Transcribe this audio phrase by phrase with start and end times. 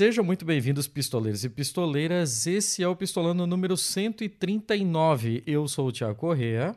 [0.00, 2.46] Sejam muito bem-vindos, pistoleiros e pistoleiras.
[2.46, 5.42] Esse é o Pistolando número 139.
[5.46, 6.74] Eu sou o Tiago Correa.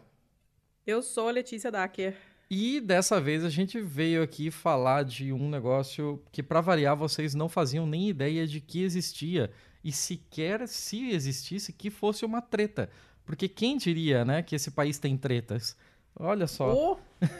[0.85, 2.17] Eu sou a Letícia Dacker.
[2.51, 7.33] E dessa vez a gente veio aqui falar de um negócio que, para variar, vocês
[7.33, 9.49] não faziam nem ideia de que existia.
[9.81, 12.89] E sequer se existisse, que fosse uma treta.
[13.23, 15.77] Porque quem diria, né, que esse país tem tretas?
[16.15, 16.71] Olha só.
[16.71, 16.97] Oh,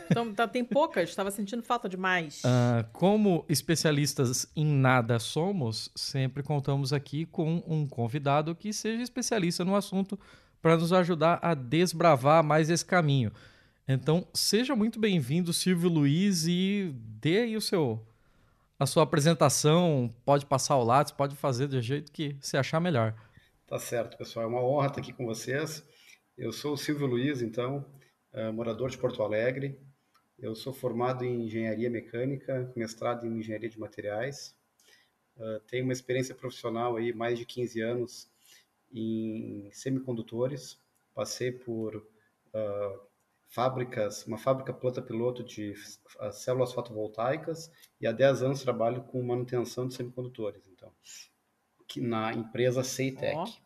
[0.09, 2.41] então, tá, tem poucas, estava sentindo falta demais.
[2.44, 9.63] Uh, como especialistas em nada somos, sempre contamos aqui com um convidado que seja especialista
[9.63, 10.20] no assunto
[10.62, 13.32] para nos ajudar a desbravar mais esse caminho.
[13.88, 18.01] Então, seja muito bem-vindo, Silvio Luiz, e dê aí o seu,
[18.79, 20.13] a sua apresentação.
[20.24, 23.13] Pode passar o lápis, pode fazer do jeito que você achar melhor.
[23.68, 24.46] Tá certo, pessoal.
[24.46, 25.84] É uma honra estar aqui com vocês.
[26.38, 27.85] Eu sou o Silvio Luiz, então,
[28.53, 29.79] morador de Porto Alegre.
[30.39, 34.55] Eu sou formado em engenharia mecânica, mestrado em engenharia de materiais.
[35.37, 38.31] Uh, tenho uma experiência profissional aí, mais de 15 anos
[38.91, 40.77] em semicondutores.
[41.13, 42.99] Passei por uh,
[43.48, 45.73] fábricas, uma fábrica planta piloto de
[46.31, 50.91] células fotovoltaicas e há 10 anos trabalho com manutenção de semicondutores, então,
[51.87, 53.37] que na empresa Ceitec.
[53.37, 53.63] Oh.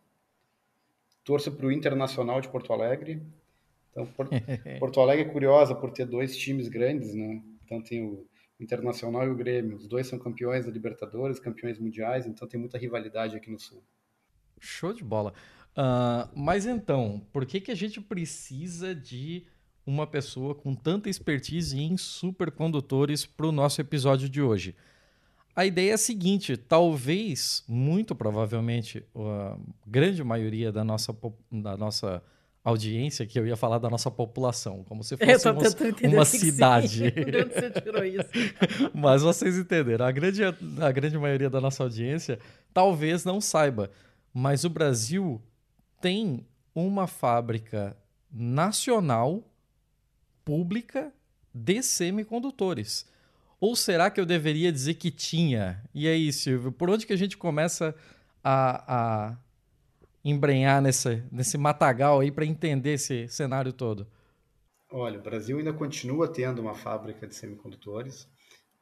[1.24, 3.22] Torço para o Internacional de Porto Alegre,
[4.02, 4.06] então,
[4.78, 7.42] Porto Alegre é curiosa por ter dois times grandes, né?
[7.64, 8.26] Então tem o
[8.60, 9.76] Internacional e o Grêmio.
[9.76, 13.82] Os dois são campeões da Libertadores, campeões mundiais, então tem muita rivalidade aqui no Sul.
[14.60, 15.32] Show de bola.
[15.76, 19.46] Uh, mas então, por que, que a gente precisa de
[19.86, 24.74] uma pessoa com tanta expertise em supercondutores para o nosso episódio de hoje?
[25.54, 29.56] A ideia é a seguinte: talvez, muito provavelmente, a
[29.86, 31.16] grande maioria da nossa,
[31.50, 32.22] da nossa
[32.68, 35.48] audiência que eu ia falar da nossa população, como se fosse
[36.06, 37.10] uma cidade.
[37.10, 38.28] De onde você tirou isso?
[38.94, 40.04] Mas vocês entenderam.
[40.04, 42.38] A grande, a grande maioria da nossa audiência
[42.72, 43.90] talvez não saiba,
[44.32, 45.42] mas o Brasil
[46.00, 47.96] tem uma fábrica
[48.30, 49.42] nacional
[50.44, 51.12] pública
[51.52, 53.06] de semicondutores.
[53.60, 55.82] Ou será que eu deveria dizer que tinha?
[55.92, 57.94] E aí, Silvio, por onde que a gente começa
[58.44, 59.36] a, a
[60.24, 64.06] embrenhar nesse, nesse matagal aí para entender esse cenário todo?
[64.90, 68.28] Olha, o Brasil ainda continua tendo uma fábrica de semicondutores.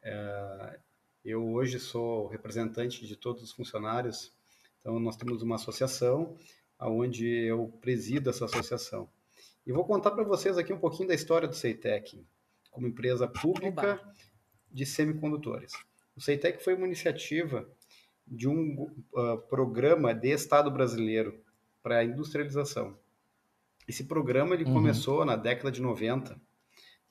[0.03, 0.79] É,
[1.25, 4.33] eu hoje sou representante de todos os funcionários,
[4.81, 6.37] então nós temos uma associação
[6.81, 9.09] onde eu presido essa associação.
[9.67, 12.25] E vou contar para vocês aqui um pouquinho da história do Ceitec,
[12.71, 14.15] como empresa pública Oba.
[14.71, 15.73] de semicondutores.
[16.15, 17.69] O Ceitec foi uma iniciativa
[18.27, 21.39] de um uh, programa de Estado brasileiro
[21.83, 22.99] para a industrialização.
[23.87, 24.73] Esse programa ele uhum.
[24.73, 26.35] começou na década de 90.
[26.35, 26.39] Uh,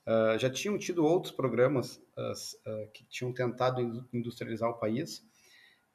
[0.06, 5.26] ah, já tinham tido outros programas uh, que tinham tentado industrializar o país,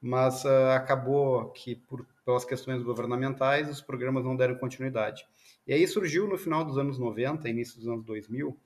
[0.00, 5.26] mas acabou que, por, pelas questões governamentais, os programas não deram continuidade.
[5.66, 8.58] E aí surgiu, no final dos anos 90, início dos anos 2000,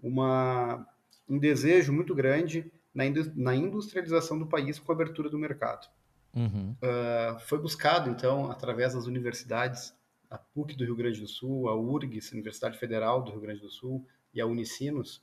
[0.00, 0.86] uma,
[1.28, 5.88] um desejo muito grande na, industrialização do país com a abertura do mercado.
[6.34, 6.74] Uhum.
[6.82, 9.94] Uh, foi buscado, então, através das universidades,
[10.30, 13.70] a PUC do Rio Grande do Sul, a URGS, Universidade Federal do Rio Grande do
[13.70, 15.22] Sul, e a Unicinos,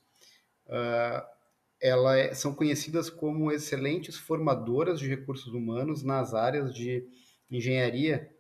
[0.68, 1.24] uh,
[1.82, 7.06] ela é, são conhecidas como excelentes formadoras de recursos humanos nas áreas de
[7.52, 8.32] engenharia,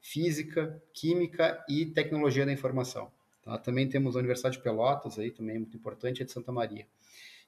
[0.00, 3.10] física, química e tecnologia da informação.
[3.42, 3.58] Tá?
[3.58, 6.86] Também temos a Universidade de Pelotas, aí também é muito importante, a de Santa Maria.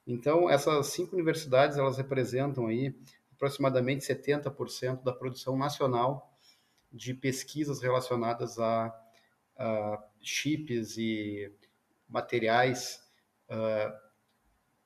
[0.07, 2.95] Então, essas cinco universidades, elas representam aí
[3.33, 6.31] aproximadamente 70% da produção nacional
[6.91, 8.93] de pesquisas relacionadas a,
[9.57, 11.51] a chips e
[12.07, 13.03] materiais
[13.49, 13.91] uh,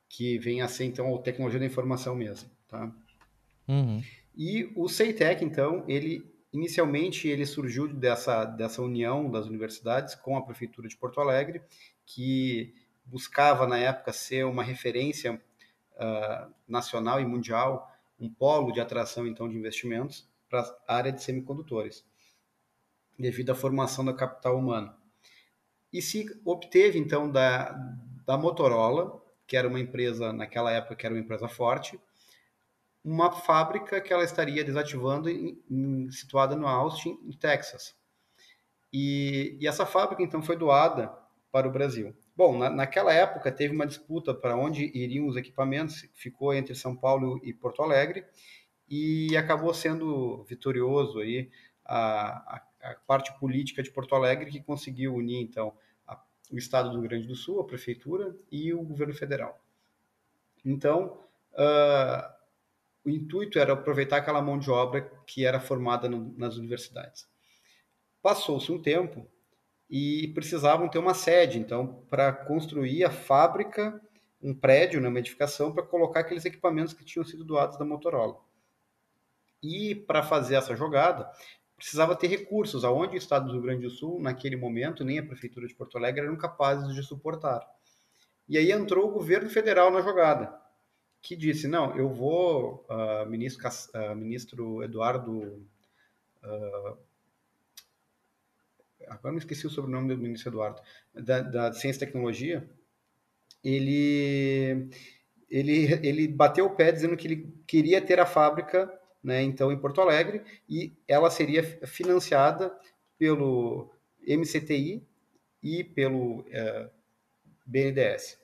[0.08, 2.92] que vêm a ser, então, a tecnologia da informação mesmo, tá?
[3.68, 4.02] Uhum.
[4.34, 10.42] E o CEITEC, então, ele inicialmente ele surgiu dessa, dessa união das universidades com a
[10.42, 11.62] Prefeitura de Porto Alegre,
[12.04, 12.74] que
[13.10, 15.40] buscava na época ser uma referência
[15.96, 21.22] uh, nacional e mundial, um polo de atração então de investimentos para a área de
[21.22, 22.04] semicondutores,
[23.18, 24.94] devido à formação do capital humano.
[25.92, 27.72] E se obteve então da,
[28.24, 31.98] da Motorola, que era uma empresa naquela época que era uma empresa forte,
[33.02, 37.96] uma fábrica que ela estaria desativando em, em, situada no Austin, em Texas.
[38.92, 41.12] E, e, essa fábrica então foi doada
[41.50, 42.14] para o Brasil.
[42.40, 46.96] Bom, na, naquela época teve uma disputa para onde iriam os equipamentos, ficou entre São
[46.96, 48.24] Paulo e Porto Alegre,
[48.88, 51.50] e acabou sendo vitorioso aí
[51.84, 55.76] a, a, a parte política de Porto Alegre, que conseguiu unir, então,
[56.08, 56.18] a,
[56.50, 59.62] o Estado do Rio Grande do Sul, a Prefeitura e o governo federal.
[60.64, 61.18] Então,
[61.52, 62.32] uh,
[63.04, 67.28] o intuito era aproveitar aquela mão de obra que era formada no, nas universidades.
[68.22, 69.28] Passou-se um tempo
[69.90, 74.00] e precisavam ter uma sede, então, para construir a fábrica,
[74.40, 78.38] um prédio, né, uma edificação, para colocar aqueles equipamentos que tinham sido doados da Motorola.
[79.60, 81.28] E para fazer essa jogada,
[81.76, 85.26] precisava ter recursos, aonde o Estado do Rio Grande do Sul, naquele momento, nem a
[85.26, 87.60] Prefeitura de Porto Alegre eram capazes de suportar.
[88.48, 90.56] E aí entrou o governo federal na jogada,
[91.20, 95.66] que disse, não, eu vou, uh, ministro, uh, ministro Eduardo...
[96.42, 97.09] Uh,
[99.08, 100.80] agora me esqueci o sobrenome do ministro Eduardo,
[101.14, 102.68] da, da Ciência e Tecnologia,
[103.62, 104.88] ele,
[105.48, 108.90] ele, ele bateu o pé dizendo que ele queria ter a fábrica
[109.22, 112.74] né, então em Porto Alegre, e ela seria financiada
[113.18, 113.92] pelo
[114.26, 115.06] MCTI
[115.62, 116.90] e pelo é,
[117.66, 118.38] BNDES.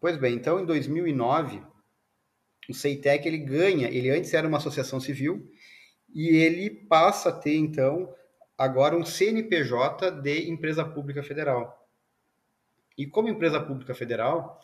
[0.00, 1.62] Pois bem, então em 2009,
[2.68, 5.50] o CEITEC ele ganha, ele antes era uma associação civil,
[6.14, 8.14] e ele passa a ter então
[8.64, 11.86] agora um CNPJ de empresa pública federal.
[12.96, 14.60] E como empresa pública federal,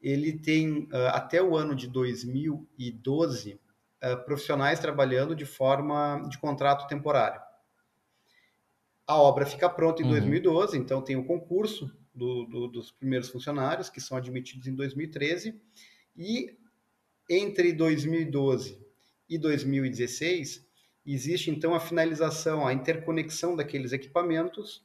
[0.00, 6.86] ele tem uh, até o ano de 2012 uh, profissionais trabalhando de forma de contrato
[6.86, 7.40] temporário.
[9.06, 10.12] A obra fica pronta em uhum.
[10.12, 15.58] 2012, então tem o concurso do, do, dos primeiros funcionários, que são admitidos em 2013,
[16.16, 16.56] e
[17.28, 18.78] entre 2012
[19.28, 20.67] e 2016,
[21.14, 24.84] existe então a finalização, a interconexão daqueles equipamentos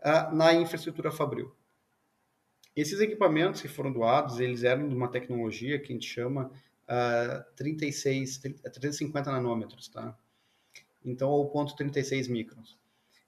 [0.00, 1.54] uh, na infraestrutura Fabril.
[2.74, 6.50] Esses equipamentos que foram doados, eles eram de uma tecnologia que a gente chama
[6.84, 10.16] uh, 36, 350 nanômetros, tá?
[11.04, 12.76] Então, ao ponto 36 microns.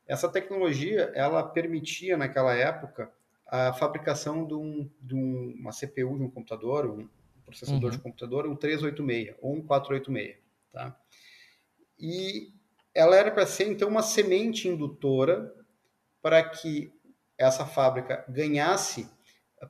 [0.06, 3.10] Essa tecnologia, ela permitia, naquela época,
[3.46, 7.08] a fabricação de, um, de um, uma CPU de um computador, um
[7.44, 7.96] processador uhum.
[7.96, 10.36] de computador, um 386 ou um 486,
[10.72, 10.98] tá?
[11.98, 12.52] E
[12.94, 15.54] ela era para ser, então, uma semente indutora
[16.20, 16.92] para que
[17.36, 19.08] essa fábrica ganhasse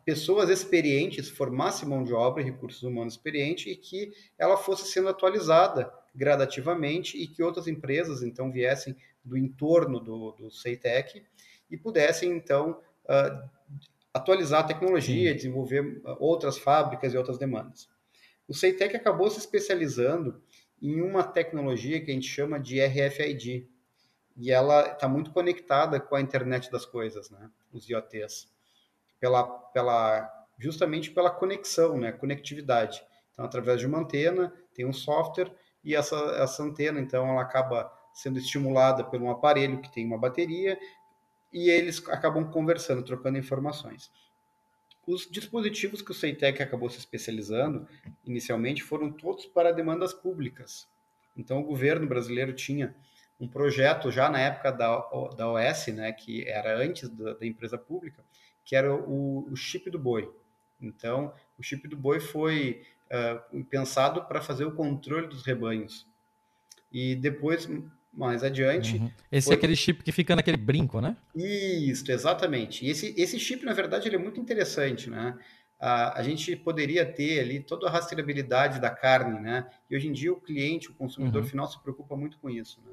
[0.05, 5.09] pessoas experientes, formasse mão de obra e recursos humanos experientes e que ela fosse sendo
[5.09, 11.25] atualizada gradativamente e que outras empresas então viessem do entorno do, do CEITEC
[11.71, 13.49] e pudessem então uh,
[14.13, 15.37] atualizar a tecnologia, Sim.
[15.37, 17.89] desenvolver ah, outras fábricas e outras demandas.
[18.47, 20.43] O CEITEC acabou se especializando
[20.81, 23.69] em uma tecnologia que a gente chama de RFID
[24.37, 27.51] e ela está muito conectada com a internet das coisas, né?
[27.73, 28.49] Os IoTs
[29.21, 33.03] pela, pela justamente pela conexão, né, conectividade.
[33.33, 35.53] Então, através de uma antena, tem um software
[35.85, 40.19] e essa, essa antena, então, ela acaba sendo estimulada por um aparelho que tem uma
[40.19, 40.79] bateria
[41.53, 44.11] e eles acabam conversando, trocando informações.
[45.09, 47.89] Os dispositivos que o Ceitec acabou se especializando
[48.27, 50.87] inicialmente foram todos para demandas públicas.
[51.35, 52.95] Então, o governo brasileiro tinha
[53.41, 54.99] um projeto já na época da,
[55.35, 58.23] da OS, né, que era antes da, da empresa pública,
[58.63, 60.31] que era o, o chip do boi.
[60.79, 66.07] Então, o chip do boi foi uh, pensado para fazer o controle dos rebanhos.
[66.93, 67.67] E depois,
[68.13, 68.97] mais adiante.
[68.97, 69.11] Uhum.
[69.31, 69.55] Esse foi...
[69.55, 71.17] é aquele chip que fica naquele brinco, né?
[71.35, 72.85] Isso, exatamente.
[72.85, 75.37] E esse, esse chip, na verdade, ele é muito interessante, né?
[75.79, 79.67] A, a gente poderia ter ali toda a rastreabilidade da carne, né?
[79.89, 81.49] E hoje em dia o cliente, o consumidor uhum.
[81.49, 82.93] final, se preocupa muito com isso, né?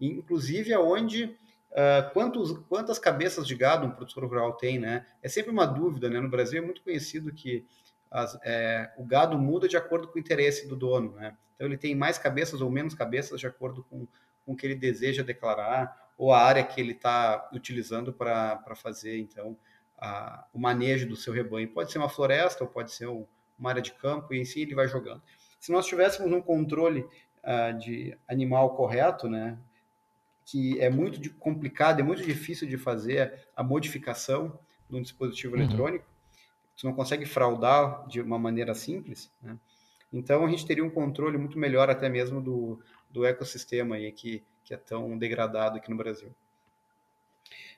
[0.00, 1.36] inclusive aonde
[1.74, 5.04] Uh, quantos, quantas cabeças de gado um produtor rural tem, né?
[5.20, 6.20] É sempre uma dúvida, né?
[6.20, 7.66] No Brasil é muito conhecido que
[8.08, 11.36] as, é, o gado muda de acordo com o interesse do dono, né?
[11.56, 14.06] Então ele tem mais cabeças ou menos cabeças de acordo com,
[14.44, 19.18] com o que ele deseja declarar ou a área que ele está utilizando para fazer,
[19.18, 19.56] então,
[19.98, 21.68] a, o manejo do seu rebanho.
[21.68, 23.26] Pode ser uma floresta ou pode ser um,
[23.58, 25.22] uma área de campo e em si ele vai jogando.
[25.58, 27.00] Se nós tivéssemos um controle
[27.42, 29.58] uh, de animal correto, né?
[30.44, 34.58] que é muito complicado, é muito difícil de fazer a modificação
[34.88, 35.62] de um dispositivo uhum.
[35.62, 36.04] eletrônico.
[36.76, 39.32] Você não consegue fraudar de uma maneira simples.
[39.42, 39.56] Né?
[40.12, 42.80] Então, a gente teria um controle muito melhor até mesmo do,
[43.14, 46.34] do ecossistema aí que, que é tão degradado aqui no Brasil.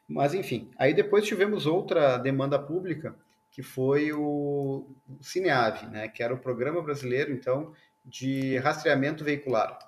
[0.08, 3.14] Mas, enfim, aí depois tivemos outra demanda pública,
[3.50, 4.86] que foi o
[5.20, 9.78] Cineave, né, que era o programa brasileiro, então, de rastreamento veicular.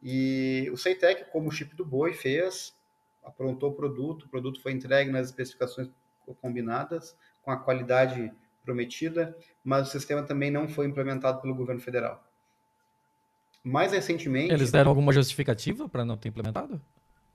[0.00, 2.76] E o Ceitec, como o chip do boi, fez,
[3.24, 5.90] aprontou o produto, o produto foi entregue nas especificações
[6.40, 12.29] combinadas, com a qualidade prometida, mas o sistema também não foi implementado pelo governo federal.
[13.62, 14.52] Mais recentemente.
[14.52, 16.80] Eles deram alguma justificativa para não ter implementado?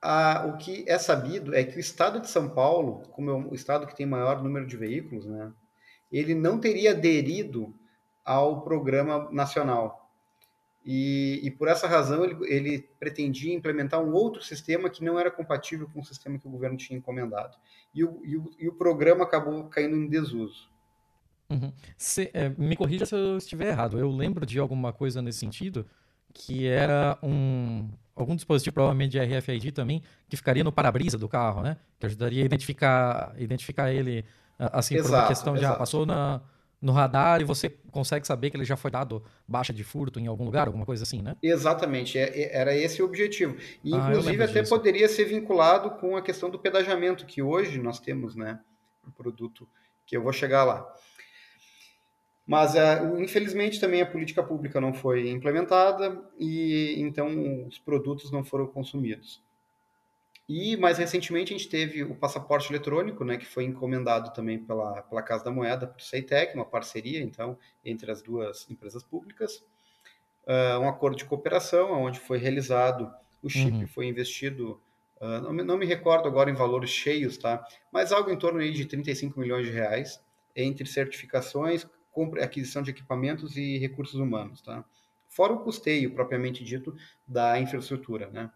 [0.01, 3.55] Ah, o que é sabido é que o estado de São Paulo, como é o
[3.55, 5.51] estado que tem maior número de veículos, né,
[6.11, 7.73] ele não teria aderido
[8.23, 10.05] ao programa nacional
[10.85, 15.31] e, e, por essa razão ele, ele, pretendia implementar um outro sistema que não era
[15.31, 17.57] compatível com o sistema que o governo tinha encomendado.
[17.91, 20.69] E o, e o, e o programa acabou caindo em desuso.
[21.49, 21.73] Uhum.
[21.97, 23.97] Se, é, me corrija se eu estiver errado.
[23.97, 25.87] Eu lembro de alguma coisa nesse sentido
[26.35, 31.61] que era um algum dispositivo provavelmente de RFID também que ficaria no para-brisa do carro,
[31.61, 31.77] né?
[31.97, 34.23] Que ajudaria a identificar identificar ele
[34.59, 36.41] assim exato, por uma questão de ah, passou na
[36.81, 40.27] no radar e você consegue saber que ele já foi dado baixa de furto em
[40.27, 41.35] algum lugar, alguma coisa assim, né?
[41.41, 43.57] Exatamente, é, é, era esse o objetivo.
[43.83, 44.75] E, ah, inclusive, até disso.
[44.75, 48.59] poderia ser vinculado com a questão do pedagiamento, que hoje nós temos, né?
[49.07, 49.67] Um produto
[50.05, 50.85] que eu vou chegar lá.
[52.45, 58.43] Mas, uh, infelizmente, também a política pública não foi implementada e então os produtos não
[58.43, 59.43] foram consumidos.
[60.47, 65.01] E mais recentemente a gente teve o passaporte eletrônico, né, que foi encomendado também pela,
[65.01, 69.65] pela Casa da Moeda, para o CEITEC, uma parceria então entre as duas empresas públicas,
[70.45, 73.11] uh, um acordo de cooperação, onde foi realizado
[73.41, 73.87] o chip, uhum.
[73.87, 74.79] foi investido,
[75.19, 77.65] uh, não, me, não, me recordo agora em valores cheios, tá?
[77.91, 80.23] Mas algo em torno aí de 35 milhões de reais
[80.55, 84.85] entre certificações, compra, aquisição de equipamentos e recursos humanos, tá?
[85.27, 86.95] Fora o custeio propriamente dito
[87.27, 88.49] da infraestrutura, né?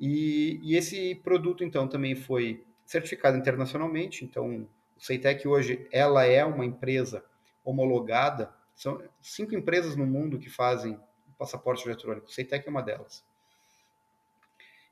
[0.00, 4.24] E, e, esse produto, então, também foi certificado internacionalmente.
[4.24, 4.66] Então,
[4.96, 7.22] o Ceitec hoje, ela é uma empresa
[7.62, 8.50] homologada.
[8.74, 10.98] São cinco empresas no mundo que fazem
[11.36, 12.28] passaporte eletrônico.
[12.28, 13.22] O Ceitec é uma delas.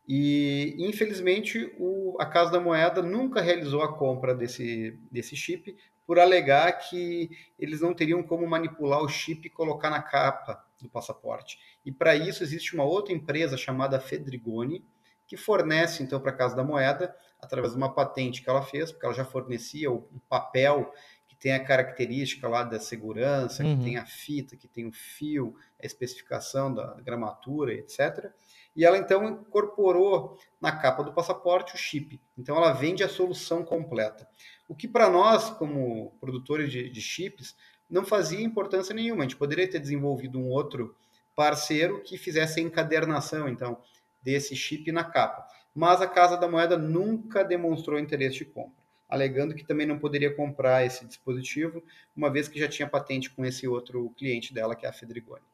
[0.07, 5.77] E, infelizmente, o, a Casa da Moeda nunca realizou a compra desse, desse chip
[6.07, 10.89] por alegar que eles não teriam como manipular o chip e colocar na capa do
[10.89, 11.59] passaporte.
[11.85, 14.85] E para isso existe uma outra empresa chamada Fedrigoni,
[15.27, 18.93] que fornece então para a Casa da Moeda, através de uma patente que ela fez,
[18.93, 20.93] porque ela já fornecia o, papel
[21.27, 23.77] que tem a característica lá da segurança, uhum.
[23.77, 28.31] que tem a fita, que tem o fio, a especificação da gramatura, etc.
[28.75, 32.21] E ela então incorporou na capa do passaporte o chip.
[32.39, 34.29] Então ela vende a solução completa.
[34.69, 37.57] O que para nós, como produtores de, de chips,
[37.89, 39.23] não fazia importância nenhuma.
[39.23, 40.95] A gente poderia ter desenvolvido um outro
[41.35, 43.49] parceiro que fizesse a encadernação.
[43.49, 43.81] Então,
[44.27, 45.47] desse chip na capa.
[45.73, 50.35] Mas a Casa da Moeda nunca demonstrou interesse de compra, alegando que também não poderia
[50.35, 51.81] comprar esse dispositivo,
[52.17, 55.45] uma vez que já tinha patente com esse outro cliente dela, que é a Fedrigoni.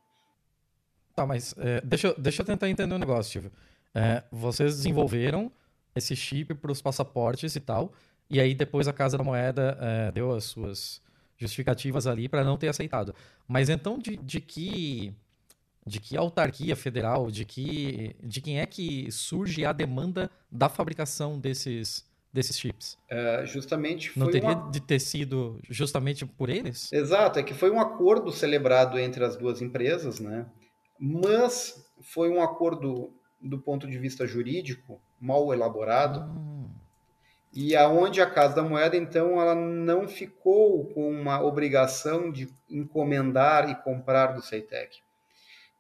[1.14, 3.52] Tá, mas é, deixa, deixa eu tentar entender um negócio, Silvio.
[3.95, 5.52] É, vocês desenvolveram
[5.95, 7.92] esse chip para os passaportes e tal,
[8.33, 11.03] e aí depois a Casa da Moeda é, deu as suas
[11.37, 13.15] justificativas ali para não ter aceitado.
[13.47, 15.15] Mas então de, de que
[15.85, 21.39] de que autarquia federal, de que de quem é que surge a demanda da fabricação
[21.39, 22.97] desses desses chips?
[23.11, 24.71] É, justamente não teria uma...
[24.71, 26.91] de ter sido justamente por eles?
[26.91, 30.47] Exato, é que foi um acordo celebrado entre as duas empresas, né?
[30.99, 36.21] Mas foi um acordo do ponto de vista jurídico mal elaborado.
[36.21, 36.62] Hum.
[37.53, 43.69] E aonde a Casa da Moeda, então, ela não ficou com uma obrigação de encomendar
[43.69, 45.01] e comprar do Ceitec.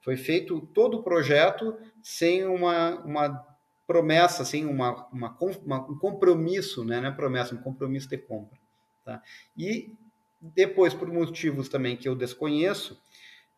[0.02, 3.46] Foi feito todo o projeto sem uma, uma
[3.86, 7.00] promessa, sem uma, uma, uma, um compromisso, né?
[7.00, 8.58] não é promessa, um compromisso de compra.
[9.04, 9.22] Tá?
[9.56, 9.94] E
[10.40, 13.00] depois, por motivos também que eu desconheço,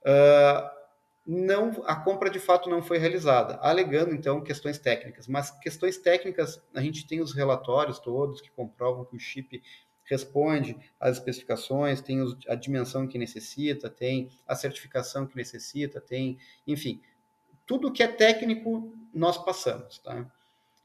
[0.02, 0.83] uh,
[1.26, 5.26] não, a compra de fato não foi realizada, alegando então questões técnicas.
[5.26, 9.62] Mas questões técnicas, a gente tem os relatórios todos que comprovam que o chip
[10.04, 17.00] responde às especificações, tem a dimensão que necessita, tem a certificação que necessita, tem, enfim,
[17.66, 20.30] tudo que é técnico nós passamos, tá?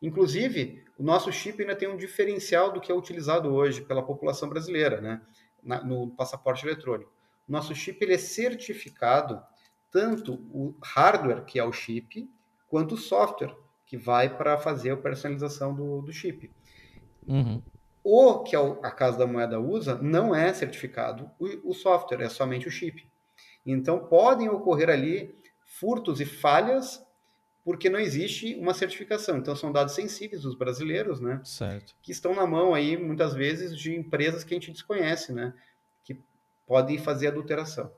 [0.02, 4.48] Inclusive, o nosso chip ainda tem um diferencial do que é utilizado hoje pela população
[4.48, 5.22] brasileira, né?
[5.62, 7.12] Na, no passaporte eletrônico.
[7.46, 9.44] Nosso chip ele é certificado
[9.92, 12.30] tanto o hardware, que é o chip,
[12.68, 13.56] quanto o software,
[13.86, 16.52] que vai para fazer a personalização do, do chip.
[17.28, 17.62] Uhum.
[18.04, 22.72] O que a Casa da Moeda usa não é certificado o, software, é somente o
[22.72, 23.08] chip.
[23.66, 27.06] Então podem ocorrer ali furtos e falhas
[27.64, 29.38] porque não existe uma certificação.
[29.38, 31.42] Então são dados sensíveis dos brasileiros, né?
[31.44, 31.94] Certo.
[32.02, 35.54] Que estão na mão aí muitas vezes de empresas que a gente desconhece, né?
[36.04, 36.20] Que
[36.66, 37.92] podem fazer adulteração.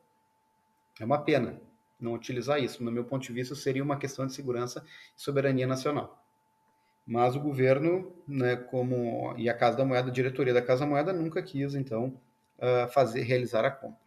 [0.99, 1.61] É uma pena
[2.03, 2.83] não utilizar isso.
[2.83, 4.83] No meu ponto de vista, seria uma questão de segurança
[5.17, 6.23] e soberania nacional.
[7.05, 10.87] Mas o governo, né, como e a Casa da Moeda, a diretoria da Casa da
[10.87, 12.19] Moeda nunca quis então
[12.57, 13.99] uh, fazer realizar a compra.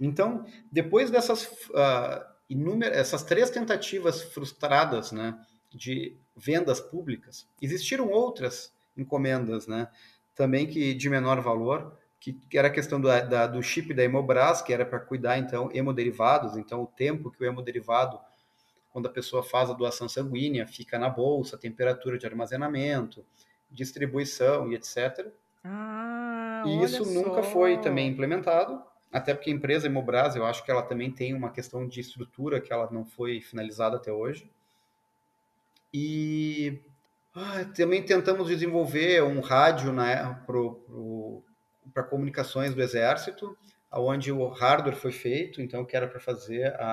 [0.00, 5.38] Então, depois dessas uh, inúmeras, essas três tentativas frustradas, né,
[5.70, 9.88] de vendas públicas, existiram outras encomendas, né,
[10.34, 11.96] também que de menor valor
[12.32, 15.68] que, era a questão do, da, do chip da Hemobras, que era para cuidar, então,
[15.72, 18.18] hemoderivados, então o tempo que o hemoderivado,
[18.90, 23.24] quando a pessoa faz a doação sanguínea, fica na bolsa, temperatura de armazenamento,
[23.70, 25.26] distribuição e etc.
[25.62, 30.70] Ah, e isso nunca foi também implementado, até porque a empresa Hemobras, eu acho que
[30.70, 34.50] ela também tem uma questão de estrutura que ela não foi finalizada até hoje.
[35.92, 36.80] E
[37.34, 40.40] ah, também tentamos desenvolver um rádio né,
[41.94, 43.56] para comunicações do Exército,
[43.92, 46.92] onde o hardware foi feito, então que era para fazer a,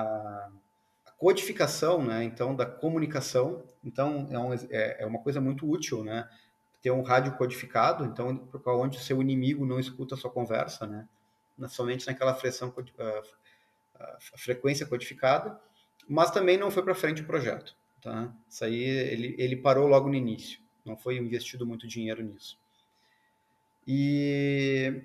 [1.04, 3.64] a, codificação, né, então da comunicação.
[3.84, 6.28] Então é, um, é, é, uma coisa muito útil, né,
[6.80, 11.08] ter um rádio codificado, então onde o seu inimigo não escuta a sua conversa, né,
[11.68, 12.34] somente naquela
[14.36, 15.60] frequência codificada,
[16.08, 17.76] mas também não foi para frente o projeto.
[18.00, 18.32] Tá?
[18.48, 22.61] Isso aí ele, ele parou logo no início, não foi investido muito dinheiro nisso.
[23.86, 25.02] E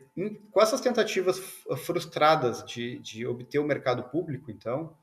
[0.52, 1.40] com essas tentativas
[1.78, 4.96] frustradas de, de obter o mercado público, então,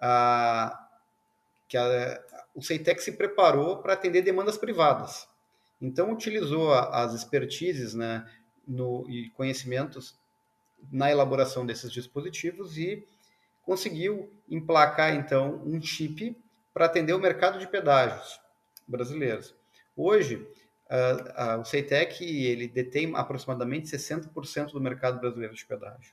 [0.00, 0.88] a,
[1.66, 2.22] que a,
[2.54, 5.26] o Ceitec se preparou para atender demandas privadas.
[5.80, 8.28] Então, utilizou as expertises né,
[8.66, 10.14] no, e conhecimentos
[10.92, 13.06] na elaboração desses dispositivos e
[13.62, 16.36] conseguiu emplacar, então, um chip
[16.72, 18.38] para atender o mercado de pedágios
[18.86, 19.54] brasileiros.
[19.96, 20.46] Hoje,
[20.90, 26.12] uh, uh, o Ceitec ele detém aproximadamente 60% do mercado brasileiro de pedágio,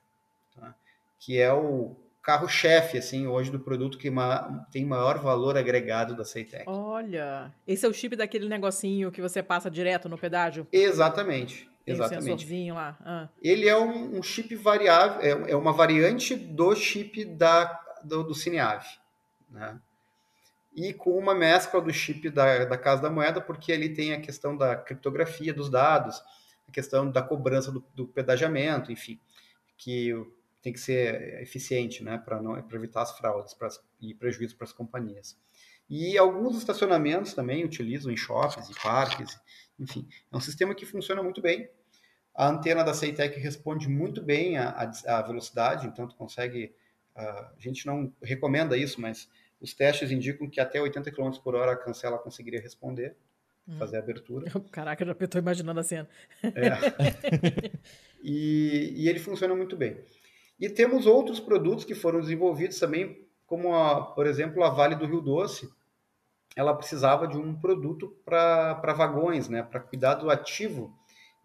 [0.55, 0.75] tá?
[1.19, 6.23] que é o carro-chefe assim hoje do produto que ma tem maior valor agregado da
[6.23, 6.65] Ceitec.
[6.67, 10.67] Olha, esse é o chip daquele negocinho que você passa direto no pedágio?
[10.71, 11.69] Exatamente.
[11.83, 12.23] Tem exatamente.
[12.23, 12.97] Um sensorzinho lá.
[13.03, 13.29] Ah.
[13.41, 17.65] Ele é um, um, chip variável, é, é uma variante do chip da,
[18.03, 18.87] do, do Cineave,
[19.49, 19.79] né?
[20.73, 24.21] E com uma mescla do chip da, da Casa da Moeda, porque ali tem a
[24.21, 26.21] questão da criptografia dos dados,
[26.67, 29.19] a questão da cobrança do, do pedagiamento, enfim,
[29.77, 30.13] que
[30.61, 33.67] tem que ser eficiente, né, para não evitar as fraudes pra,
[33.99, 35.37] e prejuízos para as companhias.
[35.89, 39.37] E alguns estacionamentos também utilizam em shoppings e parques,
[39.77, 41.69] enfim, é um sistema que funciona muito bem.
[42.33, 46.73] A antena da Ceitec responde muito bem à, à velocidade, então tu consegue,
[47.17, 49.27] uh, a gente não recomenda isso, mas
[49.61, 53.15] os testes indicam que até 80 km por hora a cancela conseguiria responder,
[53.67, 53.77] hum.
[53.77, 54.51] fazer a abertura.
[54.71, 56.09] Caraca, já estou imaginando a cena.
[56.43, 57.71] É.
[58.23, 59.97] e, e, ele funciona muito bem.
[60.59, 65.05] E temos outros produtos que foram desenvolvidos também, como, a, por exemplo, a Vale do
[65.05, 65.69] Rio Doce.
[66.55, 70.93] Ela precisava de um produto para vagões, né, para cuidado ativo.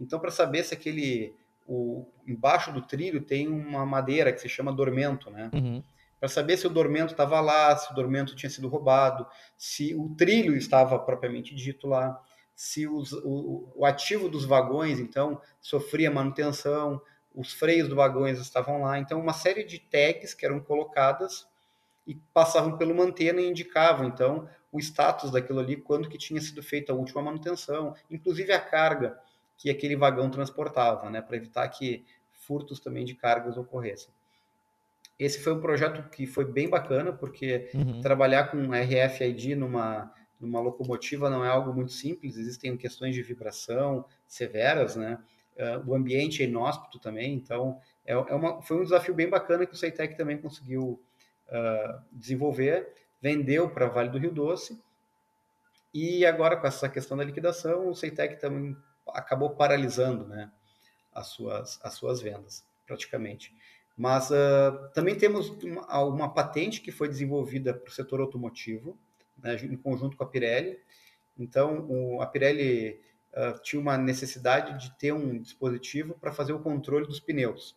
[0.01, 1.35] Então, para saber se aquele
[1.67, 5.51] o, embaixo do trilho tem uma madeira que se chama dormento, né?
[5.53, 5.83] Uhum
[6.19, 9.27] para saber se o dormento estava lá, se o dormento tinha sido roubado,
[9.57, 12.21] se o trilho estava propriamente dito lá,
[12.55, 17.01] se os, o, o, ativo dos vagões, então, sofria manutenção,
[17.35, 18.99] os freios dos vagões estavam lá.
[18.99, 21.47] Então, uma série de tags que eram colocadas
[22.07, 26.63] e passavam uma antena e indicavam, então, o status daquilo ali, quando que tinha sido
[26.63, 29.19] feita a última manutenção, inclusive a carga
[29.59, 34.16] que aquele vagão transportava, né, para evitar que furtos também de cargas ocorressem.
[35.19, 38.01] Esse foi um projeto que foi bem bacana, porque uhum.
[38.01, 44.05] trabalhar com RFID numa, numa locomotiva não é algo muito simples, existem questões de vibração
[44.27, 45.19] severas, né?
[45.57, 49.65] Uh, o ambiente é inóspito também, então é, é uma, foi um desafio bem bacana
[49.65, 51.03] que o Ceitec também conseguiu
[51.49, 54.79] uh, desenvolver, vendeu para Vale do Rio Doce,
[55.95, 58.77] e agora com essa questão da liquidação, o Ceitec também
[59.09, 60.53] acabou paralisando né,
[61.11, 63.55] as, suas, as suas vendas, praticamente.
[63.97, 68.99] Mas uh, também temos uma, uma, patente que foi desenvolvida para o setor automotivo,
[69.39, 70.79] né, em conjunto com a Pirelli.
[71.39, 73.01] Então, o, a Pirelli
[73.33, 77.75] uh, tinha uma necessidade de ter um dispositivo para fazer o controle dos pneus.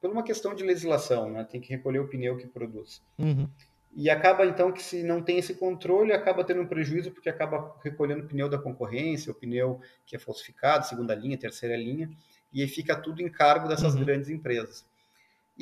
[0.00, 3.02] Por uma questão de legislação, né, tem que recolher o pneu que produz.
[3.18, 3.46] Uhum.
[3.94, 7.76] E acaba, então, que se não tem esse controle, acaba tendo um prejuízo, porque acaba
[7.84, 12.10] recolhendo o pneu da concorrência, o pneu que é falsificado, segunda linha, terceira linha,
[12.50, 14.02] e aí fica tudo em cargo dessas uhum.
[14.02, 14.90] grandes empresas.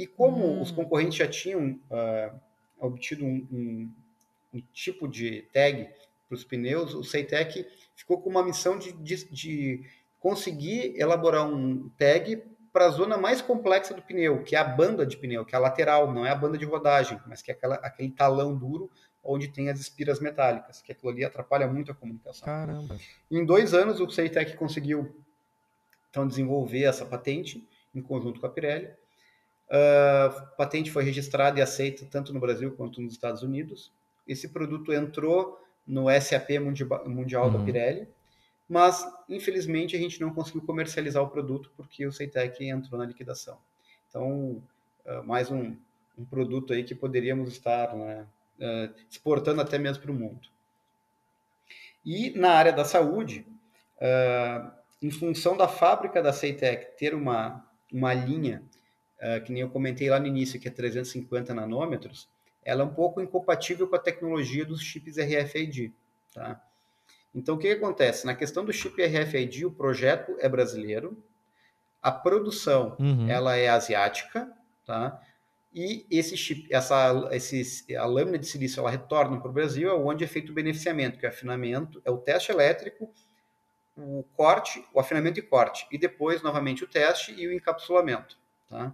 [0.00, 0.62] E como hum.
[0.62, 2.40] os concorrentes já tinham uh,
[2.78, 3.94] obtido um, um,
[4.54, 5.90] um, tipo de tag
[6.26, 9.84] para os pneus, o Ceitec ficou com uma missão de, de, de
[10.18, 15.04] conseguir elaborar um tag para a zona mais complexa do pneu, que é a banda
[15.04, 17.54] de pneu, que é a lateral, não é a banda de rodagem, mas que é
[17.54, 18.90] aquela, aquele talão duro
[19.22, 22.46] onde tem as espiras metálicas, que aquilo ali atrapalha muito a comunicação.
[22.46, 22.96] Caramba!
[23.30, 25.14] Em dois anos, o Ceitec conseguiu
[26.08, 28.88] então desenvolver essa patente em conjunto com a Pirelli
[29.70, 33.92] Uh, patente foi registrada e aceita tanto no Brasil quanto nos Estados Unidos.
[34.26, 36.58] Esse produto entrou no SAP
[37.06, 37.52] Mundial uhum.
[37.52, 38.08] da Pirelli,
[38.68, 43.58] mas infelizmente a gente não conseguiu comercializar o produto porque o Ceitec entrou na liquidação.
[44.08, 44.60] Então,
[45.06, 45.76] uh, mais um,
[46.18, 48.26] um, produto aí que poderíamos estar né,
[48.58, 50.48] uh, exportando até mesmo para o mundo.
[52.04, 53.46] E na área da saúde,
[55.02, 58.62] em função da fábrica da Ceitec ter uma, uma linha,
[59.44, 62.28] que nem eu comentei lá no início, que é 350 nanômetros,
[62.64, 65.92] ela é um pouco incompatível com a tecnologia dos chips RFID.
[66.34, 66.60] Tá?
[67.34, 68.26] Então, o que, que acontece?
[68.26, 71.22] Na questão do chip RFID, o projeto é brasileiro,
[72.02, 73.28] a produção uhum.
[73.28, 74.50] ela é asiática,
[74.84, 75.20] tá?
[75.72, 80.24] E esse chip, essa, esse, a lâmina de silício, ela retorna para o Brasil, onde
[80.24, 83.12] é feito o beneficiamento, que é o afinamento, é o teste elétrico,
[83.96, 88.36] o corte, o afinamento e corte, e depois novamente o teste e o encapsulamento,
[88.68, 88.92] tá?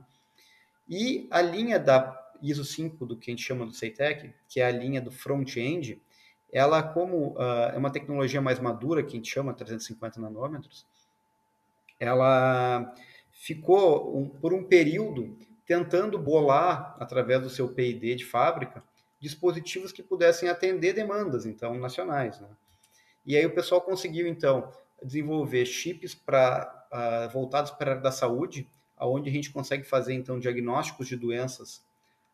[0.88, 4.66] E a linha da ISO 5 do que a gente chama do Ceitec, que é
[4.66, 6.01] a linha do front-end,
[6.53, 10.87] ela como uh, é uma tecnologia mais madura, que a gente chama 350 nanômetros,
[11.99, 12.94] ela
[13.31, 18.83] ficou um, por um período tentando bolar, através do seu P&D de fábrica,
[19.18, 22.38] dispositivos que pudessem atender demandas, então, nacionais.
[22.40, 22.49] Né?
[23.25, 24.72] E aí o pessoal conseguiu, então,
[25.03, 30.14] desenvolver chips para uh, voltados para a área da saúde, onde a gente consegue fazer,
[30.14, 31.85] então, diagnósticos de doenças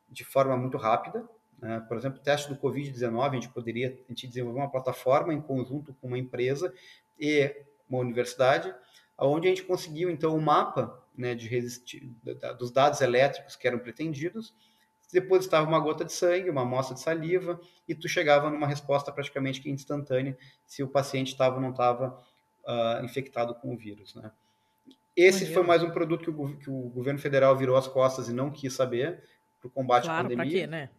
[0.09, 1.27] de forma muito rápida,
[1.63, 1.81] né?
[1.89, 5.41] Por exemplo, o teste do Covid-19, a gente poderia a gente desenvolver uma plataforma em
[5.41, 6.75] conjunto com uma empresa
[7.19, 7.55] e
[7.89, 8.75] uma universidade,
[9.17, 12.13] onde a gente conseguiu, então, o um mapa né, de resistir,
[12.59, 14.53] dos dados elétricos que eram pretendidos,
[15.13, 19.13] depois estava uma gota de sangue, uma amostra de saliva, e tu chegava numa resposta
[19.13, 22.19] praticamente instantânea se o paciente estava ou não estava
[22.65, 24.15] uh, infectado com o vírus.
[24.15, 24.33] Né?
[25.17, 28.33] Esse foi mais um produto que o, que o, governo federal virou as costas e
[28.33, 29.23] não quis saber
[29.61, 30.45] para o combate claro, à pandemia.
[30.45, 30.91] Para quê, né?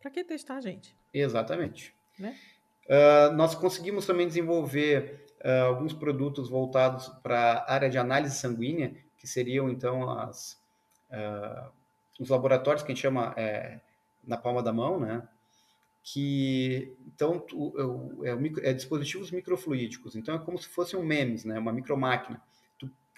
[0.00, 0.96] Para que testar, gente?
[1.12, 1.94] Exatamente.
[2.18, 2.36] Né?
[2.86, 8.94] Uh, nós conseguimos também desenvolver uh, alguns produtos voltados para a área de análise sanguínea,
[9.16, 10.60] que seriam então as,
[11.10, 11.70] uh,
[12.18, 13.80] os laboratórios que a gente chama é,
[14.24, 15.26] na palma da mão, né?
[16.02, 17.74] Que então tu,
[18.24, 20.16] é, é, é, dispositivos microfluídicos.
[20.16, 21.58] Então é como se fosse um MEMS, né?
[21.58, 22.40] Uma micromáquina.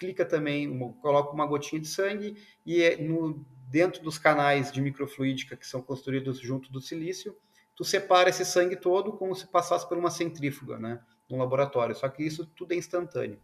[0.03, 2.35] Clica também, uma, coloca uma gotinha de sangue
[2.65, 7.37] e é no dentro dos canais de microfluídica que são construídos junto do silício,
[7.73, 11.95] tu separa esse sangue todo como se passasse por uma centrífuga, né, no laboratório.
[11.95, 13.39] Só que isso tudo é instantâneo.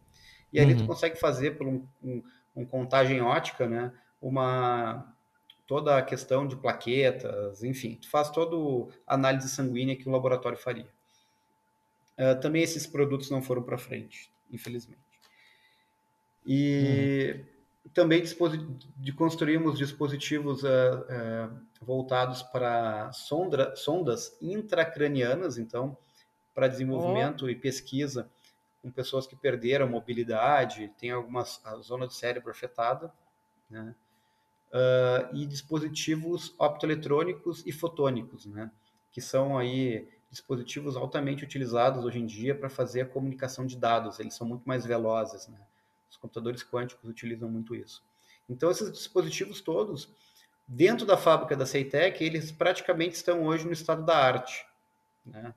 [0.52, 0.80] E ali uhum.
[0.80, 2.22] tu consegue fazer por um, um,
[2.54, 5.16] um, contagem ótica, né, uma
[5.66, 10.58] toda a questão de plaquetas, enfim, tu faz toda a análise sanguínea que o laboratório
[10.58, 10.90] faria.
[12.18, 15.09] Uh, também esses produtos não foram para frente, infelizmente.
[16.46, 17.60] E uhum
[17.94, 18.24] também
[18.98, 25.98] de construirmos dispositivos uh, uh, voltados para sonda, sondas intracranianas, então,
[26.54, 27.50] para desenvolvimento oh.
[27.50, 28.30] e pesquisa
[28.82, 33.12] com pessoas que perderam mobilidade, tem algumas a zona do cérebro afetada,
[33.70, 33.94] né?
[34.72, 38.70] Uh, e dispositivos optoeletrônicos e fotônicos, né?
[39.12, 44.20] que são aí dispositivos altamente utilizados hoje em dia para fazer a comunicação de dados.
[44.20, 45.58] Eles são muito mais velozes, né?
[46.10, 48.04] Os computadores quânticos utilizam muito isso.
[48.50, 50.10] Então, esses dispositivos todos,
[50.68, 54.66] dentro da fábrica da Ceitec, eles praticamente estão hoje no estado da arte.
[55.26, 55.54] Né?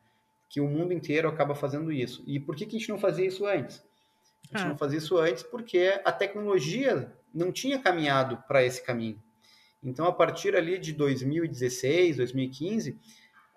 [0.48, 2.22] Que o mundo inteiro acaba fazendo isso.
[2.26, 3.82] E por que, que a gente não fazia isso antes?
[4.52, 4.68] A gente ah.
[4.68, 9.22] não fazia isso antes porque a tecnologia não tinha caminhado para esse caminho.
[9.82, 12.98] Então, a partir ali de 2016, 2015,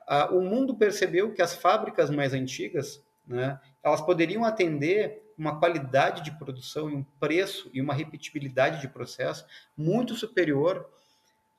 [0.07, 6.23] a, o mundo percebeu que as fábricas mais antigas, né, elas poderiam atender uma qualidade
[6.23, 9.45] de produção e um preço e uma repetibilidade de processo
[9.75, 10.89] muito superior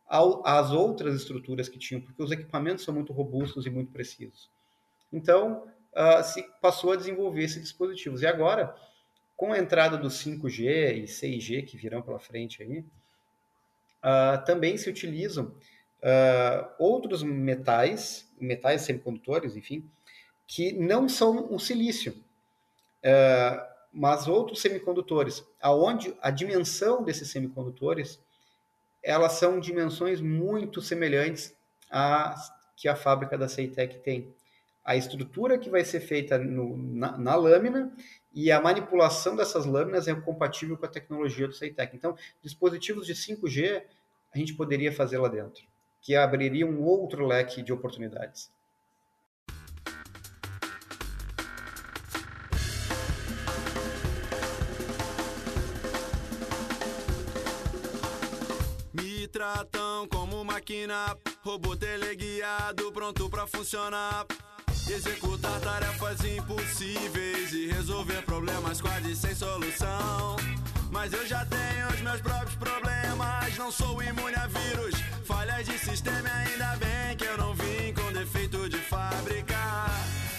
[0.07, 4.51] ao, às outras estruturas que tinham, porque os equipamentos são muito robustos e muito precisos.
[5.13, 8.23] Então, uh, se passou a desenvolver esses dispositivos.
[8.23, 8.75] E agora,
[9.37, 14.89] com a entrada do 5G e 6G que virão pela frente aí, uh, também se
[14.89, 19.89] utilizam uh, outros metais, metais semicondutores, enfim,
[20.47, 22.15] que não são o silício.
[23.03, 28.21] É, mas outros semicondutores, aonde a dimensão desses semicondutores,
[29.03, 31.57] elas são dimensões muito semelhantes
[31.91, 32.35] à
[32.77, 34.35] que a fábrica da Ceitec tem.
[34.85, 37.93] A estrutura que vai ser feita no, na, na, lâmina
[38.33, 41.97] e a manipulação dessas lâminas é compatível com a tecnologia do Ceitec.
[41.97, 43.83] Então, dispositivos de 5G
[44.35, 45.65] a gente poderia fazer lá dentro,
[46.03, 48.53] que abriria um outro leque de oportunidades.
[59.37, 64.25] Tratam como máquina, robô teleguiado, pronto pra funcionar.
[64.91, 70.37] executar tarefas impossíveis e resolver problemas quase sem solução.
[70.91, 74.95] Mas eu já tenho os meus próprios problemas, não sou imune a vírus,
[75.27, 79.59] falhas de sistema, ainda bem que eu não vim com defeito de fábrica.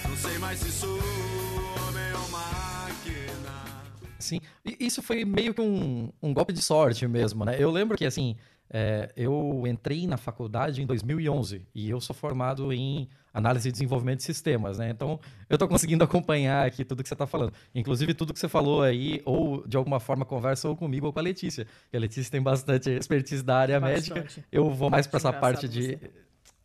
[0.09, 3.83] Não sei mais se sou homem ou máquina.
[4.17, 7.57] Sim, isso foi meio que um, um golpe de sorte mesmo, né?
[7.59, 8.35] Eu lembro que, assim,
[8.69, 14.17] é, eu entrei na faculdade em 2011 e eu sou formado em análise e desenvolvimento
[14.17, 14.89] de sistemas, né?
[14.89, 17.53] Então, eu estou conseguindo acompanhar aqui tudo que você está falando.
[17.73, 21.19] Inclusive, tudo que você falou aí, ou de alguma forma conversa ou comigo ou com
[21.19, 21.67] a Letícia.
[21.93, 24.13] a Letícia tem bastante expertise da área bastante.
[24.13, 24.43] médica.
[24.51, 25.97] Eu vou mais para essa parte de.
[25.97, 26.11] Você.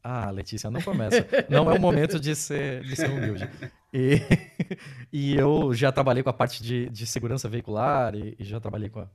[0.02, 1.24] Ah, Letícia, não começa.
[1.48, 3.48] não é o momento de ser, de ser humilde.
[3.92, 4.20] E,
[5.12, 8.88] e eu já trabalhei com a parte de, de segurança veicular e, e já trabalhei
[8.88, 9.08] com a,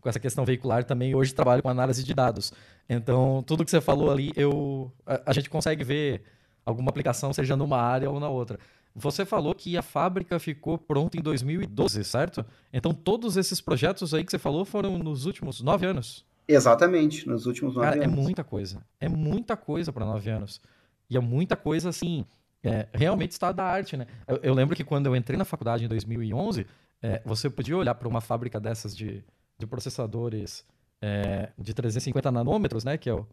[0.00, 1.14] com essa questão veicular também.
[1.14, 2.52] Hoje trabalho com análise de dados.
[2.88, 6.22] Então, tudo que você falou ali, eu, a, a, gente consegue ver
[6.64, 8.58] alguma aplicação, seja numa área ou na outra.
[8.94, 12.44] Você falou que a fábrica ficou pronta em 2012, certo?
[12.72, 16.24] Então, todos esses projetos aí que você falou foram nos últimos nove anos?
[16.48, 18.18] Exatamente, nos últimos nove Cara, é anos.
[18.18, 18.82] É muita coisa.
[18.98, 20.60] É muita coisa para nove anos.
[21.08, 22.24] E é muita coisa, assim,
[22.62, 24.06] é, realmente está da arte, né?
[24.26, 26.66] Eu, eu, lembro que quando eu entrei na faculdade em 2011,
[27.02, 29.24] é, você podia olhar para uma fábrica dessas de,
[29.60, 30.64] de processadores
[31.00, 32.98] é, de 350 nanômetros, né?
[32.98, 33.26] Que é o,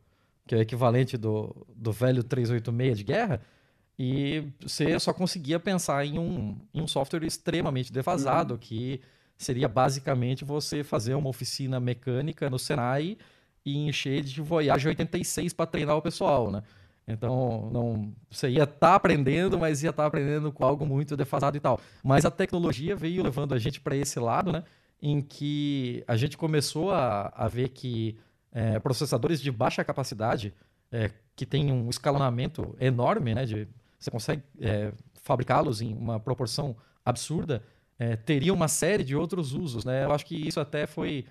[0.46, 3.42] que é o equivalente do, do velho 386 de guerra,
[4.00, 9.02] e você só conseguia pensar em um, em um software extremamente defasado, que
[9.36, 13.18] seria basicamente você fazer uma oficina mecânica no Senai
[13.66, 16.62] e encher de Voyage 86 para treinar o pessoal, né?
[17.08, 21.16] Então, não, você ia estar tá aprendendo, mas ia estar tá aprendendo com algo muito
[21.16, 21.80] defasado e tal.
[22.04, 24.64] Mas a tecnologia veio levando a gente para esse lado, né?
[25.02, 28.18] Em que a gente começou a, a ver que
[28.52, 30.54] é, processadores de baixa capacidade,
[30.92, 33.46] é, que tem um escalonamento enorme, né?
[33.46, 33.68] De,
[34.00, 37.64] você consegue é, fabricá-los em uma proporção absurda,
[38.00, 40.06] é, teria uma série de outros usos, né?
[40.06, 41.26] Eu acho que isso até foi,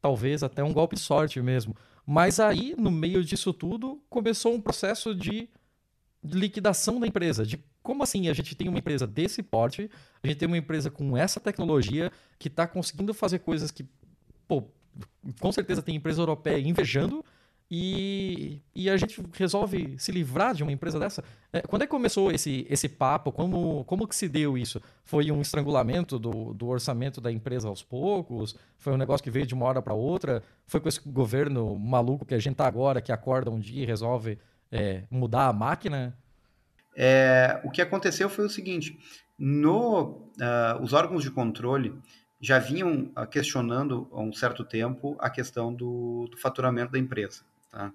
[0.00, 1.74] talvez, até um golpe de sorte mesmo.
[2.06, 5.48] Mas aí, no meio disso tudo, começou um processo de
[6.24, 7.44] liquidação da empresa.
[7.44, 9.90] De como assim a gente tem uma empresa desse porte,
[10.22, 13.86] a gente tem uma empresa com essa tecnologia que está conseguindo fazer coisas que,
[14.48, 14.64] pô,
[15.40, 17.24] com certeza tem empresa europeia invejando,
[17.70, 21.24] e, e a gente resolve se livrar de uma empresa dessa.
[21.52, 23.32] É, quando é que começou esse, esse papo?
[23.32, 24.80] Como, como que se deu isso?
[25.02, 28.54] Foi um estrangulamento do, do orçamento da empresa aos poucos?
[28.78, 30.42] Foi um negócio que veio de uma hora para outra?
[30.66, 33.86] Foi com esse governo maluco que a gente tá agora, que acorda um dia e
[33.86, 34.38] resolve
[34.74, 36.18] é, mudar a máquina?
[36.96, 38.98] É, o que aconteceu foi o seguinte:
[39.38, 41.96] no, uh, os órgãos de controle
[42.40, 47.42] já vinham ah, questionando há um certo tempo a questão do, do faturamento da empresa.
[47.70, 47.90] Tá?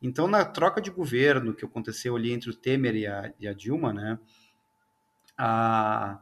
[0.00, 3.52] Então, na troca de governo que aconteceu ali entre o Temer e a, e a
[3.52, 4.18] Dilma, né,
[5.36, 6.18] a,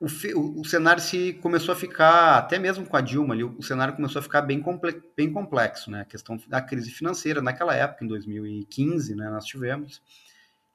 [0.00, 3.62] o, o, o, cenário se começou a ficar, até mesmo com a Dilma, ali, o,
[3.62, 5.90] cenário começou a ficar bem, comple, bem complexo.
[5.90, 6.02] Né?
[6.02, 10.00] A questão da crise financeira, naquela época, em 2015, né, nós tivemos,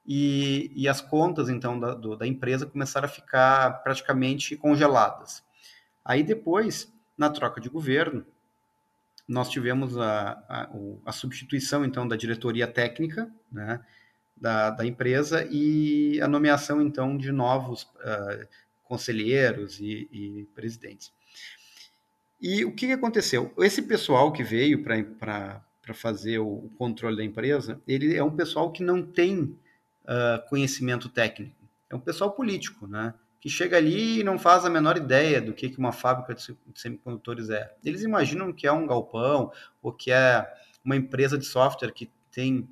[0.05, 5.41] e, e as contas, então, da, do, da empresa começaram a ficar praticamente congeladas.
[6.03, 8.25] Aí depois, na troca de governo,
[9.25, 10.69] nós tivemos a, a,
[11.05, 13.79] a, substituição, então, da diretoria técnica né,
[14.35, 18.45] da, da, empresa e a nomeação, então, de novos uh,
[18.83, 21.11] conselheiros e, e, presidentes.
[22.41, 23.53] E o que, que aconteceu?
[23.57, 25.61] Esse pessoal que veio para
[25.93, 31.55] fazer o controle da empresa, ele é um pessoal que não tem uh, conhecimento técnico,
[31.89, 33.13] é um pessoal político, né?
[33.43, 37.49] que chega ali e não faz a menor ideia do que uma fábrica de semicondutores
[37.49, 37.75] é.
[37.83, 40.49] Eles imaginam que é um galpão ou que é
[40.81, 42.69] uma empresa de software que tem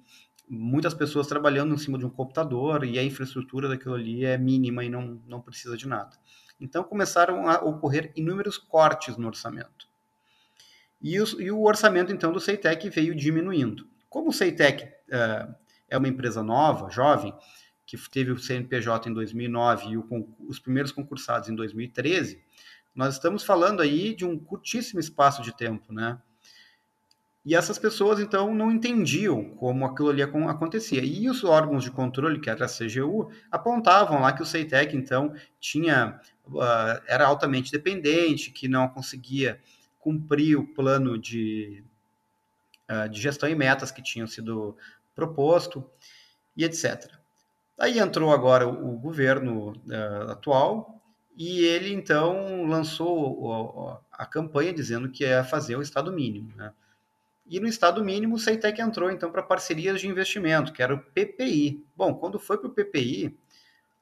[0.53, 4.83] muitas pessoas trabalhando em cima de um computador e a infraestrutura daquilo ali é mínima
[4.83, 6.17] e não, não precisa de nada.
[6.59, 9.87] Então começaram a ocorrer inúmeros cortes no orçamento.
[11.01, 13.87] E, os, e o orçamento então do Ceitec veio diminuindo.
[14.09, 15.55] Como o Ceitec uh,
[15.87, 17.33] é uma empresa nova, jovem,
[17.85, 22.43] que teve o CNPJ em 2009 e o, os primeiros concursados em 2013,
[22.93, 26.21] nós estamos falando aí de um curtíssimo espaço de tempo, né?
[27.43, 31.03] E essas pessoas, então, não entendiam como aquilo ali acontecia.
[31.03, 35.33] E os órgãos de controle, que era a CGU, apontavam lá que o CEITEC, então,
[35.59, 39.59] tinha, uh, era altamente dependente, que não conseguia
[39.99, 41.83] cumprir o plano de,
[42.89, 44.77] uh, de gestão e metas que tinham sido
[45.15, 45.83] proposto,
[46.55, 47.11] e etc.
[47.79, 51.01] Aí entrou agora o, governo uh, atual
[51.35, 56.55] e ele então lançou a, a campanha dizendo que ia fazer o Estado mínimo.
[56.55, 56.71] Né?
[57.51, 60.99] E no Estado mínimo o Ceitec entrou então para parcerias de investimento, que era o
[60.99, 61.85] PPI.
[61.93, 63.37] Bom, quando foi para o PPI,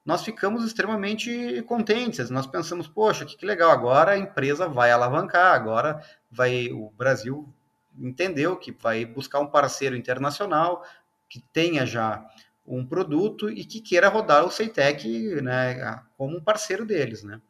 [0.04, 2.30] nós ficamos extremamente contentes.
[2.30, 7.52] Nós pensamos, poxa, que, que legal, agora a empresa vai alavancar, agora vai o Brasil
[7.98, 10.84] entendeu que vai buscar um parceiro internacional
[11.28, 12.24] que tenha já
[12.64, 15.08] um produto e que queira rodar o Ceitec
[15.42, 17.24] né, como um parceiro deles.
[17.24, 17.40] Né?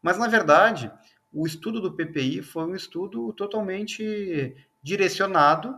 [0.00, 0.90] Mas, na verdade,
[1.30, 5.74] o estudo do PPI foi um estudo totalmente direcionado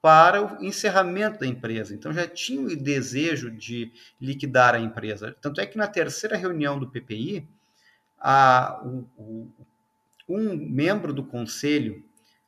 [0.00, 1.94] para o encerramento da empresa.
[1.94, 5.36] Então já tinha o desejo de liquidar a empresa.
[5.40, 7.46] Tanto é que na terceira reunião do PPI,
[8.18, 9.52] a, o, o,
[10.26, 12.02] um membro do conselho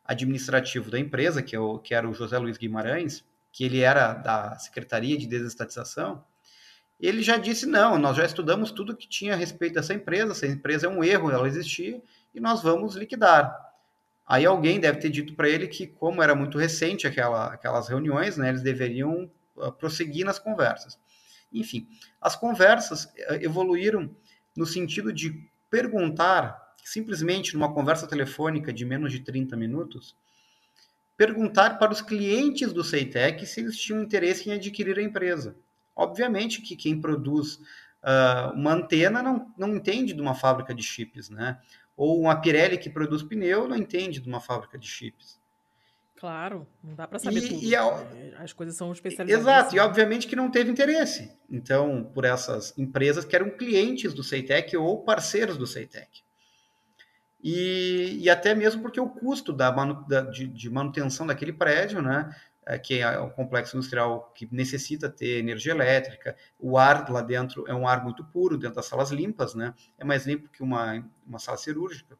[0.04, 4.14] administrativo da empresa, que, é o, que era o José Luiz Guimarães, que ele era
[4.14, 6.24] da Secretaria de Desestatização,
[6.98, 10.46] ele já disse: não, nós já estudamos tudo que tinha a respeito dessa empresa, essa
[10.46, 12.00] empresa é um erro, ela existia,
[12.34, 13.67] e nós vamos liquidar.
[14.28, 18.36] Aí alguém deve ter dito para ele que, como era muito recente aquela, aquelas reuniões,
[18.36, 20.98] né, eles deveriam uh, prosseguir nas conversas.
[21.50, 21.88] Enfim,
[22.20, 24.14] as conversas uh, evoluíram
[24.54, 30.14] no sentido de perguntar, simplesmente numa conversa telefônica de menos de 30 minutos,
[31.16, 35.56] perguntar para os clientes do Ceitec se eles tinham interesse em adquirir a empresa.
[35.96, 41.30] Obviamente que quem produz uh, uma antena não, não entende de uma fábrica de chips,
[41.30, 41.58] né?
[41.98, 45.38] Ou uma Pirelli que produz pneu não entende de uma fábrica de chips.
[46.16, 47.62] Claro, não dá para saber E- tudo.
[47.64, 48.34] e a- né?
[48.38, 49.42] As coisas são especializadas.
[49.46, 51.30] Exato, e obviamente que não teve interesse.
[51.50, 56.22] Então, por essas empresas que eram clientes do Ceitec ou parceiros do Ceitec.
[57.42, 62.02] E, e até mesmo porque o custo da manu- da- de, de manutenção daquele prédio,
[62.02, 62.34] né, é,
[62.76, 67.74] que é um complexo industrial que necessita ter energia elétrica, o ar lá dentro é
[67.74, 71.38] um ar muito puro, dentro das salas limpas, né, é mais limpo que uma, uma
[71.38, 72.18] sala cirúrgica.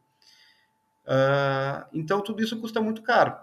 [1.11, 3.35] Ah, então, tudo isso custa muito caro.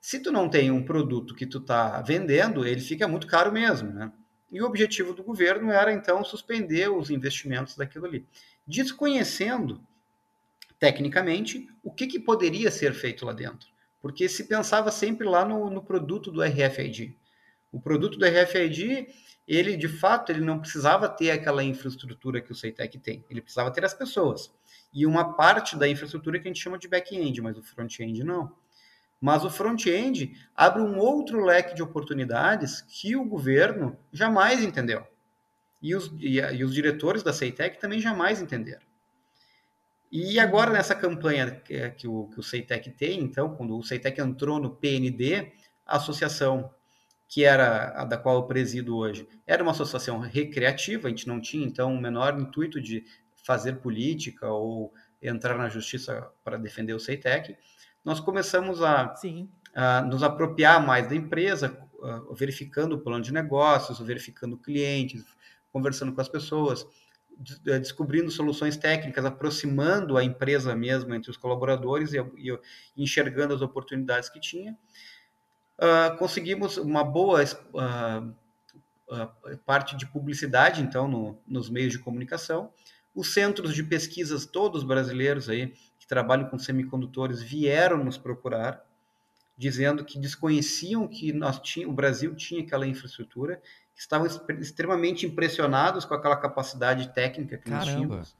[0.00, 3.92] Se tu não tem um produto que tu está vendendo, ele fica muito caro mesmo,
[3.92, 4.12] né?
[4.50, 8.26] E o objetivo do governo era, então, suspender os investimentos daquilo ali.
[8.66, 9.80] Desconhecendo,
[10.80, 13.68] tecnicamente, o que, que poderia ser feito lá dentro.
[14.00, 17.16] Porque se pensava sempre lá no, no produto do RFID.
[17.70, 19.08] O produto do RFID,
[19.46, 23.24] ele, de fato, ele não precisava ter aquela infraestrutura que o Ceitec tem.
[23.30, 24.52] Ele precisava ter as pessoas.
[24.92, 28.52] E uma parte da infraestrutura que a gente chama de back-end, mas o front-end não.
[29.20, 35.06] Mas o front-end abre um outro leque de oportunidades que o governo jamais entendeu.
[35.80, 38.89] E os, e, e os diretores da Ceitec também jamais entenderam.
[40.10, 41.50] E agora, nessa campanha
[41.96, 45.52] que, o, que o Ceitec tem, então, quando o Ceitec entrou no PND,
[45.86, 46.70] a associação
[47.28, 51.40] que era a da qual eu presido hoje, era uma associação recreativa, a gente não
[51.40, 53.04] tinha, então, o menor intuito de
[53.44, 54.92] fazer política ou
[55.22, 57.56] entrar na justiça para defender o Ceitec.
[58.04, 59.48] Nós começamos a Sim.
[59.72, 61.78] a nos apropriar mais da empresa,
[62.32, 65.24] verificando o plano de negócios, verificando clientes,
[65.72, 66.84] conversando com as pessoas,
[67.64, 72.58] descobrindo soluções técnicas, aproximando a empresa mesmo entre os colaboradores e, e
[72.96, 74.76] enxergando as oportunidades que tinha.
[75.78, 77.42] Ah, conseguimos uma boa
[77.78, 78.22] ah,
[79.10, 79.32] ah,
[79.64, 82.72] parte de publicidade, então, no- nos meios de comunicação.
[83.14, 88.84] Os centros de pesquisas, todos brasileiros aí, que trabalham com semicondutores, vieram nos procurar,
[89.56, 93.60] dizendo que desconheciam que nós tinha, o Brasil tinha aquela infraestrutura,
[94.00, 98.06] estavam es- extremamente impressionados com aquela capacidade técnica que nós Caramba.
[98.06, 98.36] tínhamos,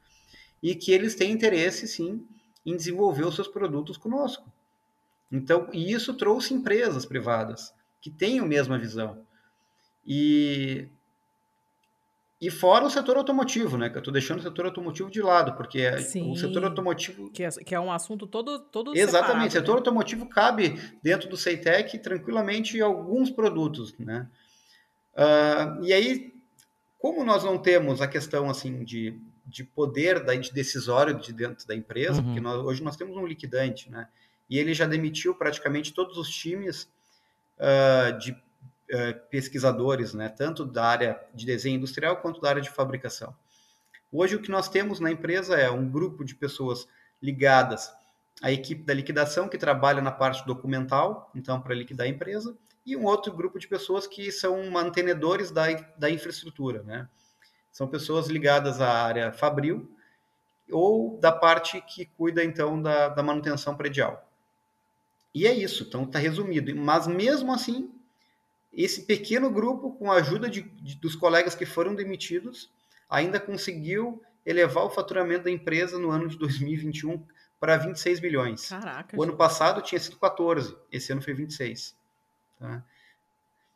[0.61, 2.25] e que eles têm interesse, sim,
[2.65, 4.51] em desenvolver os seus produtos conosco.
[5.31, 9.25] Então, e isso trouxe empresas privadas que têm a mesma visão.
[10.05, 10.87] E,
[12.39, 13.89] e fora o setor automotivo, né?
[13.89, 16.35] Que eu estou deixando o setor automotivo de lado, porque o Sim.
[16.35, 19.77] setor automotivo Que é, que é um assunto todo, todo Exatamente, o separado, setor né?
[19.77, 24.27] automotivo cabe dentro do Ceitec tranquilamente alguns produtos, né?
[25.15, 26.33] Ah, e aí,
[26.99, 31.67] como nós não temos a questão assim de, de poder da, de decisório de dentro
[31.67, 32.23] da empresa, Uhum.
[32.25, 34.07] porque nós- hoje nós temos um liquidante, né?
[34.49, 36.89] E ele já demitiu praticamente todos os times
[37.59, 38.31] ah, de
[38.93, 40.29] ah, pesquisadores, né?
[40.29, 43.35] Tanto da área de desenho industrial quanto da área de fabricação.
[44.11, 46.85] Hoje o que nós temos na empresa é um grupo de pessoas
[47.21, 47.91] ligadas
[48.41, 52.95] à equipe da liquidação que trabalha na parte documental, então para liquidar a empresa, e
[52.95, 57.07] um outro grupo de pessoas que são mantenedores da, da infraestrutura, né?
[57.71, 59.89] São pessoas ligadas à área fabril
[60.71, 64.27] ou da parte que cuida então da, da manutenção predial.
[65.33, 66.75] E é isso, então está resumido.
[66.75, 67.89] Mas mesmo assim,
[68.73, 72.69] esse pequeno grupo, com a ajuda de, de- dos colegas que foram demitidos,
[73.09, 77.23] ainda conseguiu elevar o faturamento da empresa no ano de 2021
[77.59, 78.67] para 26 milhões.
[78.67, 79.17] Caraca.
[79.17, 81.95] O ano passado tinha sido 14, esse ano foi 26.
[82.61, 82.85] Tá?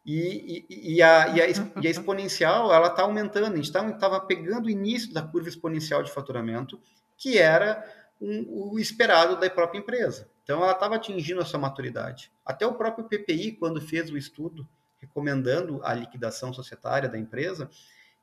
[0.05, 1.47] E, e, e, a, e, a,
[1.81, 3.53] e a exponencial, ela está aumentando.
[3.53, 6.79] A gente estava pegando o início da curva exponencial de faturamento,
[7.17, 7.83] que era
[8.21, 10.29] um, o esperado da própria empresa.
[10.43, 12.31] Então, ela estava atingindo a sua maturidade.
[12.45, 14.67] Até o próprio PPI, quando fez o estudo
[14.99, 17.67] recomendando a liquidação societária da empresa,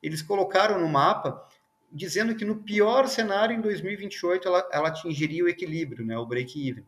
[0.01, 1.45] eles colocaram no mapa
[1.91, 6.83] dizendo que no pior cenário, em 2028, ela, ela atingiria o equilíbrio, né, o break-even.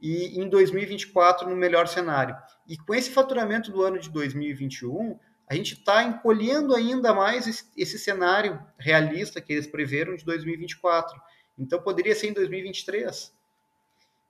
[0.00, 2.36] E em 2024, no melhor cenário.
[2.66, 5.18] E com esse faturamento do ano de 2021,
[5.50, 11.20] a gente está encolhendo ainda mais esse, esse, cenário realista que eles preveram de 2024.
[11.58, 13.34] Então, poderia ser em 2023.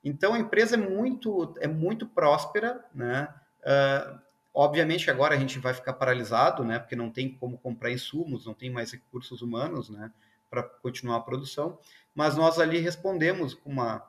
[0.02, 3.28] Então, a empresa é muito, é muito próspera, né?
[3.60, 4.18] Uh,
[4.54, 6.78] obviamente, agora a gente vai ficar paralisado, né?
[6.78, 10.10] Porque não tem como comprar insumos, não tem mais recursos humanos, né?
[10.48, 11.78] Para continuar a produção.
[12.14, 14.08] Mas nós ali respondemos com, uma,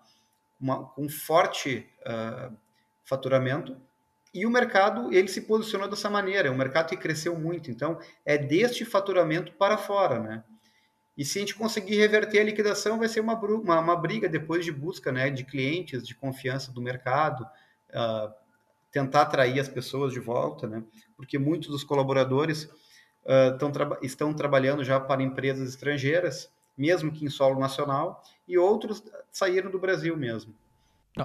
[0.62, 2.56] uma um forte uh,
[3.04, 3.76] faturamento
[4.34, 6.48] e o mercado ele se posicionou dessa maneira.
[6.48, 7.70] É um mercado que cresceu muito.
[7.70, 10.44] Então, é deste faturamento para fora, né?
[11.18, 14.64] E se a gente conseguir reverter a liquidação, vai ser uma, uma, uma briga depois
[14.64, 18.34] de busca né, de clientes, de confiança do mercado, uh,
[18.92, 20.84] tentar atrair as pessoas de volta, né?
[21.18, 22.64] Porque muitos dos colaboradores
[23.26, 26.50] uh, tra estão trabalhando já para empresas estrangeiras,
[26.82, 30.54] mesmo que em solo nacional, e outros saíram do Brasil mesmo.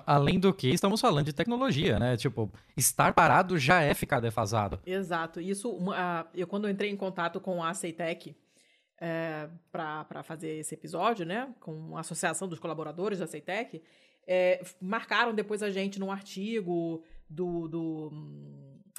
[0.05, 2.17] Além do que, estamos falando de tecnologia, né?
[2.17, 4.81] Tipo, estar parado já é ficar defasado.
[4.85, 5.41] Exato.
[5.41, 8.37] Isso, uh, eu quando entrei em contato com a Aceitec,
[8.99, 13.83] é, para fazer esse episódio, né, com a Associação dos Colaboradores da Ceitec,
[14.27, 18.13] é, marcaram depois a gente num artigo do, do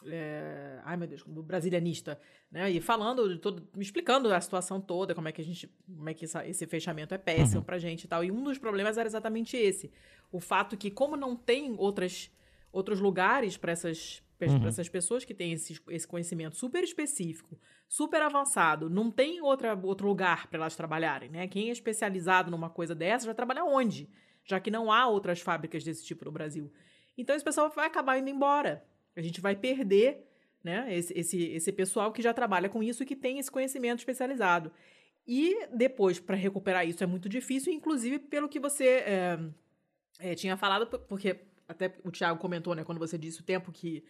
[0.05, 2.19] é, ai meu Deus, do brasilianista,
[2.51, 2.69] né?
[2.69, 6.13] E falando de todo, explicando a situação toda, como é que a gente, como é
[6.13, 7.65] que essa, esse fechamento é péssimo uhum.
[7.65, 8.23] pra gente e tal.
[8.23, 9.91] E um dos problemas era exatamente esse,
[10.31, 12.31] o fato que como não tem outras
[12.71, 14.59] outros lugares para essas uhum.
[14.59, 19.75] para essas pessoas que têm esse, esse conhecimento super específico, super avançado, não tem outra,
[19.81, 21.47] outro lugar para elas trabalharem, né?
[21.47, 24.07] Quem é especializado numa coisa dessa vai trabalhar onde?
[24.45, 26.71] Já que não há outras fábricas desse tipo no Brasil.
[27.17, 28.85] Então esse pessoal vai acabar indo embora.
[29.17, 30.25] A gente vai perder
[30.63, 33.99] né, esse, esse, esse pessoal que já trabalha com isso e que tem esse conhecimento
[33.99, 34.71] especializado.
[35.27, 39.39] E depois, para recuperar isso, é muito difícil, inclusive pelo que você é,
[40.19, 44.05] é, tinha falado, porque até o Thiago comentou, né, quando você disse o tempo que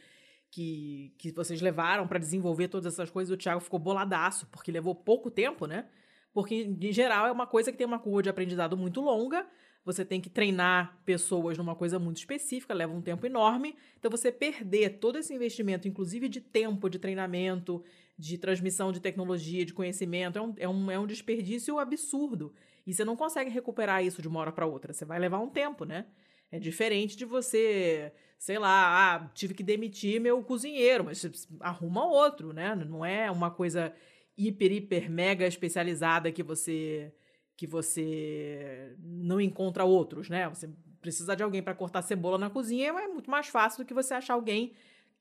[0.49, 4.95] que, que vocês levaram para desenvolver todas essas coisas, o Thiago ficou boladaço, porque levou
[4.95, 5.87] pouco tempo, né?
[6.33, 9.45] Porque, em geral, é uma coisa que tem uma curva de aprendizado muito longa,
[9.87, 13.73] você tem que treinar pessoas numa coisa muito específica, leva um tempo enorme.
[13.97, 17.81] Então, você perder todo esse investimento, inclusive de tempo, de treinamento,
[18.19, 22.53] de transmissão de tecnologia, de conhecimento, é um, é um, é um desperdício absurdo.
[22.85, 24.91] E você não consegue recuperar isso de uma hora para outra.
[24.91, 26.05] Você vai levar um tempo, né?
[26.51, 32.51] É diferente de você, sei lá, ah, tive que demitir meu cozinheiro, mas arruma outro,
[32.51, 32.75] né?
[32.75, 33.93] Não é uma coisa
[34.37, 37.13] hiper, hiper, mega especializada que você
[37.57, 40.47] que você não encontra outros, né?
[40.47, 40.69] Você
[41.01, 44.13] precisa de alguém para cortar cebola na cozinha, é muito mais fácil do que você
[44.13, 44.73] achar alguém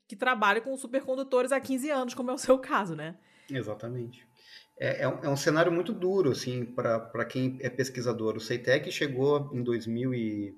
[0.07, 3.17] que trabalhe com supercondutores há 15 anos, como é o seu caso, né?
[3.51, 4.27] Exatamente.
[4.79, 8.37] É, é, um, é um cenário muito duro, assim, para quem é pesquisador.
[8.37, 10.55] O Ceitec chegou em 2000 e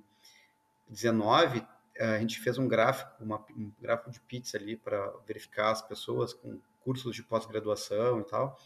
[0.88, 1.64] 19,
[2.00, 6.32] a gente fez um gráfico, uma, um gráfico de pizza ali para verificar as pessoas
[6.32, 8.58] com cursos de pós-graduação e tal.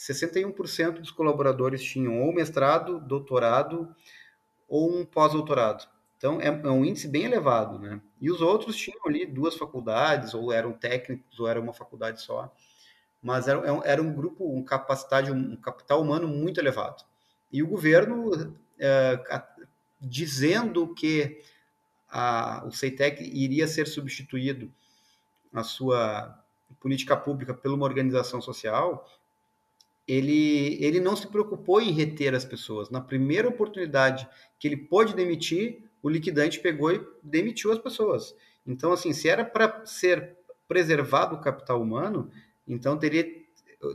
[0.00, 3.94] 61% dos colaboradores tinham ou mestrado, doutorado
[4.66, 5.86] ou um pós-doutorado.
[6.16, 8.00] Então é, é, um índice bem elevado, né?
[8.18, 12.54] E os outros tinham ali duas faculdades, ou eram técnicos, ou era uma faculdade só.
[13.22, 17.04] Mas era, é era um grupo, um capacidade, um capital humano muito elevado.
[17.52, 19.18] E o governo é,
[20.00, 21.42] dizendo que
[22.08, 24.72] a, o CEITEC iria ser substituído
[25.52, 26.38] a sua
[26.78, 29.06] política pública por uma organização social,
[30.10, 32.90] ele, ele não se preocupou em reter as pessoas.
[32.90, 38.34] Na primeira oportunidade que ele pôde demitir, o liquidante pegou e demitiu as pessoas.
[38.66, 40.36] Então, assim, se era para ser
[40.66, 42.28] preservado o capital humano,
[42.66, 43.24] então teria,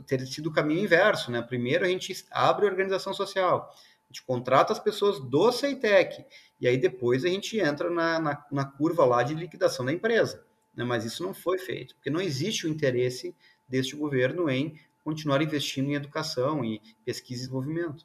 [0.06, 1.42] teria sido o caminho inverso, né?
[1.42, 6.24] Primeiro a gente abre a organização social, a gente contrata as pessoas do CEITEC,
[6.58, 10.46] e aí depois a gente entra na, na, na curva lá de liquidação da empresa.
[10.74, 10.82] Né?
[10.84, 13.34] Mas isso não foi feito, porque não existe o interesse
[13.68, 18.04] deste governo em continuar investindo em educação e pesquisa e desenvolvimento.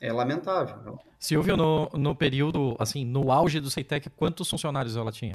[0.00, 0.80] É lamentável.
[0.84, 0.98] Não?
[1.18, 5.34] Silvio, no, no período, assim, no auge do Ceitec, quantos funcionários ela tinha?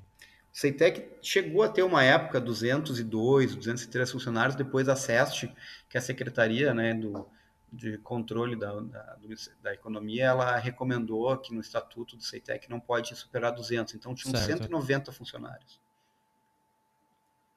[0.53, 5.53] O Ceitec chegou a ter uma época 202, 203 funcionários, depois a SEST,
[5.89, 7.27] que é a secretaria né, do,
[7.71, 9.17] de controle da, da,
[9.61, 14.33] da, economia, ela recomendou que no estatuto do CEITEC não pode superar 200, então tinham
[14.33, 14.63] certo.
[14.63, 15.77] 190 funcionários.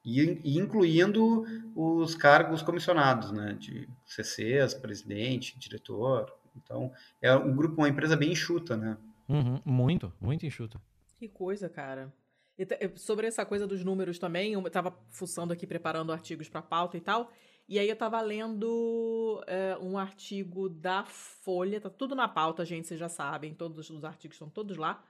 [0.08, 1.44] E, e incluindo
[1.74, 6.32] os cargos comissionados, né, de CCs, presidente, diretor.
[6.56, 6.90] Então,
[7.20, 8.96] é um grupo, uma empresa bem enxuta, né?
[9.28, 10.80] Uhum, muito, muito enxuta.
[11.16, 12.12] Que coisa, cara.
[12.58, 16.96] E sobre essa coisa dos números também, eu estava fuçando aqui, preparando artigos para pauta
[16.96, 17.30] e tal,
[17.68, 22.88] e aí eu estava lendo é, um artigo da Folha, tá tudo na pauta, gente,
[22.88, 25.04] vocês já sabem, todos os artigos estão todos lá,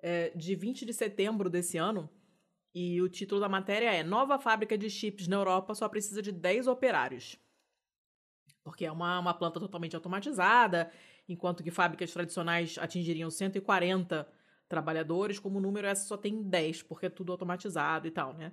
[0.00, 2.08] é, de 20 de setembro desse ano,
[2.78, 6.30] e o título da matéria é Nova fábrica de chips na Europa só precisa de
[6.30, 7.38] 10 operários.
[8.62, 10.92] Porque é uma, uma planta totalmente automatizada,
[11.26, 14.28] enquanto que fábricas tradicionais atingiriam 140
[14.68, 18.52] trabalhadores, como número essa só tem 10, porque é tudo automatizado e tal, né?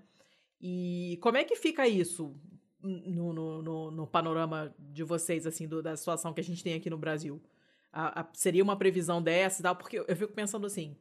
[0.62, 2.34] E como é que fica isso
[2.82, 6.76] no, no, no, no panorama de vocês, assim, do, da situação que a gente tem
[6.76, 7.44] aqui no Brasil?
[7.92, 9.76] A, a, seria uma previsão dessa e tal?
[9.76, 10.96] Porque eu, eu fico pensando assim,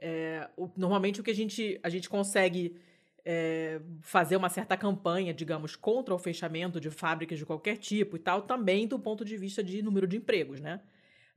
[0.00, 2.76] é, o, normalmente o que a gente, a gente consegue
[3.24, 8.18] é, fazer uma certa campanha, digamos, contra o fechamento de fábricas de qualquer tipo e
[8.18, 10.80] tal, também do ponto de vista de número de empregos, né?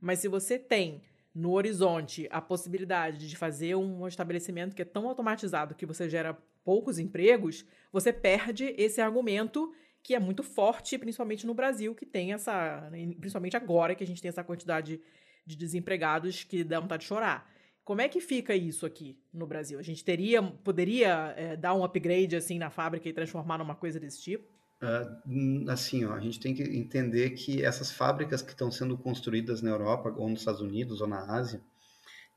[0.00, 1.02] Mas se você tem
[1.34, 6.36] no horizonte a possibilidade de fazer um estabelecimento que é tão automatizado que você gera
[6.64, 12.32] poucos empregos, você perde esse argumento que é muito forte, principalmente no Brasil, que tem
[12.32, 12.88] essa.
[13.18, 15.00] Principalmente agora que a gente tem essa quantidade
[15.46, 17.50] de desempregados que dá vontade de chorar.
[17.84, 19.78] Como é que fica isso aqui no Brasil?
[19.78, 24.00] A gente teria, poderia é, dar um upgrade assim na fábrica e transformar numa coisa
[24.00, 24.48] desse tipo?
[24.82, 29.62] Uh, assim, ó, a gente tem que entender que essas fábricas que estão sendo construídas
[29.62, 31.60] na Europa, ou nos Estados Unidos, ou na Ásia,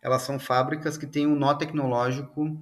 [0.02, 2.58] elas são fábricas que têm um nó tecnológico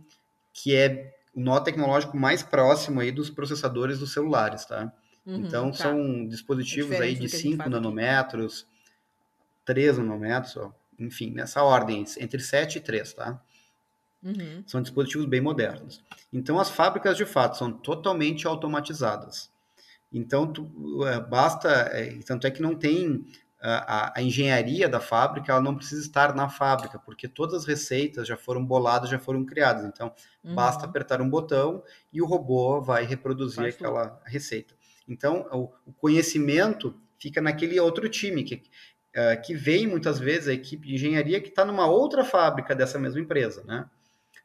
[0.54, 4.92] que é o nó tecnológico mais próximo aí dos processadores dos celulares, tá?
[5.26, 5.78] Uhum, então, tá.
[5.78, 8.66] são dispositivos é aí de 5 nanômetros,
[9.66, 13.42] 3 nanômetros, ó, enfim, nessa ordem, entre 7 e 3, tá?
[14.24, 14.64] Uhum.
[14.66, 16.04] São dispositivos bem modernos.
[16.34, 19.52] Então, as fábricas, de fato, são totalmente automatizadas.
[20.12, 21.70] Então, tu, é, basta...
[21.70, 23.26] É, tanto é que não tem...
[23.68, 28.28] A, a, engenharia da fábrica, ela não precisa estar na fábrica, porque todas as receitas
[28.28, 29.86] já foram boladas, já foram criadas.
[29.86, 30.54] Então, uhum.
[30.54, 31.82] basta apertar um botão
[32.14, 34.76] e o robô vai reproduzir Faz aquela receita.
[35.08, 38.62] Então, o, o conhecimento fica naquele outro time, que
[39.16, 43.00] uh, que vem muitas vezes a equipe de engenharia que está numa outra fábrica dessa
[43.00, 43.90] mesma empresa, né?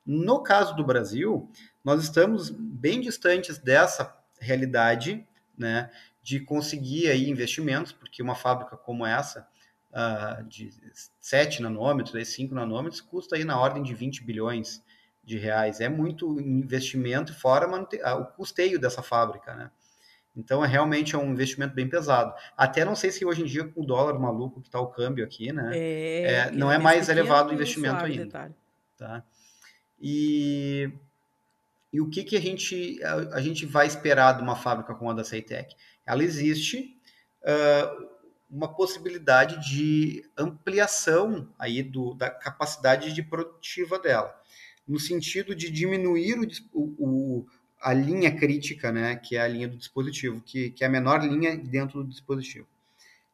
[0.07, 1.51] No caso do Brasil,
[1.85, 5.91] nós estamos bem distantes dessa realidade, né,
[6.23, 9.47] de conseguir aí investimentos, porque uma fábrica como essa,
[9.91, 10.71] uh, de
[11.21, 14.83] 7 nanômetros, 5 nanômetros, custa aí na ordem de 20 bilhões
[15.23, 15.81] de reais.
[15.81, 17.68] É muito investimento, fora
[18.18, 19.71] o custeio dessa fábrica, né?
[20.41, 22.34] Então, é realmente é um investimento bem pesado.
[22.57, 25.22] Até não sei se hoje em dia, com o dólar maluco que está o câmbio
[25.22, 25.70] aqui, né?
[25.74, 28.24] É, é não é mais elevado o investimento ainda.
[28.24, 28.55] Detalhe.
[28.97, 29.22] Tá?
[30.01, 30.91] E,
[31.93, 35.11] e o que, que a, gente, a, a, gente vai esperar de uma fábrica como
[35.11, 35.76] a da Ceitec?
[36.07, 36.97] Ela existe
[37.43, 38.09] uh,
[38.51, 44.34] uma possibilidade de ampliação aí do, da capacidade de produtiva dela,
[44.88, 46.38] no sentido de diminuir
[46.72, 47.47] o, o
[47.81, 51.24] a linha crítica, né, que é a linha do dispositivo, que, que é a menor
[51.24, 52.66] linha dentro do dispositivo.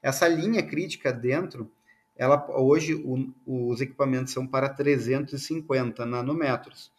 [0.00, 1.70] Essa linha crítica dentro,
[2.14, 6.92] ela hoje o, os equipamentos são para 350 nanômetros.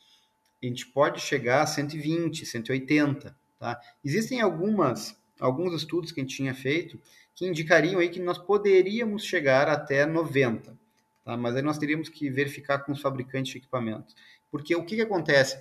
[0.62, 3.80] A gente pode chegar a 120, 180, tá?
[4.04, 7.00] Existem algumas alguns estudos que a gente tinha feito
[7.36, 10.76] que indicariam aí que nós poderíamos chegar até 90,
[11.24, 11.38] tá?
[11.38, 14.16] Mas aí nós teríamos que verificar com os fabricantes de equipamentos.
[14.52, 15.58] Porque o que, que acontece?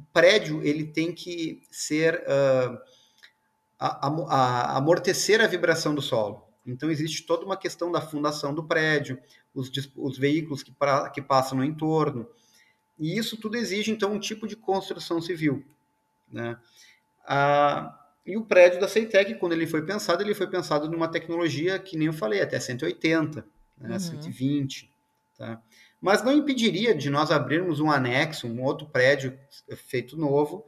[0.00, 2.78] O prédio ele tem que ser uh,
[3.78, 6.48] a, a, a amortecer a vibração do solo.
[6.66, 9.18] Então existe toda uma questão da fundação do prédio,
[9.54, 12.28] os, os veículos que, pra, que passam no entorno,
[12.98, 15.64] e isso tudo exige então um tipo de construção civil,
[16.30, 16.58] né?
[17.26, 21.78] Ah, e o prédio da Ceitec, quando ele foi pensado, ele foi pensado numa tecnologia
[21.78, 23.44] que nem eu falei, até 180,
[23.78, 23.98] né, uhum.
[23.98, 24.92] 120,
[25.36, 25.62] tá?
[26.00, 29.38] Mas não impediria de nós abrirmos um anexo, um outro prédio
[29.76, 30.64] feito novo,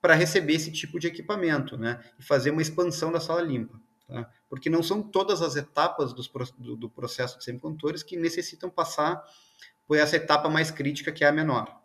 [0.00, 2.00] para receber esse tipo de equipamento, né?
[2.18, 3.80] E fazer uma expansão da sala limpa.
[4.06, 4.30] Tá?
[4.48, 9.22] Porque não são todas as etapas do, do, processo de semicondutores que necessitam passar
[9.86, 11.78] por essa etapa mais crítica, que é a menor.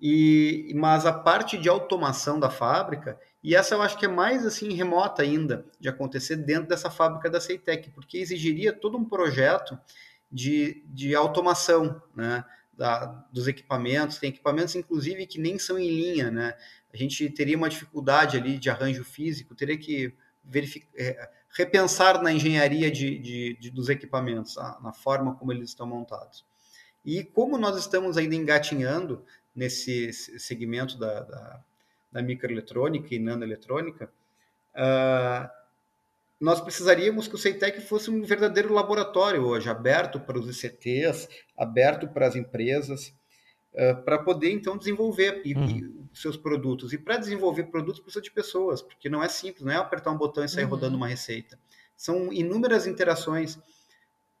[0.00, 4.46] E, mas a parte de automação da fábrica, e essa eu acho que é mais
[4.46, 9.78] assim remota ainda de acontecer dentro dessa fábrica da Ceitec, porque exigiria todo um projeto
[10.30, 14.18] de, de automação né, da, dos equipamentos.
[14.18, 16.30] Tem equipamentos, inclusive, que nem são em linha.
[16.30, 16.54] Né?
[16.92, 22.32] A gente teria uma dificuldade ali de arranjo físico, teria que verificar, é, repensar na
[22.32, 26.44] engenharia de, de, de dos equipamentos, na forma como eles estão montados.
[27.04, 29.24] E como nós estamos ainda engatinhando
[29.54, 31.64] nesse segmento da, da,
[32.12, 34.12] da microeletrônica e nanoeletrônica,
[34.74, 35.59] uh,
[36.40, 42.08] nós precisaríamos que o CEITEC fosse um verdadeiro laboratório hoje, aberto para os ICTs, aberto
[42.08, 43.14] para as empresas,
[43.74, 46.08] uh, para poder então desenvolver e, uhum.
[46.14, 46.94] seus produtos.
[46.94, 50.16] E para desenvolver produtos precisa de pessoas, porque não é simples, não é apertar um
[50.16, 50.70] botão e sair uhum.
[50.70, 51.58] rodando uma receita.
[51.94, 53.58] São inúmeras interações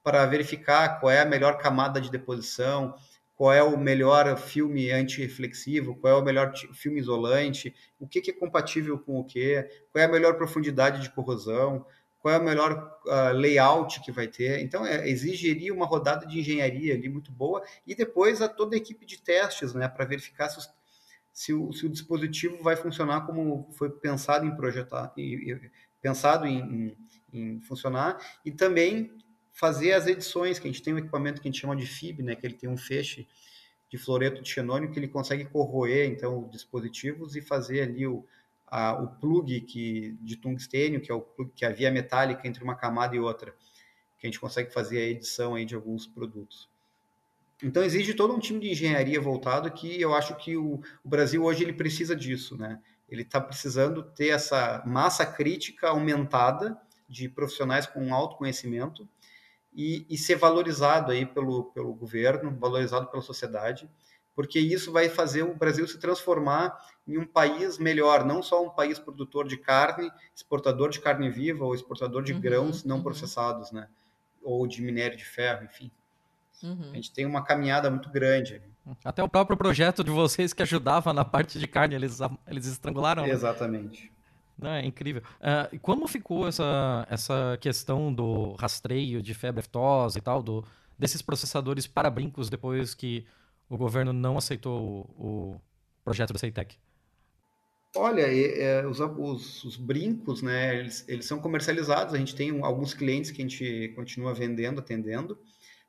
[0.02, 2.94] para verificar qual é a melhor camada de deposição,
[3.40, 8.32] qual é o melhor filme antirreflexivo, qual é o melhor filme isolante, o que, que
[8.32, 11.86] é compatível com o que, qual é a melhor profundidade de corrosão,
[12.18, 14.60] qual é o melhor uh, layout que vai ter.
[14.60, 18.78] Então, é, exigiria uma rodada de engenharia ali muito boa e depois a toda a
[18.78, 20.70] equipe de testes, né, para verificar se, os,
[21.32, 25.70] se, o, se, o, dispositivo vai funcionar como foi pensado em projetar, e, e,
[26.02, 26.58] pensado em,
[27.32, 29.10] em, em funcionar e também
[29.60, 32.22] fazer as edições, que a gente tem um equipamento que a gente chama de FIB,
[32.22, 33.28] né, que ele tem um feixe
[33.90, 38.24] de fluoreto de xenônio que ele consegue corroer então os dispositivos e fazer ali o,
[38.66, 41.20] a, o plug que, de tungstênio, que é o
[41.54, 43.54] que é a via metálica entre uma camada e outra,
[44.18, 46.70] que a gente consegue fazer a edição aí de alguns produtos.
[47.62, 51.44] Então exige todo um time de engenharia voltado que eu acho que o, o Brasil
[51.44, 52.80] hoje ele precisa disso, né?
[53.10, 59.06] Ele está precisando ter essa massa crítica aumentada de profissionais com alto conhecimento
[59.72, 63.88] e, e, ser valorizado aí pelo, pelo governo, valorizado pela sociedade,
[64.34, 68.70] porque isso vai fazer o Brasil se transformar em um país melhor, não só um
[68.70, 73.02] país produtor de carne, exportador de carne viva ou exportador de uhum, grãos não uhum.
[73.02, 73.88] processados, né?
[74.42, 75.90] Ou de minério de ferro, enfim.
[76.62, 76.90] Uhum.
[76.90, 78.62] A gente tem uma caminhada muito grande.
[79.04, 83.22] Até o próprio projeto de vocês que ajudava na parte de carne, eles, eles estrangularam.
[83.22, 83.28] Né?
[84.60, 85.22] Não, é incrível.
[85.40, 90.64] Uh, como ficou essa, essa questão do rastreio de febre aftosa e tal, do,
[90.98, 93.26] desses processadores para brincos depois que
[93.68, 95.60] o governo não aceitou o, o
[96.04, 96.76] projeto da CEITEC?
[97.96, 102.94] Olha, é, os, os, os, brincos, né, eles, eles, são comercializados, a gente tem alguns
[102.94, 105.36] clientes que a gente continua vendendo, atendendo,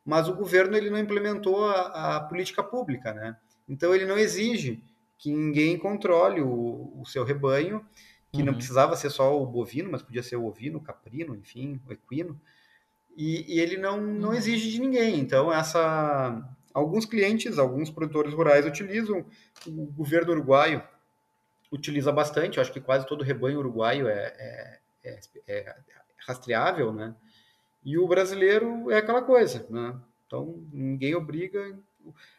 [0.03, 3.37] mas o governo ele não implementou a, a política pública, né?
[3.69, 4.83] Então ele não exige
[5.15, 7.85] que ninguém controle o, o seu rebanho
[8.31, 8.45] que uhum.
[8.45, 11.91] não precisava ser só o bovino, mas podia ser o ovino, o caprino, enfim, o
[11.91, 12.39] equino.
[13.15, 14.35] E, e ele não, não uhum.
[14.35, 15.19] exige de ninguém.
[15.19, 16.41] Então, essa
[16.73, 19.25] alguns clientes, alguns produtores rurais utilizam,
[19.67, 20.81] o governo uruguaio
[21.71, 25.75] utiliza bastante, eu acho que quase todo rebanho uruguaio é, é, é, é
[26.27, 27.15] rastreável, né?
[27.83, 29.99] E o brasileiro é aquela coisa, né?
[30.27, 31.77] Então, ninguém obriga.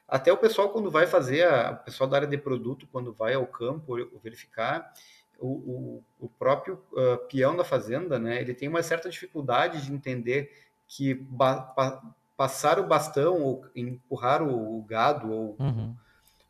[0.07, 3.35] Até o pessoal, quando vai fazer, a, o pessoal da área de produto, quando vai
[3.35, 4.93] ao campo verificar,
[5.39, 9.93] o, o, o próprio uh, peão da fazenda, né, ele tem uma certa dificuldade de
[9.93, 10.53] entender
[10.87, 12.03] que pa,
[12.37, 15.95] passar o bastão ou empurrar o, o gado ou uhum.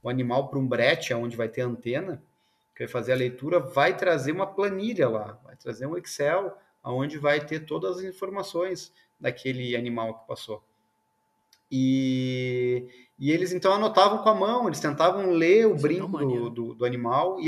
[0.03, 2.23] o animal para um brete onde vai ter antena,
[2.75, 7.19] que vai fazer a leitura, vai trazer uma planilha lá, vai trazer um Excel onde
[7.19, 10.65] vai ter todas as informações daquele animal que passou.
[11.71, 12.87] E,
[13.23, 16.25] e eles então anotavam com a mão, eles tentavam ler o Isso é brinco é
[16.25, 17.47] do, do, do, animal e,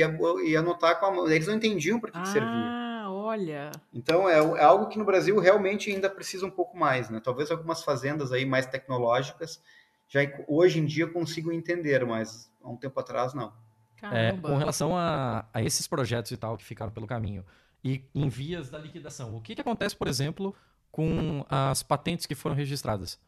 [0.49, 1.29] e, anotar com a mão.
[1.29, 2.53] Eles não entendiam para que, ah, que servia.
[2.53, 3.72] Ah, olha.
[3.93, 7.20] Então é, é, algo que no Brasil realmente ainda precisa um pouco mais, né?
[7.20, 9.61] Talvez algumas fazendas aí mais tecnológicas
[10.07, 13.53] já hoje em dia consigam entender, mas há um tempo atrás não.
[14.01, 17.45] É, com relação a, a esses projetos e tal que ficaram pelo caminho
[17.83, 20.55] e em vias da liquidação, o que, que acontece, por exemplo,
[20.93, 23.18] com as patentes que foram registradas?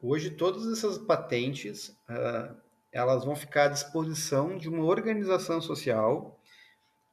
[0.00, 2.54] Hoje, todas essas patentes, uh,
[2.92, 6.38] elas vão ficar à disposição de uma organização social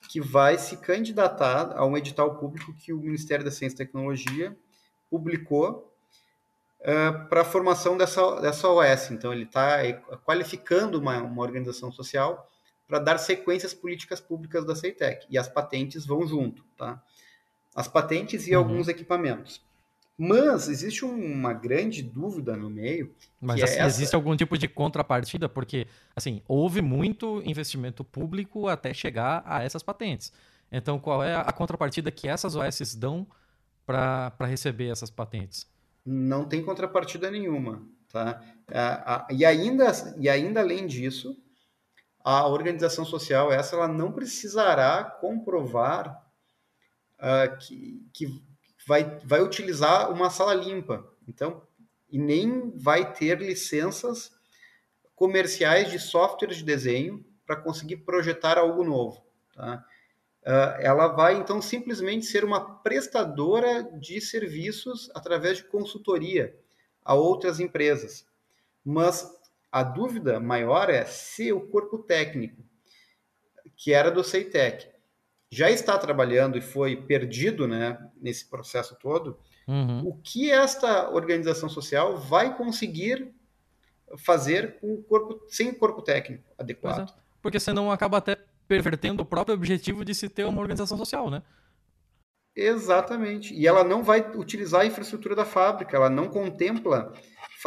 [0.09, 4.57] que vai se candidatar a um edital público que o Ministério da Ciência e Tecnologia
[5.09, 5.95] publicou
[6.81, 9.11] uh, para a formação dessa, dessa OS.
[9.11, 9.81] Então, ele está
[10.25, 12.49] qualificando uma, uma organização social
[12.85, 15.25] para dar sequências políticas públicas da CEITEC.
[15.29, 17.01] E as patentes vão junto, tá?
[17.73, 18.59] As patentes e uhum.
[18.59, 19.63] alguns equipamentos.
[20.17, 23.15] Mas existe uma grande dúvida no meio.
[23.41, 25.49] Mas é assim, é existe algum tipo de contrapartida?
[25.49, 30.31] Porque, assim, houve muito investimento público até chegar a essas patentes.
[30.71, 33.27] Então, qual é a contrapartida que essas OS dão
[33.85, 35.67] para receber essas patentes?
[36.05, 37.83] Não tem contrapartida nenhuma.
[38.09, 38.39] Tá?
[39.31, 41.35] E, ainda, e ainda além disso,
[42.23, 46.23] a organização social essa ela não precisará comprovar
[47.19, 48.43] uh, que, que
[48.85, 51.07] vai, vai utilizar uma sala limpa.
[51.27, 51.65] Então,
[52.09, 54.31] e nem vai ter licenças
[55.15, 59.25] comerciais de softwares de desenho para conseguir projetar algo novo.
[59.53, 59.85] Tá?
[60.41, 66.55] Uh, ela vai, então, simplesmente ser uma prestadora de serviços através de consultoria
[67.03, 68.25] a outras empresas.
[68.83, 69.29] Mas
[69.71, 72.63] a dúvida maior é se o corpo técnico
[73.75, 74.92] que era do CEITEC,
[75.53, 79.37] já está trabalhando e foi perdido né, nesse processo todo,
[79.67, 80.07] uhum.
[80.07, 83.31] o que esta organização social vai conseguir
[84.17, 87.07] fazer com o corpo, sem o corpo técnico adequado?
[87.07, 88.35] É, porque senão acaba até
[88.67, 91.43] pervertendo o próprio objetivo de se ter uma organização social, né?
[92.55, 93.53] Exatamente.
[93.53, 97.13] E ela não vai utilizar a infraestrutura da fábrica, ela não contempla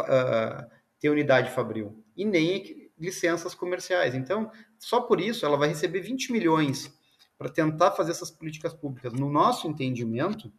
[0.01, 0.69] uh,
[0.99, 4.13] ter unidade fabril e nem licenças comerciais.
[4.13, 6.96] Então, só por isso ela vai receber 20 milhões
[7.37, 9.13] para tentar fazer essas políticas públicas.
[9.13, 10.51] No nosso entendimento,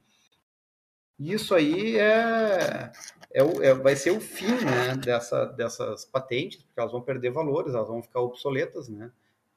[1.18, 2.92] isso aí é,
[3.32, 7.74] é, é, vai ser o fim né, dessa, dessas patentes, porque elas vão perder valores,
[7.74, 9.10] elas vão ficar obsoletas, né,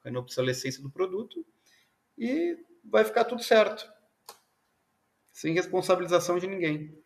[0.03, 1.45] na obsolescência do produto,
[2.17, 3.87] e vai ficar tudo certo,
[5.31, 6.97] sem responsabilização de ninguém.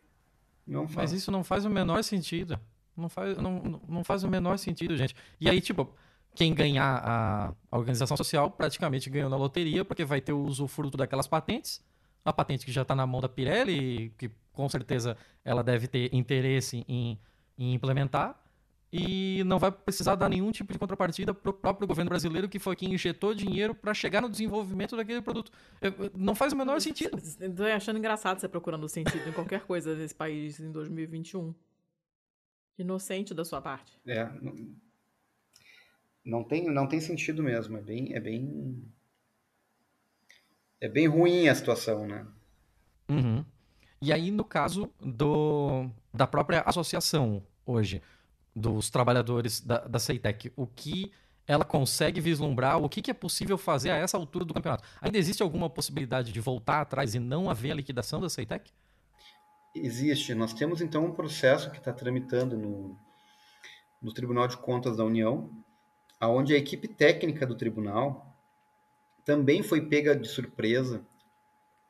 [0.66, 1.12] Não faz.
[1.12, 2.60] Mas isso não faz o menor sentido.
[2.96, 5.14] Não faz, não, não faz o menor sentido, gente.
[5.40, 5.94] E aí, tipo,
[6.36, 10.98] quem ganhar a, a organização social praticamente ganhou na loteria, porque vai ter o usufruto
[10.98, 11.84] daquelas patentes.
[12.24, 16.14] A patente que já está na mão da Pirelli, que com certeza ela deve ter
[16.14, 17.20] interesse em,
[17.58, 18.40] em implementar.
[18.92, 22.60] E não vai precisar dar nenhum tipo de contrapartida para o próprio governo brasileiro, que
[22.60, 25.52] foi quem injetou dinheiro para chegar no desenvolvimento daquele produto.
[26.16, 27.18] Não faz o menor sentido.
[27.18, 31.54] Estou achando engraçado você procurando sentido em qualquer coisa nesse país em 2021.
[32.78, 34.00] Inocente da sua parte.
[34.06, 34.30] É,
[36.26, 37.78] não tem, não tem sentido mesmo.
[37.78, 38.84] É bem, é bem,
[40.82, 42.26] é bem ruim a situação, né?
[43.08, 43.46] Uhum.
[44.02, 48.02] E aí, no caso do, da própria associação hoje,
[48.56, 51.12] dos trabalhadores da, da Ceitec, o que
[51.48, 54.84] ela consegue vislumbrar, o que, que é possível fazer a essa altura do campeonato?
[55.00, 58.72] Ainda existe alguma possibilidade de voltar atrás e não haver a liquidação da Ceitec?
[59.76, 60.34] Existe.
[60.34, 62.98] Nós temos então um processo que está tramitando no,
[64.02, 65.52] no Tribunal de Contas da União,
[66.20, 68.36] aonde a equipe técnica do tribunal
[69.24, 71.06] também foi pega de surpresa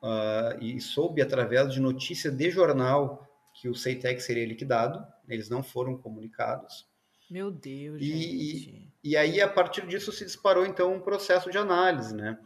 [0.02, 5.04] uh, e soube através de notícia de jornal que o Ceitec seria liquidado.
[5.28, 6.86] Eles não foram comunicados.
[7.30, 8.92] Meu Deus, e, gente.
[9.02, 12.38] E, e aí, a partir disso, se disparou, então, um processo de análise, né?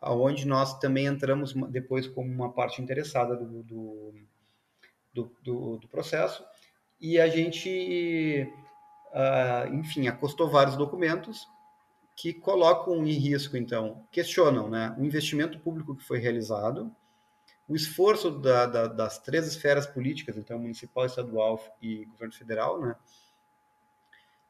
[0.00, 4.14] Onde nós também entramos depois como uma parte interessada do, do
[5.12, 6.44] do, do, do processo,
[7.00, 8.46] e a gente,
[9.12, 11.48] uh, enfim, acostou vários documentos
[12.16, 16.94] que colocam em risco, então, questionam né, o investimento público que foi realizado,
[17.68, 22.96] o esforço da, da, das três esferas políticas, então, municipal, estadual e governo federal, né,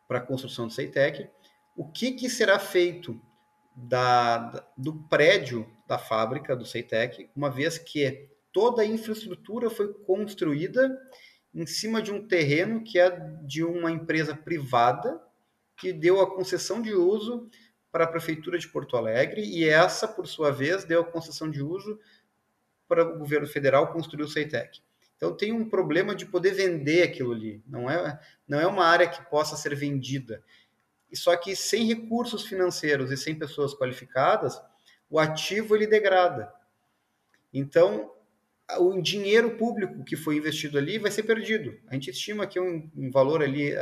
[0.06, 1.28] para a construção do CEITEC,
[1.76, 3.20] o que, que será feito
[3.74, 10.98] da, do prédio da fábrica do CEITEC, uma vez que toda a infraestrutura foi construída
[11.58, 13.10] em cima de um terreno que é
[13.42, 15.20] de uma empresa privada
[15.76, 17.50] que deu a concessão de uso
[17.90, 21.60] para a prefeitura de Porto Alegre e essa, por sua vez, deu a concessão de
[21.60, 21.98] uso
[22.86, 24.80] para o governo federal construir o CEITEC.
[25.16, 27.60] Então tem um problema de poder vender aquilo ali.
[27.66, 30.44] Não é, não é uma área que possa ser vendida.
[31.10, 34.62] E só que sem recursos financeiros e sem pessoas qualificadas,
[35.10, 36.52] o ativo ele degrada.
[37.52, 38.14] Então
[38.76, 41.78] o dinheiro público que foi investido ali vai ser perdido.
[41.88, 43.72] A gente estima que um, um valor ali,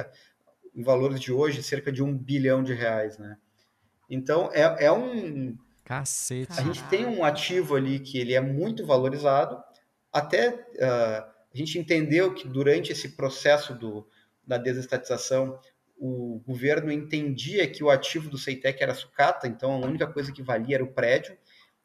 [0.75, 3.37] em valores de hoje, cerca de um bilhão de reais, né?
[4.09, 5.57] Então, é, é um...
[5.85, 6.53] Cacete.
[6.59, 9.61] A gente tem um ativo ali que ele é muito valorizado,
[10.13, 14.09] até uh, a gente entendeu que durante esse processo do,
[14.47, 15.59] da desestatização,
[15.99, 20.43] o governo entendia que o ativo do Ceitec era sucata, então a única coisa que
[20.43, 21.37] valia era o prédio,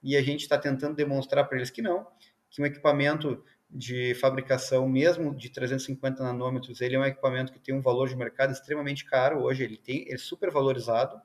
[0.04, 2.08] e a gente está tentando demonstrar para eles que não,
[2.52, 7.74] que um equipamento de fabricação, mesmo de 350 nanômetros, ele é um equipamento que tem
[7.74, 11.20] um valor de mercado extremamente caro hoje, ele tem ele é super valorizado,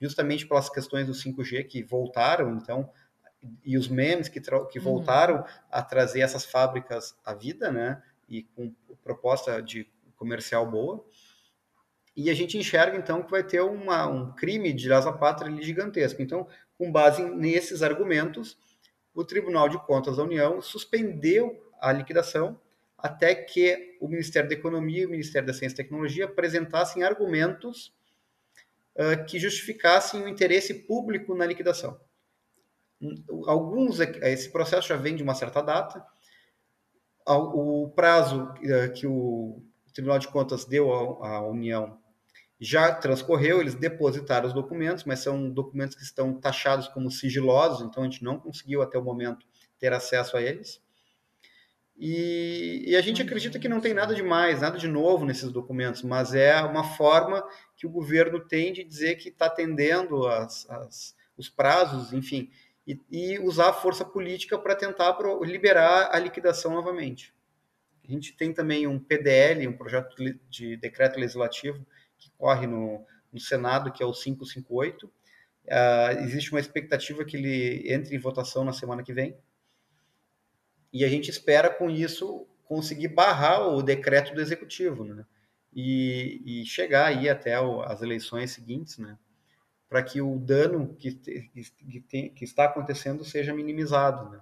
[0.00, 2.90] justamente pelas questões do 5G que voltaram, então,
[3.64, 4.84] e os memes que, que uhum.
[4.84, 8.74] voltaram a trazer essas fábricas à vida, né, e com
[9.04, 11.04] proposta de comercial boa,
[12.16, 16.20] e a gente enxerga, então, que vai ter uma, um crime de lesa pátria gigantesco.
[16.20, 16.46] Então,
[16.76, 18.58] com base nesses argumentos,
[19.14, 22.60] o Tribunal de Contas da União suspendeu a liquidação
[22.96, 27.94] até que o Ministério da Economia e o Ministério da Ciência e Tecnologia apresentassem argumentos
[28.94, 31.98] uh, que justificassem o interesse público na liquidação.
[33.46, 36.04] Alguns, esse processo já vem de uma certa data,
[37.26, 38.52] o prazo
[38.94, 39.62] que o
[39.94, 41.98] Tribunal de Contas deu à União
[42.60, 48.02] já transcorreu, eles depositaram os documentos, mas são documentos que estão taxados como sigilosos, então
[48.02, 49.46] a gente não conseguiu até o momento
[49.78, 50.82] ter acesso a eles.
[51.96, 55.50] E, e a gente acredita que não tem nada de mais, nada de novo nesses
[55.50, 57.42] documentos, mas é uma forma
[57.76, 62.50] que o governo tem de dizer que está atendendo as, as, os prazos, enfim,
[62.86, 67.34] e, e usar a força política para tentar pro, liberar a liquidação novamente.
[68.06, 70.14] A gente tem também um PDL, um projeto
[70.48, 71.86] de decreto legislativo
[72.20, 75.06] que corre no, no Senado, que é o 558.
[75.06, 75.10] Uh,
[75.70, 79.36] ah, existe uma expectativa que ele entre em votação na semana que vem.
[80.92, 85.24] E a gente espera, com isso, conseguir barrar o decreto do executivo, né?
[85.72, 89.16] E, e chegar aí até o, as eleições seguintes, né?
[89.88, 94.40] Para que o dano que, que, tem, que, está acontecendo seja minimizado, né?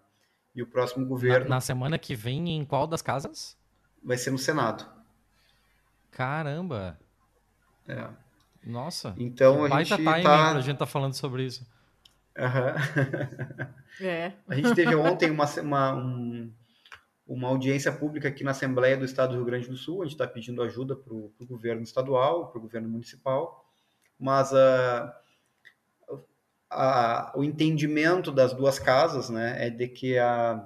[0.54, 1.48] E o próximo governo.
[1.48, 3.56] Na, na semana que vem, em qual das casas?
[4.02, 4.86] Vai ser no Senado.
[6.10, 6.98] Caramba!
[7.88, 8.08] É.
[8.64, 9.14] Nossa.
[9.16, 10.52] Então a gente timing tá...
[10.52, 11.66] pra gente tá falando sobre isso.
[12.38, 14.06] Uhum.
[14.06, 14.32] É.
[14.46, 16.52] A gente teve ontem uma, uma, um,
[17.26, 20.02] uma audiência pública aqui na Assembleia do Estado do Rio Grande do Sul.
[20.02, 23.64] A gente está pedindo ajuda para o governo estadual, para o governo municipal,
[24.18, 25.10] mas uh,
[26.70, 30.64] a, o entendimento das duas casas né, é de que a,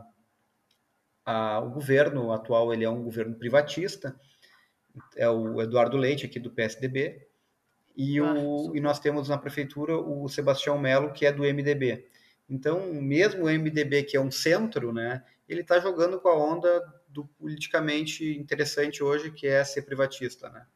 [1.24, 4.14] a, o governo atual ele é um governo privatista,
[5.16, 7.26] é o Eduardo Leite, aqui do PSDB,
[7.96, 12.06] e, ah, o, e nós temos na prefeitura o Sebastião Melo, que é do MDB.
[12.48, 16.82] Então, mesmo o MDB, que é um centro, né, ele está jogando com a onda
[17.08, 20.48] do politicamente interessante hoje, que é ser privatista.
[20.48, 20.66] Né?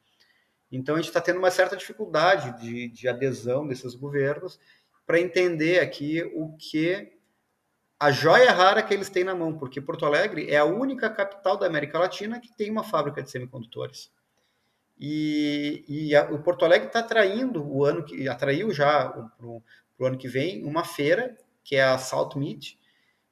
[0.70, 4.58] Então, a gente está tendo uma certa dificuldade de, de adesão desses governos
[5.06, 7.15] para entender aqui o que
[7.98, 11.56] a joia rara que eles têm na mão, porque Porto Alegre é a única capital
[11.56, 14.10] da América Latina que tem uma fábrica de semicondutores.
[14.98, 19.62] E, e a, o Porto Alegre está atraindo o ano que atraiu já para o
[20.00, 22.76] ano que vem uma feira que é a Salt Meet,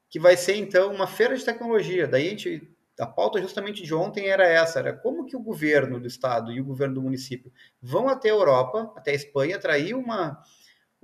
[0.09, 2.07] que vai ser então uma feira de tecnologia.
[2.07, 5.99] Daí a, gente, a pauta justamente de ontem era essa, era como que o governo
[5.99, 7.51] do estado e o governo do município
[7.81, 10.41] vão até a Europa, até a Espanha, atrair uma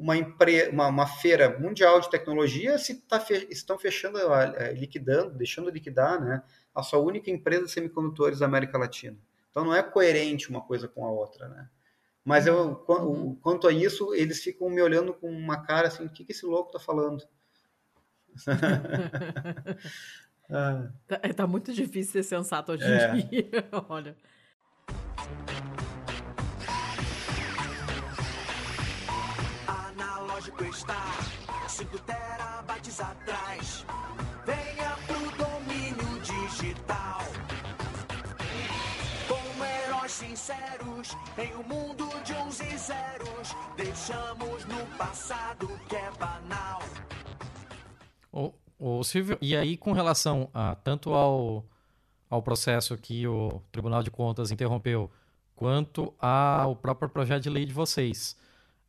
[0.01, 0.67] uma, empre...
[0.69, 3.47] uma, uma feira mundial de tecnologia se tá fe...
[3.51, 4.17] estão fechando,
[4.73, 6.41] liquidando, deixando liquidar, né,
[6.73, 9.17] a sua única empresa de semicondutores da América Latina.
[9.51, 11.69] Então não é coerente uma coisa com a outra, né?
[12.23, 13.35] Mas eu, uhum.
[13.35, 16.45] quanto a isso, eles ficam me olhando com uma cara assim, o que, que esse
[16.45, 17.23] louco tá falando?
[20.49, 20.89] ah.
[21.07, 23.15] tá, é, tá, muito difícil ser sensato hoje é.
[23.15, 23.69] em dia.
[23.89, 24.15] Olha.
[30.61, 31.03] Analógico está
[31.67, 33.85] 5 terabytes atrás.
[34.45, 37.21] Venha pro domínio digital.
[39.27, 46.11] Como heróis sinceros em um mundo de uns e zeros, deixamos no passado que é
[46.19, 46.81] banal.
[48.31, 51.65] O, o Silvio, e aí com relação a tanto ao,
[52.29, 55.09] ao processo que o Tribunal de Contas interrompeu,
[55.55, 58.39] quanto ao próprio projeto de lei de vocês,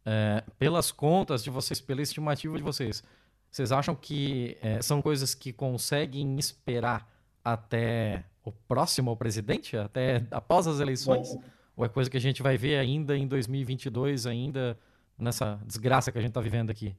[0.05, 3.03] é, pelas contas de vocês, pela estimativa de vocês,
[3.51, 7.09] vocês acham que é, são coisas que conseguem esperar
[7.45, 11.35] até o próximo presidente, até após as eleições?
[11.35, 11.43] Bom,
[11.77, 14.79] Ou é coisa que a gente vai ver ainda em 2022, ainda
[15.19, 16.97] nessa desgraça que a gente está vivendo aqui?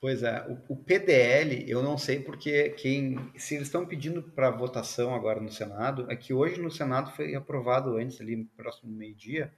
[0.00, 4.50] Pois é, o, o, PDL, eu não sei porque quem, se eles estão pedindo para
[4.50, 9.50] votação agora no Senado, é que hoje no Senado foi aprovado antes, ali próximo meio-dia,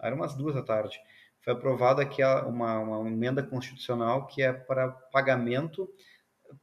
[0.00, 1.00] era umas duas da tarde,
[1.42, 5.88] foi aprovada aqui uma, uma emenda constitucional que é para pagamento,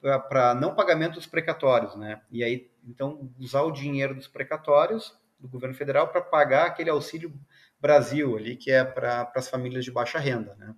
[0.02, 2.22] para não pagamento dos precatórios, né?
[2.32, 7.34] E aí, então, usar o dinheiro dos precatórios do governo federal para pagar aquele auxílio
[7.80, 10.74] Brasil ali, que é para as famílias de baixa renda, né?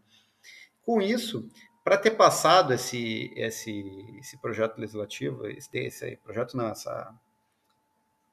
[0.83, 1.47] Com isso,
[1.83, 3.83] para ter passado esse, esse,
[4.19, 7.13] esse projeto legislativo, esse, esse projeto não, essa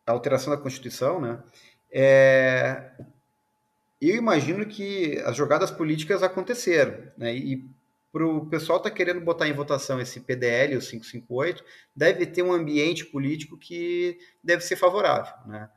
[0.06, 1.42] alteração da Constituição, né,
[1.90, 2.92] é,
[4.00, 7.68] eu imagino que as jogadas políticas aconteceram, né, e
[8.12, 12.52] para o pessoal tá querendo botar em votação esse PDL, o 558, deve ter um
[12.52, 15.68] ambiente político que deve ser favorável, né.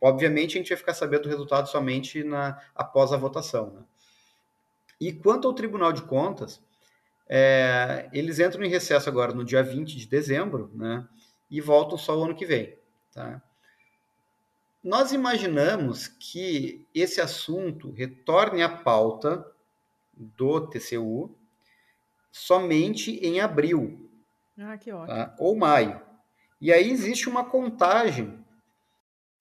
[0.00, 3.82] Obviamente, a gente vai ficar sabendo do resultado somente na, após a votação, né.
[5.00, 6.62] E quanto ao Tribunal de Contas,
[7.28, 11.06] é, eles entram em recesso agora no dia 20 de dezembro, né?
[11.50, 12.78] E voltam só o ano que vem,
[13.12, 13.42] tá?
[14.86, 19.44] Nós imaginamos que esse assunto retorne à pauta
[20.12, 21.36] do TCU
[22.30, 24.08] somente em abril.
[24.56, 25.08] Ah, que ótimo.
[25.08, 25.34] Tá?
[25.40, 26.00] Ou maio.
[26.60, 28.38] E aí existe uma contagem,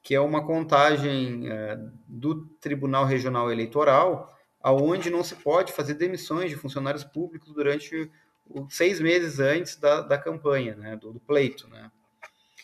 [0.02, 1.78] que é uma contagem é,
[2.08, 8.12] do Tribunal Regional Eleitoral, aonde não se pode fazer demissões de funcionários públicos durante
[8.50, 11.68] os seis meses antes da, da campanha, né, do, do pleito.
[11.68, 11.92] Né.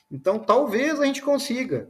[0.09, 1.87] Então, talvez a gente consiga,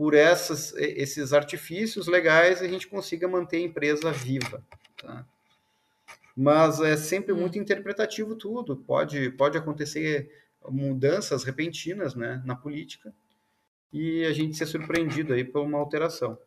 [0.00, 4.64] por essas, esses artifícios legais, a gente consiga manter a empresa viva.
[4.96, 5.26] Tá?
[6.34, 8.78] mas é sempre muito interpretativo tudo.
[8.78, 13.12] Pode, pode acontecer mudanças repentinas né, na política
[13.92, 16.38] e a gente ser surpreendido aí por uma alteração.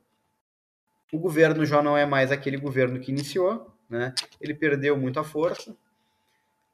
[1.12, 4.16] O governo já não é mais aquele governo que iniciou, né?
[4.42, 5.78] ele perdeu muita força,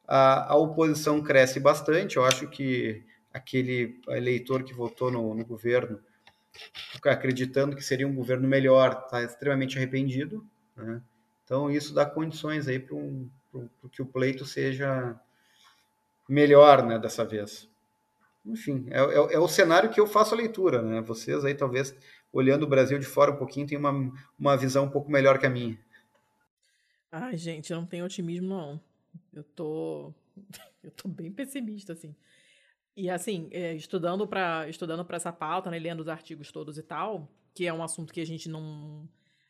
[0.08, 3.04] a, a oposição cresce bastante, eu acho que
[3.34, 6.00] aquele eleitor que votou no, no governo
[7.06, 10.46] acreditando que seria um governo melhor, está extremamente arrependido.
[10.76, 11.02] Né?
[11.44, 13.30] Então, isso dá condições aí para um,
[13.92, 15.20] que o pleito seja
[16.28, 17.68] melhor né, dessa vez.
[18.46, 20.82] Enfim, é, é, é, o cenário que eu faço a leitura.
[20.82, 21.02] Né?
[21.02, 21.96] Vocês aí, talvez,
[22.32, 23.92] olhando o Brasil de fora um pouquinho, tem uma,
[24.38, 25.78] uma visão um pouco melhor que a minha.
[27.12, 28.80] Ai, gente, eu não tenho otimismo, não.
[29.34, 30.14] Eu tô,
[30.84, 32.16] eu tô bem pessimista, assim.
[32.96, 37.30] E assim, é, estudando para estudando essa pauta, né, lendo os artigos todos e tal,
[37.54, 39.08] que é um assunto que a gente não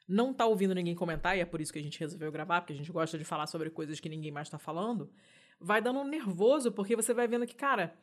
[0.07, 2.73] não tá ouvindo ninguém comentar e é por isso que a gente resolveu gravar, porque
[2.73, 5.11] a gente gosta de falar sobre coisas que ninguém mais está falando,
[5.59, 7.95] vai dando um nervoso porque você vai vendo que, cara,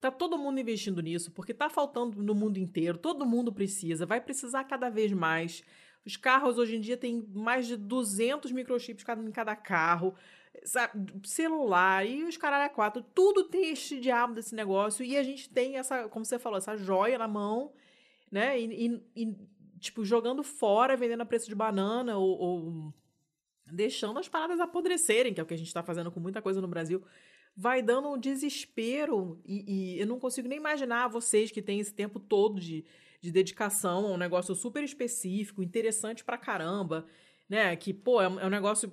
[0.00, 4.20] tá todo mundo investindo nisso, porque tá faltando no mundo inteiro, todo mundo precisa, vai
[4.20, 5.62] precisar cada vez mais.
[6.04, 10.14] Os carros hoje em dia têm mais de 200 microchips em cada carro
[10.64, 15.22] sabe, celular e os caralho a quatro, tudo tem este diabo desse negócio e a
[15.22, 17.72] gente tem essa, como você falou, essa joia na mão,
[18.30, 18.58] né?
[18.58, 19.36] E, e, e
[19.78, 22.94] tipo, jogando fora, vendendo a preço de banana ou, ou,
[23.70, 26.60] deixando as paradas apodrecerem, que é o que a gente está fazendo com muita coisa
[26.60, 27.02] no Brasil.
[27.56, 31.94] Vai dando um desespero e, e eu não consigo nem imaginar vocês que têm esse
[31.94, 32.84] tempo todo de,
[33.20, 37.06] de dedicação a um negócio super específico, interessante pra caramba,
[37.48, 37.74] né?
[37.76, 38.92] Que, pô, é um, é um negócio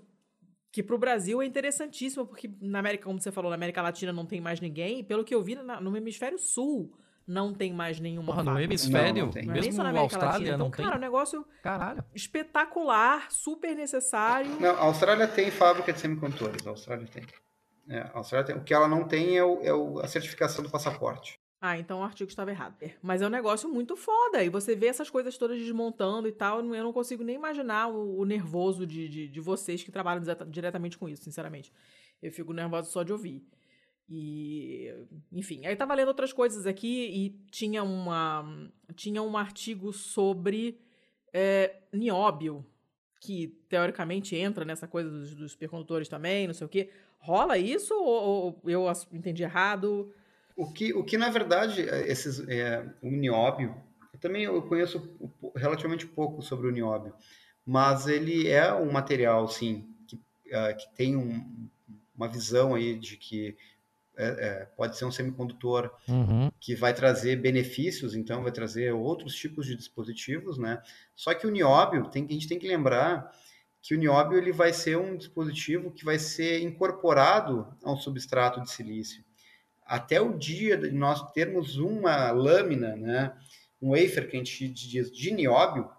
[0.73, 4.11] que para o Brasil é interessantíssimo, porque na América, como você falou, na América Latina
[4.11, 6.91] não tem mais ninguém, e pelo que eu vi, na, no hemisfério sul
[7.27, 10.49] não tem mais nenhuma Porra, no hemisfério, não, não mesmo na Austrália Latina.
[10.55, 10.97] Então, não cara, tem?
[10.97, 12.03] um negócio Caralho.
[12.15, 14.49] espetacular, super necessário.
[14.59, 17.23] Não, a Austrália tem fábrica de semicondutores, a Austrália tem.
[17.87, 18.55] É, a Austrália tem.
[18.55, 21.39] O que ela não tem é, o, é o, a certificação do passaporte.
[21.65, 22.75] Ah, então o artigo estava errado.
[23.01, 24.43] Mas é um negócio muito foda.
[24.43, 26.59] E você vê essas coisas todas desmontando e tal.
[26.59, 30.97] Eu não consigo nem imaginar o, o nervoso de, de, de, vocês que trabalham diretamente
[30.97, 31.71] com isso, sinceramente.
[32.21, 33.47] Eu fico nervoso só de ouvir.
[34.09, 34.93] E,
[35.31, 40.81] enfim, aí tava lendo outras coisas aqui e tinha uma tinha um artigo sobre
[41.31, 42.65] é, nióbio,
[43.21, 46.89] que teoricamente entra nessa coisa dos, dos supercondutores também, não sei o quê.
[47.19, 50.13] Rola isso ou, ou eu entendi errado?
[50.55, 53.75] O que, o que na verdade, é, esses, é, o nióbio,
[54.13, 55.17] eu também eu conheço
[55.55, 57.13] relativamente pouco sobre o nióbio,
[57.65, 61.69] mas ele é um material, sim, que, uh, que tem um,
[62.15, 63.57] uma visão aí de que
[64.15, 66.51] é, é, pode ser um semicondutor uhum.
[66.59, 70.83] que vai trazer benefícios, então vai trazer outros tipos de dispositivos, né?
[71.15, 73.31] Só que o nióbio, tem, a gente tem que lembrar
[73.81, 78.61] que o nióbio ele vai ser um dispositivo que vai ser incorporado a um substrato
[78.61, 79.23] de silício
[79.85, 83.35] até o dia de nós termos uma lâmina, né,
[83.81, 85.89] um wafer que a gente diz de nióbio,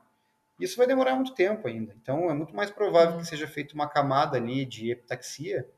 [0.59, 1.95] isso vai demorar muito tempo ainda.
[2.01, 5.69] Então, é muito mais provável que seja feita uma camada ali de epitaxia,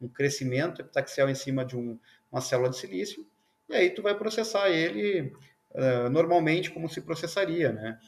[0.00, 1.98] um crescimento epitaxial em cima de um,
[2.30, 3.26] uma célula de silício,
[3.68, 5.32] e aí tu vai processar ele
[5.70, 7.98] uh, normalmente como se processaria, né?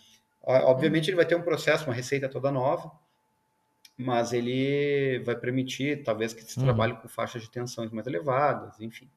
[0.43, 2.93] Obviamente ele vai ter um processo, uma receita toda nova,
[3.97, 6.67] mas ele vai permitir, talvez, que se uhum.
[6.67, 9.11] trabalhe com faixas de tensões mais elevadas, enfim.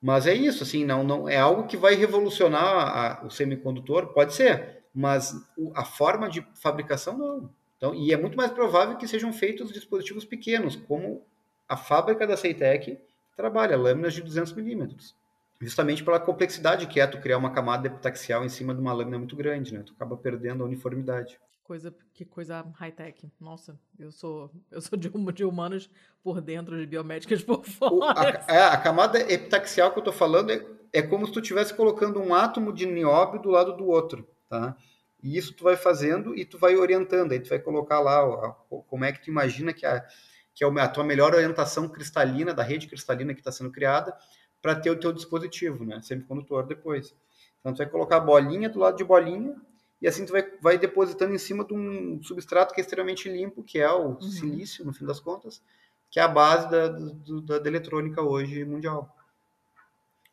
[0.00, 4.34] Mas é isso, assim, não, não é algo que vai revolucionar a, o semicondutor, pode
[4.34, 5.34] ser, mas
[5.74, 7.50] a forma de fabricação não.
[7.76, 11.24] Então, e é muito mais provável que sejam feitos dispositivos pequenos, como
[11.68, 12.98] a fábrica da Ceitec
[13.36, 15.14] trabalha, lâminas de 200 milímetros.
[15.60, 19.18] Justamente pela complexidade que é tu criar uma camada epitaxial em cima de uma lâmina
[19.18, 19.82] muito grande, né?
[19.82, 21.38] Tu acaba perdendo a uniformidade.
[21.70, 23.30] Coisa, que coisa high-tech.
[23.38, 25.88] Nossa, eu sou eu sou de, de humanos
[26.20, 28.44] por dentro, de biomédicas por fora.
[28.48, 31.72] A, é, a, camada epitaxial que eu tô falando é, é como se tu estivesse
[31.72, 34.76] colocando um átomo de nióbio do lado do outro, tá?
[35.22, 37.30] E isso tu vai fazendo e tu vai orientando.
[37.30, 38.52] Aí tu vai colocar lá a,
[38.88, 40.04] como é que tu imagina que a,
[40.52, 44.12] que é a tua melhor orientação cristalina, da rede cristalina que está sendo criada,
[44.60, 46.02] para ter o teu dispositivo, né?
[46.02, 47.14] Semicondutor depois.
[47.60, 49.54] Então tu vai colocar a bolinha do lado de bolinha
[50.00, 53.62] e assim tu vai, vai depositando em cima de um substrato que é extremamente limpo,
[53.62, 54.22] que é o uhum.
[54.22, 55.62] silício, no fim das contas,
[56.10, 59.14] que é a base da, do, da, da eletrônica hoje mundial.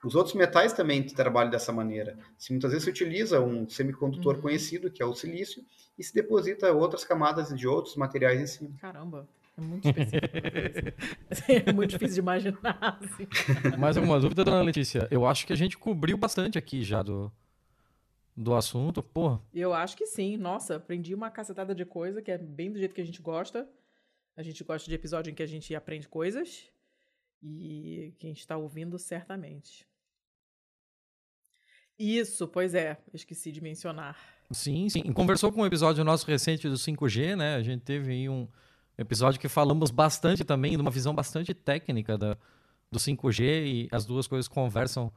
[0.04, 2.18] Os outros metais também trabalham dessa maneira.
[2.38, 4.42] Se muitas vezes se utiliza um semicondutor uhum.
[4.42, 5.64] conhecido, que é o silício,
[5.98, 8.70] e se deposita outras camadas de outros materiais em cima.
[8.80, 10.32] Caramba, é muito específico.
[11.68, 13.00] é muito difícil de imaginar.
[13.02, 13.28] Assim.
[13.78, 15.08] Mais alguma dúvida, dona Letícia?
[15.12, 17.32] Eu acho que a gente cobriu bastante aqui já do,
[18.38, 19.42] do assunto, porra.
[19.52, 20.38] Eu acho que sim.
[20.38, 23.68] Nossa, aprendi uma cacetada de coisa que é bem do jeito que a gente gosta.
[24.36, 26.70] A gente gosta de episódio em que a gente aprende coisas
[27.42, 29.88] e quem está ouvindo certamente.
[31.98, 34.16] Isso, pois é, esqueci de mencionar.
[34.52, 35.12] Sim, sim.
[35.12, 37.56] Conversou com um episódio nosso recente do 5G, né?
[37.56, 38.48] A gente teve aí um
[38.96, 42.38] episódio que falamos bastante também, de uma visão bastante técnica da,
[42.92, 45.12] do 5G e as duas coisas conversam.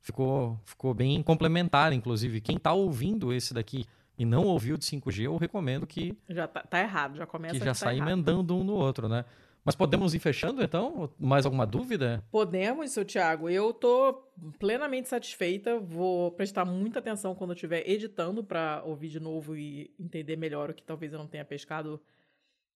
[0.00, 2.40] Ficou, ficou bem complementar, inclusive.
[2.40, 3.84] Quem está ouvindo esse daqui
[4.18, 6.16] e não ouviu de 5G, eu recomendo que.
[6.28, 8.08] Já tá, tá errado, já começa Que já tá sai errado.
[8.10, 9.24] emendando um no outro, né?
[9.64, 11.10] Mas podemos ir fechando então?
[11.18, 12.24] Mais alguma dúvida?
[12.30, 13.48] Podemos, seu Thiago.
[13.48, 14.14] Eu tô
[14.58, 15.78] plenamente satisfeita.
[15.78, 20.70] Vou prestar muita atenção quando eu estiver editando para ouvir de novo e entender melhor
[20.70, 22.00] o que talvez eu não tenha pescado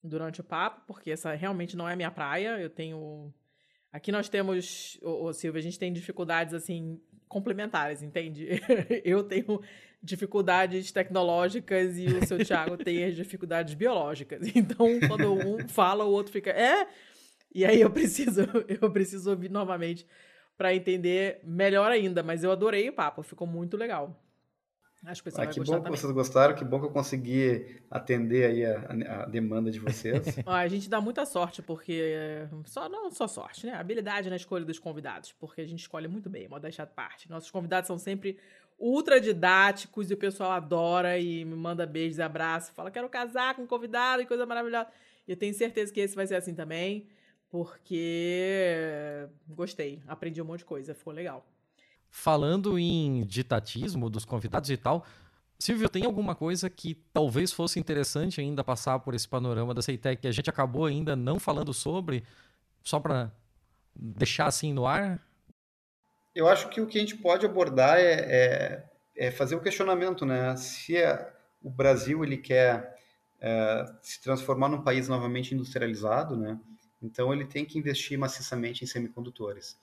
[0.03, 2.61] durante o papo, porque essa realmente não é a minha praia.
[2.61, 3.33] Eu tenho.
[3.91, 8.49] Aqui nós temos, ô, ô Silvia, a gente tem dificuldades assim complementares, entende?
[9.05, 9.61] eu tenho
[10.03, 14.43] dificuldades tecnológicas e o seu Thiago tem as dificuldades biológicas.
[14.55, 16.87] Então, quando um fala, o outro fica, é?
[17.55, 20.07] E aí eu preciso, eu preciso ouvir novamente
[20.57, 22.23] para entender melhor ainda.
[22.23, 24.21] Mas eu adorei o papo, ficou muito legal.
[25.07, 25.91] Acho que o pessoal Ah, que bom que também.
[25.97, 30.23] vocês gostaram, que bom que eu consegui atender aí a, a demanda de vocês.
[30.47, 31.93] Ó, a gente dá muita sorte, porque.
[32.15, 33.75] é, Só, não só sorte, né?
[33.75, 37.29] Habilidade na escolha dos convidados, porque a gente escolhe muito bem, modéstia à parte.
[37.31, 38.39] Nossos convidados são sempre
[38.79, 42.71] ultra didáticos e o pessoal adora e me manda beijos e abraços.
[42.75, 44.89] Fala, quero casar com um convidado e coisa maravilhosa.
[45.29, 47.07] E eu tenho certeza que esse vai ser assim também,
[47.51, 51.47] porque gostei, aprendi um monte de coisa, ficou legal.
[52.17, 55.05] Falando em ditatismo dos convidados e tal,
[55.59, 60.23] Silvio, tem alguma coisa que talvez fosse interessante ainda passar por esse panorama da Ceitec
[60.23, 62.23] que a gente acabou ainda não falando sobre,
[62.85, 63.33] só para
[63.97, 65.21] deixar assim no ar?
[66.33, 68.85] Eu acho que o que a gente pode abordar é, é,
[69.17, 70.57] é fazer o questionamento, né?
[70.57, 72.97] Se é- o Brasil ele quer
[73.41, 76.61] é, se transformar num país novamente industrializado, né?
[77.03, 79.77] Então ele tem que investir maciçamente em semicondutores.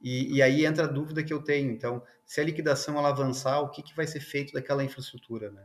[0.00, 1.70] E, e aí entra a dúvida que eu tenho.
[1.70, 5.64] Então, se a liquidação ela avançar, o que, que vai ser feito daquela infraestrutura, né?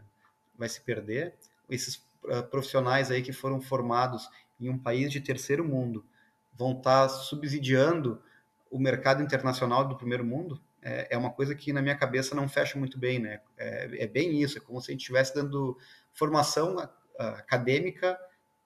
[0.57, 1.35] Vai se perder?
[1.69, 4.29] Esses ah, profissionais aí que foram formados
[4.59, 6.05] em um país de terceiro mundo
[6.53, 8.21] vão estar subsidiando
[8.69, 10.61] o mercado internacional do primeiro mundo?
[10.81, 13.41] É, é uma coisa que na minha cabeça não fecha muito bem, né?
[13.57, 15.77] É, é bem isso, é como se a gente estivesse dando
[16.13, 18.17] formação ah, acadêmica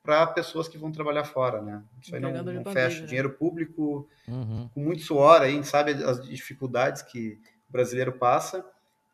[0.05, 1.83] para pessoas que vão trabalhar fora, né?
[2.01, 3.01] Isso aí não, não bandeja, fecha.
[3.01, 3.07] né?
[3.07, 4.69] Dinheiro público, Uhum.
[4.73, 8.65] com muito suor, aí a gente sabe as dificuldades que o brasileiro passa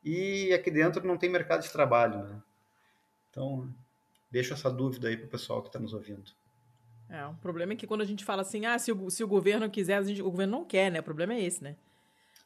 [0.03, 2.41] e aqui dentro não tem mercado de trabalho, né?
[3.29, 3.67] Então,
[4.29, 6.31] deixo essa dúvida aí para o pessoal que está nos ouvindo.
[7.09, 9.27] É, o problema é que quando a gente fala assim, ah, se o, se o
[9.27, 10.99] governo quiser, a gente- o governo não quer, né?
[10.99, 11.75] O problema é esse, né?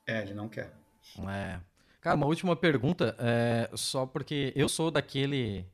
[0.08, 0.74] É, ele não quer.
[1.28, 1.60] É.
[2.02, 5.66] Cara, uma última pergunta, é, só porque eu sou daquele,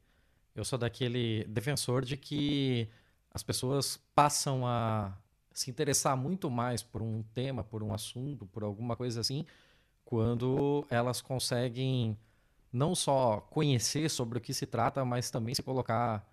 [0.56, 2.88] eu sou daquele defensor de que
[3.34, 5.18] as pessoas passam a
[5.54, 9.46] se interessar muito mais por um tema, por um assunto, por alguma coisa assim,
[10.04, 12.18] quando elas conseguem
[12.72, 16.26] não só conhecer sobre o que se trata, mas também se colocar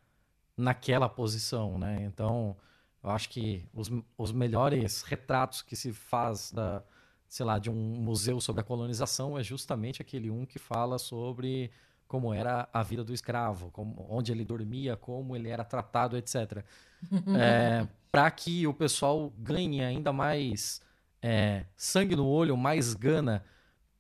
[0.57, 2.03] naquela posição, né?
[2.03, 2.57] Então,
[3.03, 6.83] eu acho que os, os melhores retratos que se faz da,
[7.29, 11.71] sei lá, de um museu sobre a colonização é justamente aquele um que fala sobre
[12.09, 16.65] como era a vida do escravo, como, onde ele dormia, como ele era tratado, etc.
[17.39, 20.81] É, Para que o pessoal ganhe ainda mais
[21.23, 23.45] é, sangue no olho, mais gana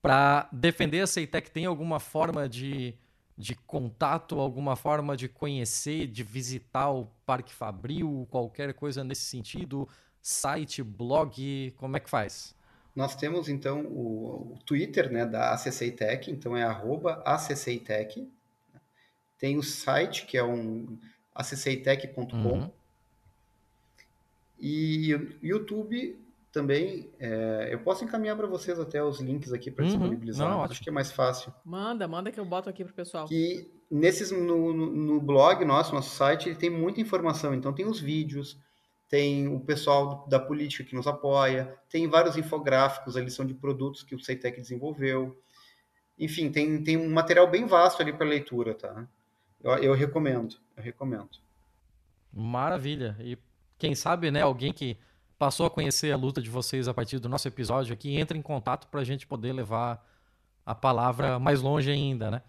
[0.02, 2.94] para defender a Ceitec, tem alguma forma de,
[3.36, 9.88] de contato, alguma forma de conhecer, de visitar o Parque Fabril, qualquer coisa nesse sentido?
[10.20, 12.54] Site, blog, como é que faz?
[12.98, 17.22] Nós temos então o, o Twitter né, da ACC Tech, então é arroba
[17.86, 18.28] Tech.
[19.38, 20.98] Tem o site que é um
[21.32, 22.70] accitech.com Uhum.
[24.58, 26.18] e o YouTube
[26.50, 27.08] também.
[27.20, 29.90] é, eu posso encaminhar para vocês até os links aqui para Uhum.
[29.90, 30.50] disponibilizar.
[30.50, 31.54] Não, Acho que é mais fácil.
[31.64, 33.28] Manda, manda que eu boto aqui pro pessoal.
[33.28, 37.54] que nesses no, no, no blog nosso, nosso site, ele tem muita informação.
[37.54, 38.58] Então tem os vídeos,
[39.08, 44.02] tem o pessoal da política que nos apoia, tem vários infográficos, a lição de produtos
[44.02, 45.40] que o Ceitec desenvolveu.
[46.18, 49.08] Enfim, tem, tem um material bem vasto ali para leitura, tá?
[49.62, 51.30] Eu, eu recomendo, eu recomendo.
[52.32, 53.16] Maravilha.
[53.20, 53.38] E
[53.78, 54.98] quem sabe, né, alguém que
[55.38, 58.42] passou a conhecer a luta de vocês a partir do nosso episódio aqui, entra em
[58.42, 60.04] contato para a gente poder levar
[60.66, 62.42] a palavra mais longe ainda, né?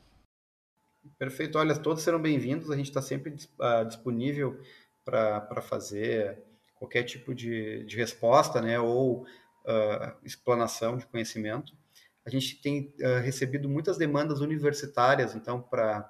[1.17, 2.69] Perfeito, olha, todos serão bem-vindos.
[2.69, 4.59] A gente está sempre ah, disponível
[5.05, 6.48] para fazer
[6.79, 9.25] qualquer tipo de, de resposta, né, ou
[9.67, 11.73] ah, explanação de conhecimento.
[12.25, 16.09] A gente tem ah, recebido muitas demandas universitárias, então, para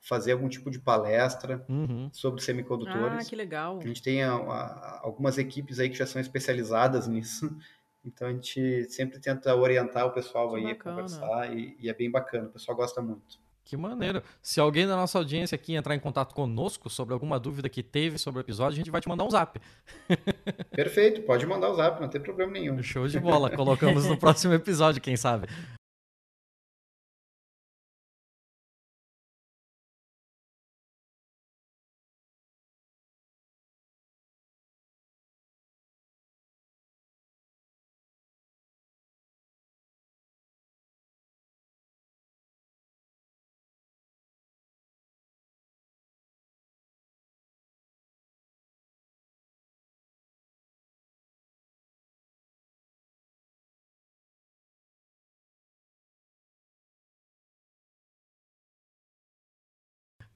[0.00, 2.10] fazer algum tipo de palestra Uhum.
[2.12, 3.26] sobre semicondutores.
[3.26, 3.78] Ah, que legal.
[3.78, 7.48] A gente tem a- a- algumas equipes aí que já são especializadas nisso,
[8.04, 10.96] então a gente sempre tenta orientar o pessoal Que aí a bacana.
[10.96, 13.40] conversar e, e é bem bacana, o pessoal gosta muito.
[13.64, 14.22] Que maneiro.
[14.42, 18.18] Se alguém da nossa audiência aqui entrar em contato conosco sobre alguma dúvida que teve
[18.18, 19.60] sobre o episódio, a gente vai te mandar um zap.
[20.70, 22.82] Perfeito, pode mandar o zap, não tem problema nenhum.
[22.82, 23.50] Show de bola.
[23.50, 25.46] Colocamos no próximo episódio, quem sabe.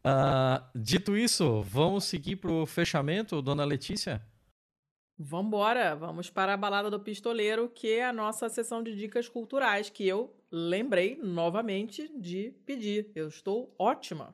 [0.08, 4.22] Ah, dito isso, vamos seguir pro fechamento, dona Letícia?
[5.18, 9.90] Vambora, vamos para a balada do pistoleiro, que é a nossa sessão de dicas culturais,
[9.90, 13.10] que eu lembrei novamente de pedir.
[13.14, 14.32] Eu estou ótima,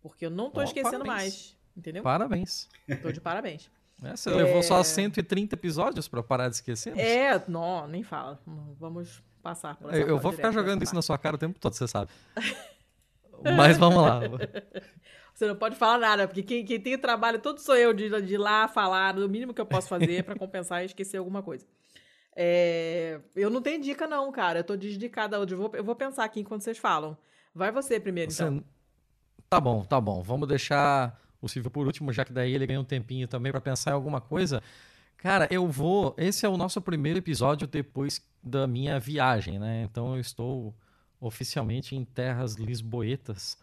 [0.00, 1.06] porque eu não Ó, esquecendo parabéns.
[1.06, 2.02] mais, entendeu?
[2.02, 2.68] Parabéns.
[3.02, 3.70] Tô de parabéns.
[4.00, 4.84] É, você levou só É.
[4.84, 6.96] 130 episódios pra parar de esquecer?
[6.96, 8.40] É, não, nem fala.
[8.78, 11.72] Vamos passar por essa Eu, vou ficar jogando isso na sua cara o tempo todo,
[11.72, 12.08] você sabe.
[13.56, 14.20] Mas vamos lá.
[15.34, 18.08] Você não pode falar nada, porque quem, quem tem o trabalho todo sou eu de,
[18.22, 21.42] de ir lá falar, o mínimo que eu posso fazer pra compensar e esquecer alguma
[21.44, 21.64] coisa.
[22.34, 24.60] É, eu não tenho dica, não, cara.
[24.60, 25.54] Eu tô desdicada hoje.
[25.54, 27.16] Eu vou, eu vou pensar aqui enquanto vocês falam.
[27.54, 28.64] Vai você primeiro, Você- então.
[29.48, 30.22] Tá bom, tá bom.
[30.22, 33.60] Vamos deixar o Silvio por último, já que daí ele ganha um tempinho também pra
[33.60, 34.62] pensar em alguma coisa.
[35.16, 36.14] Cara, eu vou.
[36.16, 39.82] Esse é o nosso primeiro episódio depois da minha viagem, né?
[39.82, 40.74] Então eu estou
[41.20, 43.58] oficialmente em terras lisboetas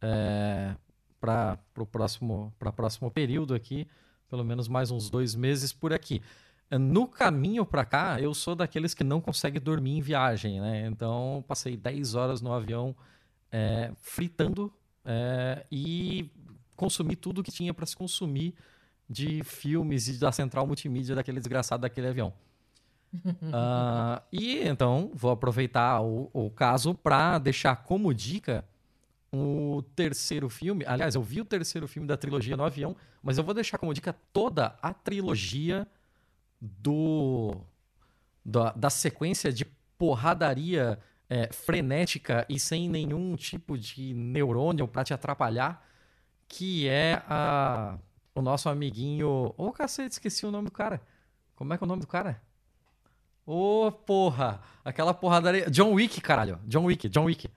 [0.00, 0.74] é,
[1.20, 3.86] para o próximo, pra próximo período aqui,
[4.28, 6.22] pelo menos mais uns dois meses por aqui.
[6.70, 10.86] No caminho para cá, eu sou daqueles que não consegue dormir em viagem, né?
[10.86, 12.94] Então passei 10 horas no avião
[13.50, 14.72] é, fritando
[15.04, 16.30] é, e
[16.76, 18.54] consumi tudo que tinha para se consumir
[19.08, 22.32] de filmes e da central multimídia daquele desgraçado daquele avião.
[23.52, 28.64] Ah, e então vou aproveitar o, o caso para deixar como dica
[29.32, 30.84] o terceiro filme.
[30.86, 33.94] Aliás, eu vi o terceiro filme da trilogia no avião, mas eu vou deixar como
[33.94, 35.86] dica toda a trilogia
[36.60, 37.56] do
[38.44, 39.64] da, da sequência de
[39.98, 45.86] porradaria é, frenética e sem nenhum tipo de neurônio para te atrapalhar,
[46.48, 47.98] que é a,
[48.34, 49.54] o nosso amiguinho.
[49.56, 51.00] Ô, cacete, esqueci o nome do cara.
[51.54, 52.42] Como é que é o nome do cara?
[53.52, 54.60] Ô, porra!
[54.84, 55.68] Aquela porradaria.
[55.68, 56.60] John Wick, caralho.
[56.68, 57.50] John Wick, John Wick.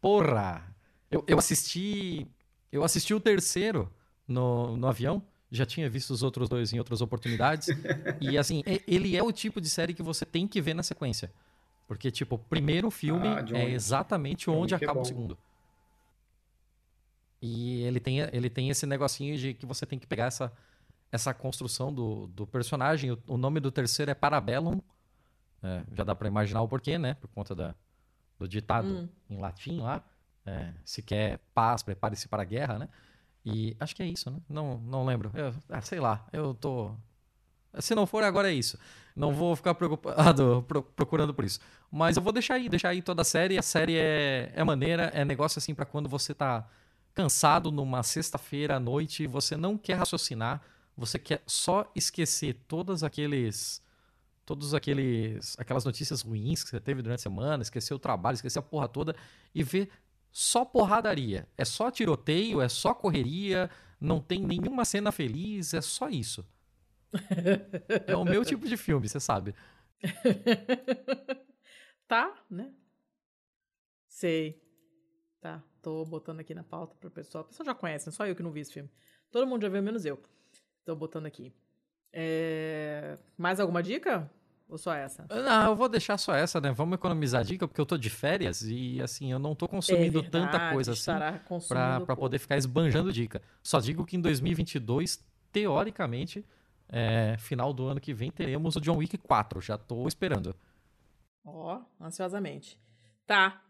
[0.00, 0.74] Porra!
[1.08, 2.26] Eu, eu assisti.
[2.72, 3.88] Eu assisti o terceiro
[4.26, 5.22] no, no avião.
[5.48, 7.68] Já tinha visto os outros dois em outras oportunidades.
[8.20, 11.30] e assim, ele é o tipo de série que você tem que ver na sequência.
[11.86, 15.08] Porque, tipo, o primeiro filme Ah, é exatamente onde Wick é acaba o bom.
[15.08, 15.38] segundo.
[17.40, 20.52] E ele tem, ele tem esse negocinho de que você tem que pegar essa,
[21.12, 23.12] essa construção do, do personagem.
[23.12, 24.80] O, o nome do terceiro é Parabellum.
[25.62, 27.14] É, já dá pra imaginar o porquê, né?
[27.14, 27.74] Por conta da,
[28.38, 29.08] do ditado Hum.
[29.30, 30.02] em latim lá.
[30.44, 32.88] É, se quer paz, prepare-se para a guerra, né?
[33.44, 34.38] E acho que é isso, né?
[34.48, 35.30] Não, não lembro.
[35.34, 36.92] Eu, ah, sei lá, eu tô.
[37.78, 38.78] Se não for, agora é isso.
[39.14, 41.58] Não vou ficar preocupado pro- procurando por isso.
[41.90, 43.58] Mas eu vou deixar aí, deixar aí toda a série.
[43.58, 46.66] A série é, é maneira, é negócio assim pra quando você tá
[47.14, 50.60] cansado numa sexta-feira à noite, e você não quer raciocinar,
[50.96, 53.82] você quer só esquecer todas aqueles
[54.46, 58.60] todos aqueles aquelas notícias ruins que você teve durante a semana, esquecer o trabalho, esquecer
[58.60, 59.14] a porra toda
[59.54, 59.90] e ver
[60.30, 61.48] só porradaria.
[61.58, 63.68] É só tiroteio, é só correria,
[64.00, 66.46] não tem nenhuma cena feliz, é só isso.
[68.06, 69.54] É o meu tipo de filme, você sabe.
[72.08, 72.72] Tá, né?
[74.06, 74.62] Sei.
[75.40, 77.42] Tá, tô botando aqui na pauta pro pessoal.
[77.42, 78.88] O pessoal já conhece, só eu que não vi esse filme.
[79.28, 80.22] Todo mundo já viu, menos eu.
[80.84, 81.52] Tô botando aqui.
[82.12, 84.30] É, Mais alguma dica?
[84.68, 85.26] Ou só essa?
[85.30, 86.72] Não, eu vou deixar só essa, né?
[86.72, 90.38] Vamos economizar dica, porque eu tô de férias e assim, eu não tô consumindo tanta
[90.38, 93.40] É verdade, coisa assim pra, pra poder ficar esbanjando dica.
[93.62, 96.44] Só digo que em 2022, teoricamente,
[96.88, 99.60] é, final do ano que vem, teremos o John Wick 4.
[99.60, 100.54] Já tô esperando.
[101.44, 102.80] Ó, ansiosamente.
[103.24, 103.62] Tá.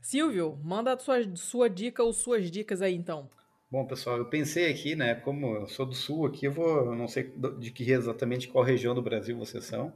[0.00, 3.28] Silvio, manda a sua, sua dica ou suas dicas aí, então.
[3.70, 5.16] Bom, pessoal, eu pensei aqui, né?
[5.16, 8.62] Como eu sou do sul aqui, eu vou, eu não sei de que exatamente qual
[8.62, 9.92] região do Brasil vocês são,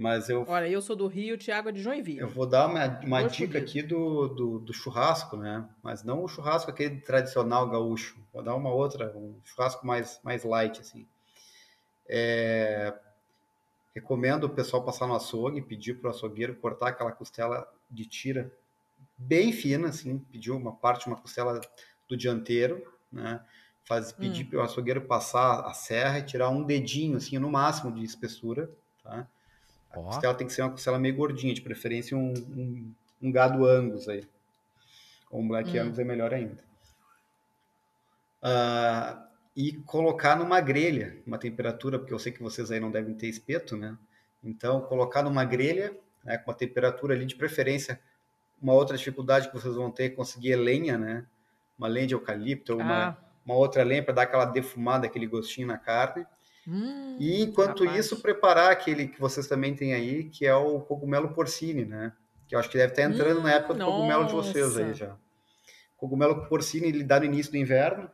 [0.00, 0.44] Mas eu.
[0.48, 2.20] Olha, eu sou do Rio, o Thiago é de Joinville.
[2.20, 5.68] Eu vou dar uma, uma dica aqui do, do, do churrasco, né?
[5.82, 8.18] Mas não o churrasco aquele tradicional gaúcho.
[8.32, 11.06] Vou dar uma outra, um churrasco mais, mais light, assim.
[12.08, 12.94] É,
[13.94, 18.50] Recomendo o pessoal passar no açougue, pedir para o açougueiro cortar aquela costela de tira
[19.18, 21.60] bem fina, assim, pedir uma parte, uma costela
[22.08, 23.44] do dianteiro, né?
[23.84, 27.92] Faz, pedir para o açougueiro passar a serra e tirar um dedinho, assim, no máximo
[27.92, 28.70] de espessura,
[29.02, 29.28] tá?
[29.90, 33.64] A costela tem que ser uma costela meio gordinha, de preferência um, um, um gado
[33.66, 34.26] angus aí.
[35.30, 35.82] Ou um black Hum.
[35.82, 36.62] angus é melhor ainda.
[38.42, 39.26] Ah,
[39.56, 43.26] e colocar numa grelha, uma temperatura, porque eu sei que vocês aí não devem ter
[43.28, 43.96] espeto, né?
[44.42, 45.94] Então, colocar numa grelha,
[46.24, 48.00] né, com uma temperatura ali de preferência.
[48.60, 51.26] Uma outra dificuldade que vocês vão ter é conseguir é lenha, né?
[51.78, 55.26] Uma lenha de eucalipto, ou uma, Ah, uma outra lenha para dar aquela defumada, aquele
[55.26, 56.26] gostinho na carne.
[56.70, 58.06] Hum, E enquanto rapaz.
[58.06, 62.12] isso, preparar aquele que vocês também têm aí, que é o cogumelo porcine, né?
[62.48, 64.84] Que eu acho que deve estar entrando na Hum, época do cogumelo de vocês aí
[64.86, 64.94] nossa.
[64.94, 65.16] já.
[65.96, 68.10] Cogumelo porcine, ele dá no início do inverno.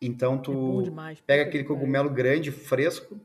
[0.00, 1.20] Então É tu demais.
[1.20, 3.18] pega aquele cogumelo grande, fresco.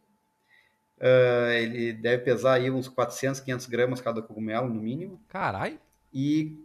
[1.01, 5.21] ah, ele deve pesar aí uns 400, 500 gramas cada cogumelo, no mínimo.
[5.27, 5.79] Carai.
[6.13, 6.57] E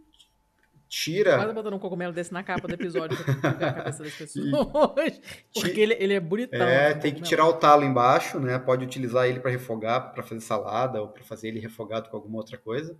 [0.95, 1.53] Quase tira...
[1.53, 5.21] botando um cogumelo desse na capa do episódio pra pegar a cabeça das pessoas.
[5.53, 6.65] Porque ele, ele é bonitão.
[6.65, 8.57] É, tem que tirar o talo embaixo, né?
[8.57, 12.37] Pode utilizar ele para refogar, para fazer salada ou para fazer ele refogado com alguma
[12.37, 12.97] outra coisa.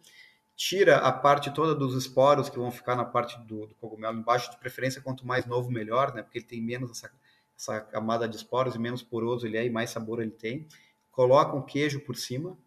[0.58, 4.52] Tira a parte toda dos esporos que vão ficar na parte do, do cogumelo embaixo,
[4.52, 6.22] de preferência quanto mais novo melhor, né?
[6.22, 7.12] Porque ele tem menos essa,
[7.58, 10.68] essa camada de esporos e menos poroso ele é e mais sabor ele tem.
[11.12, 12.58] Coloca um queijo por cima,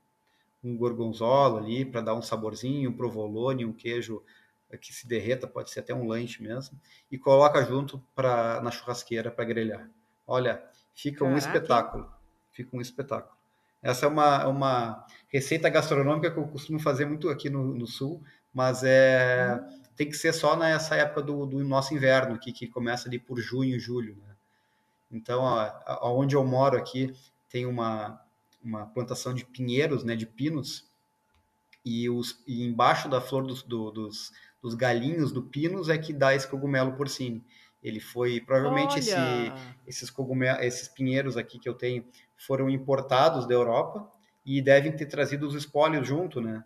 [0.64, 4.22] um gorgonzola ali para dar um saborzinho, um provolone, um queijo
[4.76, 6.78] que se derreta, pode ser até um lanche mesmo,
[7.10, 9.88] e coloca junto pra, na churrasqueira para grelhar.
[10.26, 10.62] Olha,
[10.94, 11.46] fica um Caraca.
[11.46, 12.12] espetáculo.
[12.52, 13.36] Fica um espetáculo.
[13.80, 18.22] Essa é uma, uma receita gastronômica que eu costumo fazer muito aqui no, no sul,
[18.52, 19.58] mas é,
[19.94, 23.38] tem que ser só nessa época do, do nosso inverno, aqui, que começa ali por
[23.40, 24.16] junho, julho.
[24.16, 24.34] Né?
[25.12, 27.14] Então, a- a- onde eu moro aqui,
[27.48, 28.20] tem uma,
[28.62, 30.86] uma plantação de pinheiros, né, de pinos,
[31.84, 34.32] e, os, e embaixo da flor dos, do- dos,
[34.62, 37.44] dos galinhos do pinos é que dá esse cogumelo porcine.
[37.82, 39.14] Ele foi, provavelmente, esse,
[39.86, 42.04] esses cogumelos, esses pinheiros aqui que eu tenho
[42.36, 44.10] foram importados da Europa
[44.44, 46.64] e devem ter trazido os espólios junto, né?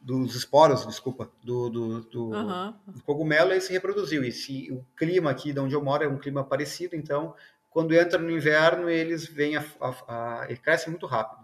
[0.00, 2.78] Dos esporos, desculpa, do, do, do, Aham.
[2.94, 4.22] o cogumelo ele se reproduziu.
[4.22, 7.34] E se o clima aqui de onde eu moro é um clima parecido, então
[7.70, 11.43] quando entra no inverno eles vêm a, a, a, ele cresce muito rápido.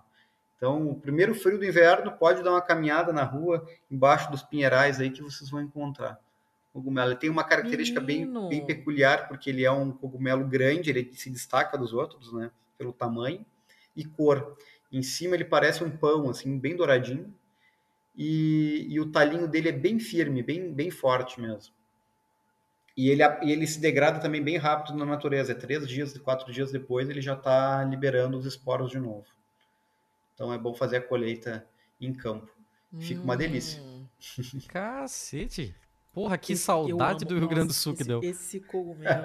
[0.61, 5.01] Então, o primeiro frio do inverno pode dar uma caminhada na rua embaixo dos pinheirais
[5.01, 6.20] aí que vocês vão encontrar.
[6.69, 10.91] O cogumelo ele tem uma característica bem, bem peculiar porque ele é um cogumelo grande,
[10.91, 13.43] ele se destaca dos outros, né, pelo tamanho
[13.97, 14.55] e cor.
[14.93, 17.35] Em cima ele parece um pão assim, bem douradinho.
[18.15, 21.73] E, e o talinho dele é bem firme, bem, bem forte mesmo.
[22.95, 25.53] E ele, ele se degrada também bem rápido na natureza.
[25.53, 29.24] É três dias, quatro dias depois, ele já está liberando os esporos de novo.
[30.41, 31.69] Então é bom fazer a colheita
[32.01, 32.51] em campo.
[32.99, 33.83] Fica uma delícia.
[33.83, 34.07] Hum.
[34.71, 35.77] Cacete.
[36.15, 38.21] Porra, que Esse- saudade do Rio Grande do Sul que esse, deu.
[38.23, 39.23] Esse cogumelo,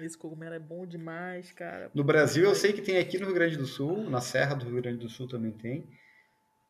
[0.00, 1.90] esse cogumelo é bom demais, cara.
[1.94, 4.64] No Brasil, eu sei que tem aqui no Rio Grande do Sul, na Serra do
[4.64, 5.90] Rio Grande do Sul também tem.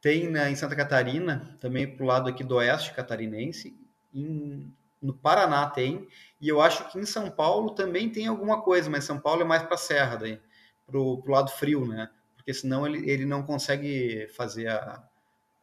[0.00, 3.78] Tem na, em Santa Catarina, também pro lado aqui do oeste catarinense.
[4.12, 6.08] Em, no Paraná tem.
[6.40, 9.44] E eu acho que em São Paulo também tem alguma coisa, mas São Paulo é
[9.44, 10.40] mais para Serra daí,
[10.84, 12.10] pro, pro lado frio, né?
[12.46, 15.02] Porque senão ele, ele não consegue fazer a,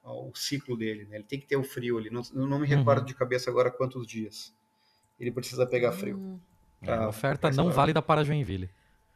[0.03, 1.15] a- o ciclo dele, né?
[1.15, 2.09] Ele tem que ter o frio ali.
[2.09, 2.77] Não, não me Uhum.
[2.77, 4.53] recordo de cabeça agora quantos dias.
[5.17, 6.17] Ele precisa pegar frio.
[6.17, 6.37] Hum.
[6.81, 8.69] É, pra- oferta pra não válida para Joinville.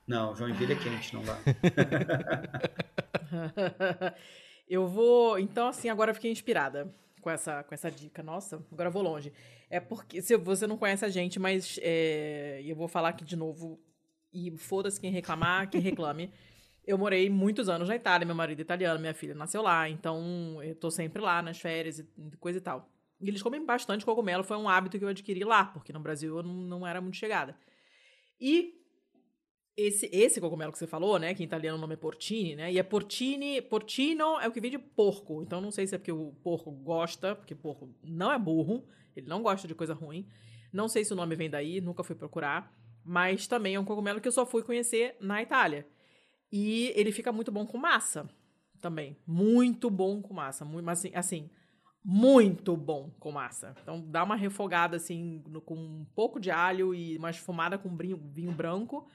[0.07, 1.37] Não, Joinville é quente, não dá.
[4.69, 5.37] eu vou.
[5.37, 6.89] Então, assim, agora eu fiquei inspirada
[7.21, 8.23] com essa, com essa dica.
[8.23, 9.33] Nossa, agora eu vou longe.
[9.69, 13.35] É porque se você não conhece a gente, mas é, eu vou falar aqui de
[13.35, 13.77] novo.
[14.33, 16.31] E foda-se quem reclamar, quem reclame.
[16.87, 20.63] Eu morei muitos anos na Itália, meu marido é italiano, minha filha nasceu lá, então
[20.63, 22.07] eu tô sempre lá nas férias e
[22.39, 22.89] coisa e tal.
[23.19, 26.37] E eles comem bastante cogumelo, foi um hábito que eu adquiri lá, porque no Brasil
[26.37, 27.57] eu não, não era muito chegada.
[28.39, 28.73] E
[29.75, 31.33] esse, esse cogumelo que você falou, né?
[31.33, 32.71] Que em italiano o nome é porcini, né?
[32.71, 35.43] E é porcini, porcino é o que vem de porco.
[35.43, 39.27] Então não sei se é porque o porco gosta, porque porco não é burro, ele
[39.27, 40.27] não gosta de coisa ruim.
[40.71, 42.73] Não sei se o nome vem daí, nunca fui procurar.
[43.03, 45.85] Mas também é um cogumelo que eu só fui conhecer na Itália.
[46.51, 48.29] E ele fica muito bom com massa
[48.81, 49.17] também.
[49.25, 50.63] Muito bom com massa.
[50.63, 51.49] Muito, mas assim, assim,
[52.03, 53.75] muito bom com massa.
[53.81, 57.95] Então dá uma refogada assim, no- com um pouco de alho e uma esfumada com
[57.95, 59.07] vinho, vinho branco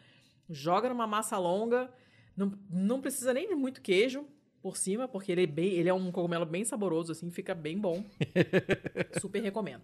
[0.50, 1.90] joga numa massa longa,
[2.36, 4.26] não, não precisa nem de muito queijo,
[4.60, 7.78] por cima, porque ele é, bem, ele é um cogumelo bem saboroso, assim, fica bem
[7.78, 8.04] bom.
[9.20, 9.82] Super recomendo.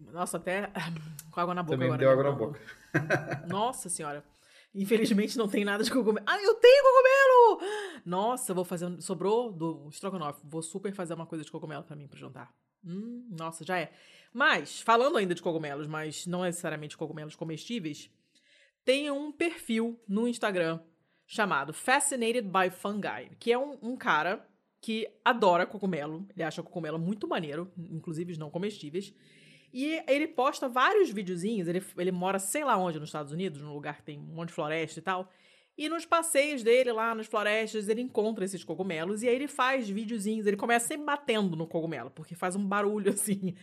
[0.00, 0.70] Nossa, até
[1.30, 1.98] com água na boca Também agora.
[1.98, 2.12] deu né?
[2.14, 2.60] água na boca.
[3.48, 4.24] Nossa senhora.
[4.74, 6.24] Infelizmente não tem nada de cogumelo.
[6.28, 8.02] Ah, eu tenho cogumelo!
[8.04, 9.00] Nossa, vou fazer.
[9.00, 10.40] Sobrou do estrogonofe.
[10.44, 12.54] Vou super fazer uma coisa de cogumelo pra mim pro jantar.
[12.84, 13.92] Hum, nossa, já é.
[14.32, 18.10] Mas, falando ainda de cogumelos, mas não necessariamente cogumelos comestíveis,
[18.84, 20.80] tem um perfil no Instagram
[21.26, 24.46] chamado Fascinated by Fungi, que é um, um cara
[24.80, 26.26] que adora cogumelo.
[26.34, 29.12] Ele acha cogumelo muito maneiro, inclusive os não comestíveis.
[29.72, 31.68] E ele posta vários videozinhos.
[31.68, 34.48] Ele, ele mora sei lá onde nos Estados Unidos, num lugar que tem um monte
[34.48, 35.30] de floresta e tal.
[35.76, 39.88] E nos passeios dele lá nas florestas, ele encontra esses cogumelos e aí ele faz
[39.88, 40.46] videozinhos.
[40.46, 43.54] Ele começa sempre batendo no cogumelo, porque faz um barulho assim.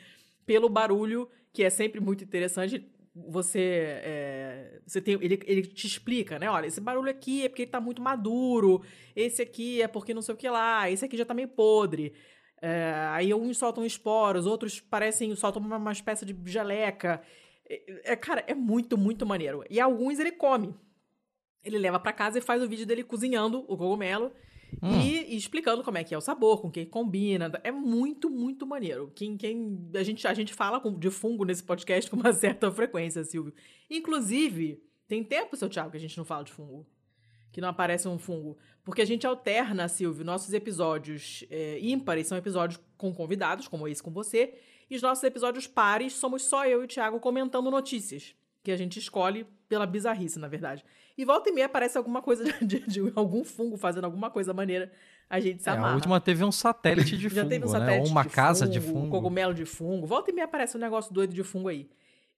[0.45, 6.37] Pelo barulho, que é sempre muito interessante, você, é, você tem, ele, ele te explica,
[6.37, 6.49] né?
[6.49, 8.81] Olha, esse barulho aqui é porque ele tá muito maduro,
[9.15, 12.13] esse aqui é porque não sei o que lá, esse aqui já tá meio podre.
[12.67, 17.21] É, aí uns soltam esporos, outros parecem, soltam uma, uma espécie de geleca.
[17.69, 19.63] É, é, cara, é muito, muito maneiro.
[19.69, 20.73] E alguns ele come.
[21.63, 24.31] Ele leva pra casa e faz o vídeo dele cozinhando o cogumelo
[24.81, 27.51] e, e explicando como é que é o sabor, com o que combina.
[27.63, 29.11] É muito, muito maneiro.
[29.15, 32.71] Quem, quem a gente a gente fala com- de fungo nesse podcast com uma certa
[32.71, 33.53] frequência, Silvio.
[33.91, 36.83] Inclusive, tem tempo, seu Thiago, que a gente não fala de fungo.
[37.55, 38.57] Que não aparece um fungo.
[38.83, 44.03] Porque a gente alterna, Silvio, nossos episódios é, ímpares são episódios com convidados, como esse
[44.03, 44.55] com você.
[44.89, 48.35] E os nossos episódios pares somos só eu e o Thiago comentando notícias.
[48.61, 50.83] Que a gente escolhe pela bizarrice, na verdade.
[51.17, 54.53] E volta e meia aparece alguma coisa de, de- de algum fungo fazendo alguma coisa
[54.53, 54.91] maneira.
[55.29, 55.93] A gente se É, amarra.
[55.93, 57.79] a última teve um satélite de Já fungo, teve um né?
[57.79, 59.11] satélite Ou uma de casa de fungo, fungo.
[59.11, 60.05] cogumelo de fungo.
[60.05, 61.87] Volta e meia aparece um negócio doido de fungo aí.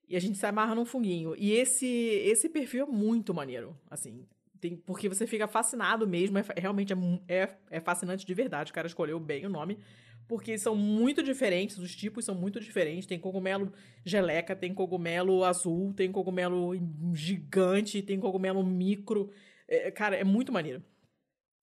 [0.08, 1.34] E a gente se amarra num funguinho.
[1.38, 4.24] E esse esse perfil é muito maneiro, assim.
[4.60, 6.38] Tem, porque você fica fascinado mesmo.
[6.38, 6.98] É, realmente é,
[7.28, 8.72] é, é fascinante de verdade.
[8.72, 9.80] O cara escolheu bem o nome.
[10.28, 13.06] Porque são muito diferentes, os tipos são muito diferentes.
[13.06, 13.72] Tem cogumelo
[14.04, 16.74] geleca, tem cogumelo azul, tem cogumelo
[17.14, 19.32] gigante, tem cogumelo micro.
[19.68, 20.84] É, cara, é muito maneiro.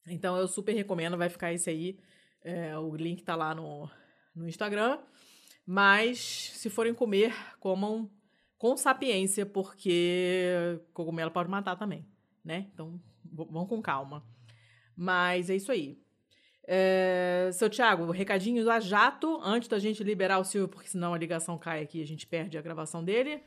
[0.07, 1.99] Então eu super recomendo, vai ficar esse aí.
[2.43, 3.91] É, o link tá lá no,
[4.35, 4.99] no Instagram.
[5.67, 8.11] Mas se forem comer, comam
[8.59, 12.07] com sapiência, porque cogumelo pode matar também,
[12.45, 12.67] né?
[12.73, 13.01] Então
[13.33, 14.23] vão com calma.
[14.97, 15.99] Mas é isso aí.
[16.67, 21.19] É, seu Thiago, recadinhos a jato antes da gente liberar o Silvio, porque senão a
[21.19, 23.43] ligação cai aqui e a gente perde a gravação dele.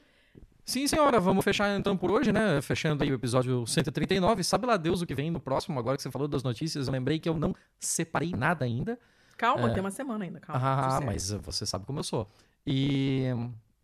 [0.63, 2.61] Sim, senhora, vamos fechar então por hoje, né?
[2.61, 4.43] Fechando aí o episódio 139.
[4.43, 6.93] Sabe lá Deus o que vem no próximo, agora que você falou das notícias, eu
[6.93, 8.99] lembrei que eu não separei nada ainda.
[9.37, 10.61] Calma, tem uma semana ainda, calma.
[10.61, 12.29] ah, mas você sabe como eu sou.
[12.65, 13.27] E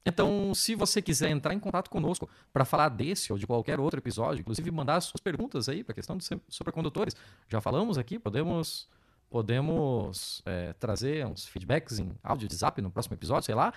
[0.06, 4.00] então, se você quiser entrar em contato conosco para falar desse ou de qualquer outro
[4.00, 7.16] episódio, inclusive mandar suas perguntas aí para a questão dos supercondutores,
[7.48, 8.88] já falamos aqui, podemos
[9.30, 13.74] podemos é, trazer uns feedbacks em áudio de zap no próximo episódio, sei lá.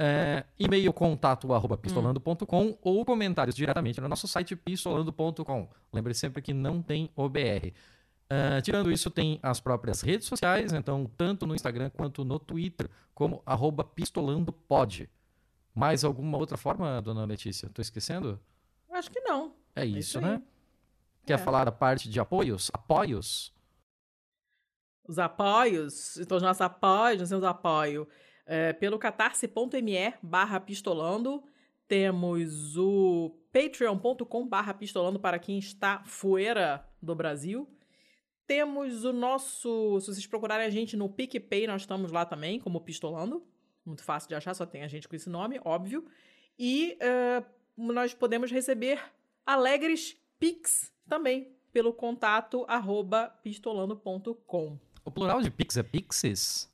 [0.00, 5.68] É, e-mail contato arroba pistolando.com ou comentários diretamente no nosso site pistolando.com.
[5.92, 7.72] Lembre sempre que não tem OBR.
[8.30, 12.90] Ah, tirando isso, tem as próprias redes sociais, então, tanto no Instagram quanto no Twitter,
[13.14, 15.08] como arroba pistolandopod.
[15.74, 17.68] Mais alguma outra forma, dona Letícia?
[17.70, 18.40] Tô esquecendo?
[18.90, 19.54] Acho que não.
[19.76, 20.24] É isso, isso aí.
[20.24, 20.42] né?
[21.26, 21.38] Quer É.
[21.38, 22.70] falar a parte de apoios?
[22.74, 23.52] Apoios?
[25.06, 28.06] Os apoios, então os nossos apoios, nós temos apoio
[28.44, 31.42] é, pelo catarse.me barra pistolando,
[31.86, 37.66] temos o patreon.com barra pistolando para quem está fora do Brasil,
[38.46, 42.80] temos o nosso, se vocês procurarem a gente no PicPay, nós estamos lá também, como
[42.80, 43.46] pistolando,
[43.88, 46.04] muito fácil de achar, só tem a gente com esse nome, óbvio,
[46.58, 47.42] e é,
[47.76, 49.00] nós podemos receber
[49.46, 54.78] alegres Pix também, pelo contato arroba pistolando.com.
[55.04, 56.70] O plural de Pix é Pixies?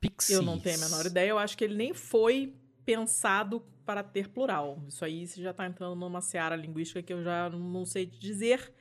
[0.00, 0.36] Pixies.
[0.36, 1.30] Eu não tenho a menor ideia.
[1.30, 2.54] Eu acho que ele nem foi
[2.84, 4.82] pensado para ter plural.
[4.88, 8.18] Isso aí você já tá entrando numa seara linguística que eu já não sei te
[8.18, 8.72] dizer.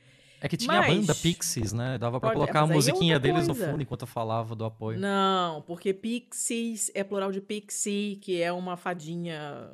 [0.44, 1.98] É que tinha a Mas- banda Pixies, né?
[2.00, 4.66] Dava pra Olha, colocar a é musiquinha outra deles no fundo enquanto eu falava do
[4.66, 5.00] apoio.
[5.00, 9.70] Não, porque pixies é plural de pixie, que é uma fadinha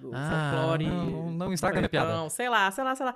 [0.00, 0.86] do Ah, folclore.
[0.86, 2.12] não, não estraga a minha piada.
[2.14, 3.14] Não, sei lá, sei lá, sei lá.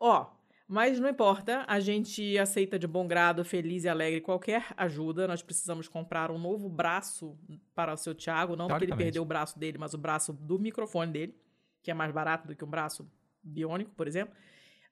[0.00, 0.26] Ó,
[0.66, 5.26] mas não importa, a gente aceita de bom grado, feliz e alegre qualquer ajuda.
[5.28, 7.36] Nós precisamos comprar um novo braço
[7.74, 10.58] para o seu Thiago, não porque ele perdeu o braço dele, mas o braço do
[10.58, 11.34] microfone dele,
[11.82, 13.06] que é mais barato do que um braço
[13.42, 14.34] biônico, por exemplo.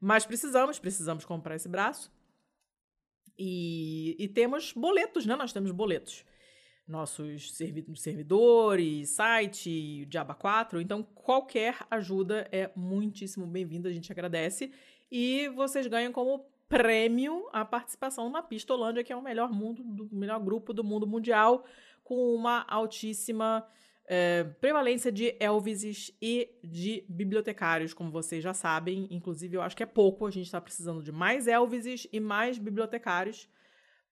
[0.01, 2.13] Mas precisamos, precisamos comprar esse braço.
[3.39, 5.37] E, e temos boletos, né?
[5.37, 6.25] Nós temos boletos.
[6.87, 10.81] Nossos servi- servidores, site, Diaba 4.
[10.81, 14.73] Então, qualquer ajuda é muitíssimo bem-vinda, a gente agradece.
[15.11, 20.17] E vocês ganham como prêmio à participação na Pistolândia, que é o melhor mundo, do
[20.17, 21.65] melhor grupo do mundo mundial,
[22.03, 23.67] com uma altíssima
[24.09, 29.09] é, prevalência de Elvises e de bibliotecários, como vocês já sabem.
[29.11, 32.59] Inclusive, eu acho que é pouco, a gente está precisando de mais Elvises e mais
[32.59, 33.49] bibliotecários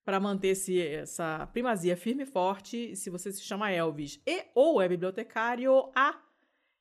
[0.04, 2.94] para manter esse, essa primazia firme e forte.
[2.94, 6.20] Se você se chama Elvis e ou é bibliotecário, a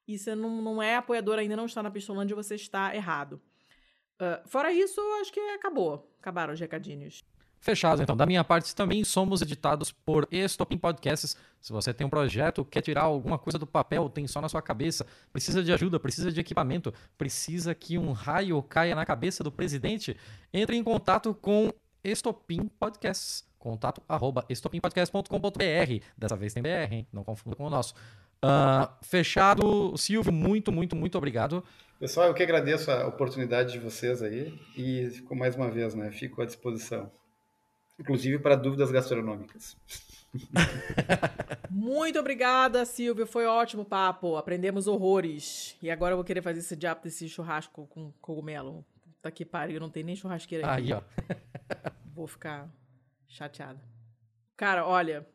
[0.05, 3.41] e você não, não é apoiador ainda, não está na Pistolândia, você está errado.
[4.15, 6.13] Uh, fora isso, acho que acabou.
[6.19, 7.23] Acabaram os recadinhos.
[7.63, 8.17] Fechado, então.
[8.17, 11.37] Da minha parte, também somos editados por Estopim Podcasts.
[11.61, 14.61] Se você tem um projeto, quer tirar alguma coisa do papel, tem só na sua
[14.61, 19.49] cabeça, precisa de ajuda, precisa de equipamento, precisa que um raio caia na cabeça do
[19.49, 20.17] presidente,
[20.53, 21.71] entre em contato com
[22.03, 23.45] Estopim Podcasts.
[23.57, 26.05] Contato arroba estopimpodcast.com.br.
[26.17, 27.07] Dessa vez tem BR, hein?
[27.13, 27.93] Não confunda com o nosso.
[28.43, 31.63] Uh, fechado, Silvio, muito, muito, muito obrigado.
[31.97, 36.41] Pessoal, eu que agradeço a oportunidade de vocês aí e, mais uma vez, né, fico
[36.41, 37.09] à disposição.
[38.03, 39.77] Inclusive para dúvidas gastronômicas.
[41.71, 43.25] Muito obrigada, Silvio.
[43.25, 44.35] Foi ótimo papo.
[44.35, 45.77] Aprendemos horrores.
[45.81, 48.85] E agora eu vou querer fazer esse diabo desse churrasco com cogumelo.
[49.21, 50.91] Tá que pariu, não tem nem churrasqueira aqui.
[50.91, 51.01] Aí, ó.
[52.13, 52.69] Vou ficar
[53.27, 53.81] chateada.
[54.55, 55.25] Cara, olha,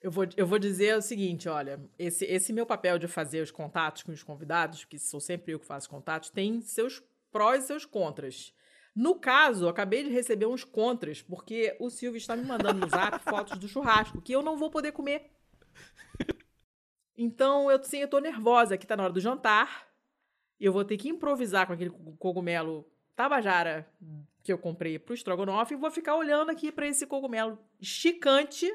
[0.00, 3.50] eu vou, eu vou dizer o seguinte, olha, esse, esse meu papel de fazer os
[3.50, 7.66] contatos com os convidados, que sou sempre eu que faço contatos, tem seus prós e
[7.66, 8.54] seus contras.
[8.96, 13.18] No caso, acabei de receber uns contras, porque o Silvio está me mandando no zap
[13.28, 15.30] fotos do churrasco, que eu não vou poder comer.
[17.14, 19.86] Então, eu, sim, eu tô nervosa, que tá na hora do jantar,
[20.58, 23.86] eu vou ter que improvisar com aquele cogumelo tabajara
[24.42, 28.72] que eu comprei pro estrogonofe, e vou ficar olhando aqui para esse cogumelo esticante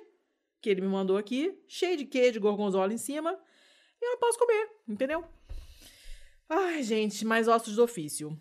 [0.61, 3.39] que ele me mandou aqui, cheio de queijo de gorgonzola em cima,
[3.99, 5.25] e eu não posso comer, entendeu?
[6.47, 8.39] Ai, gente, mais ossos do ofício.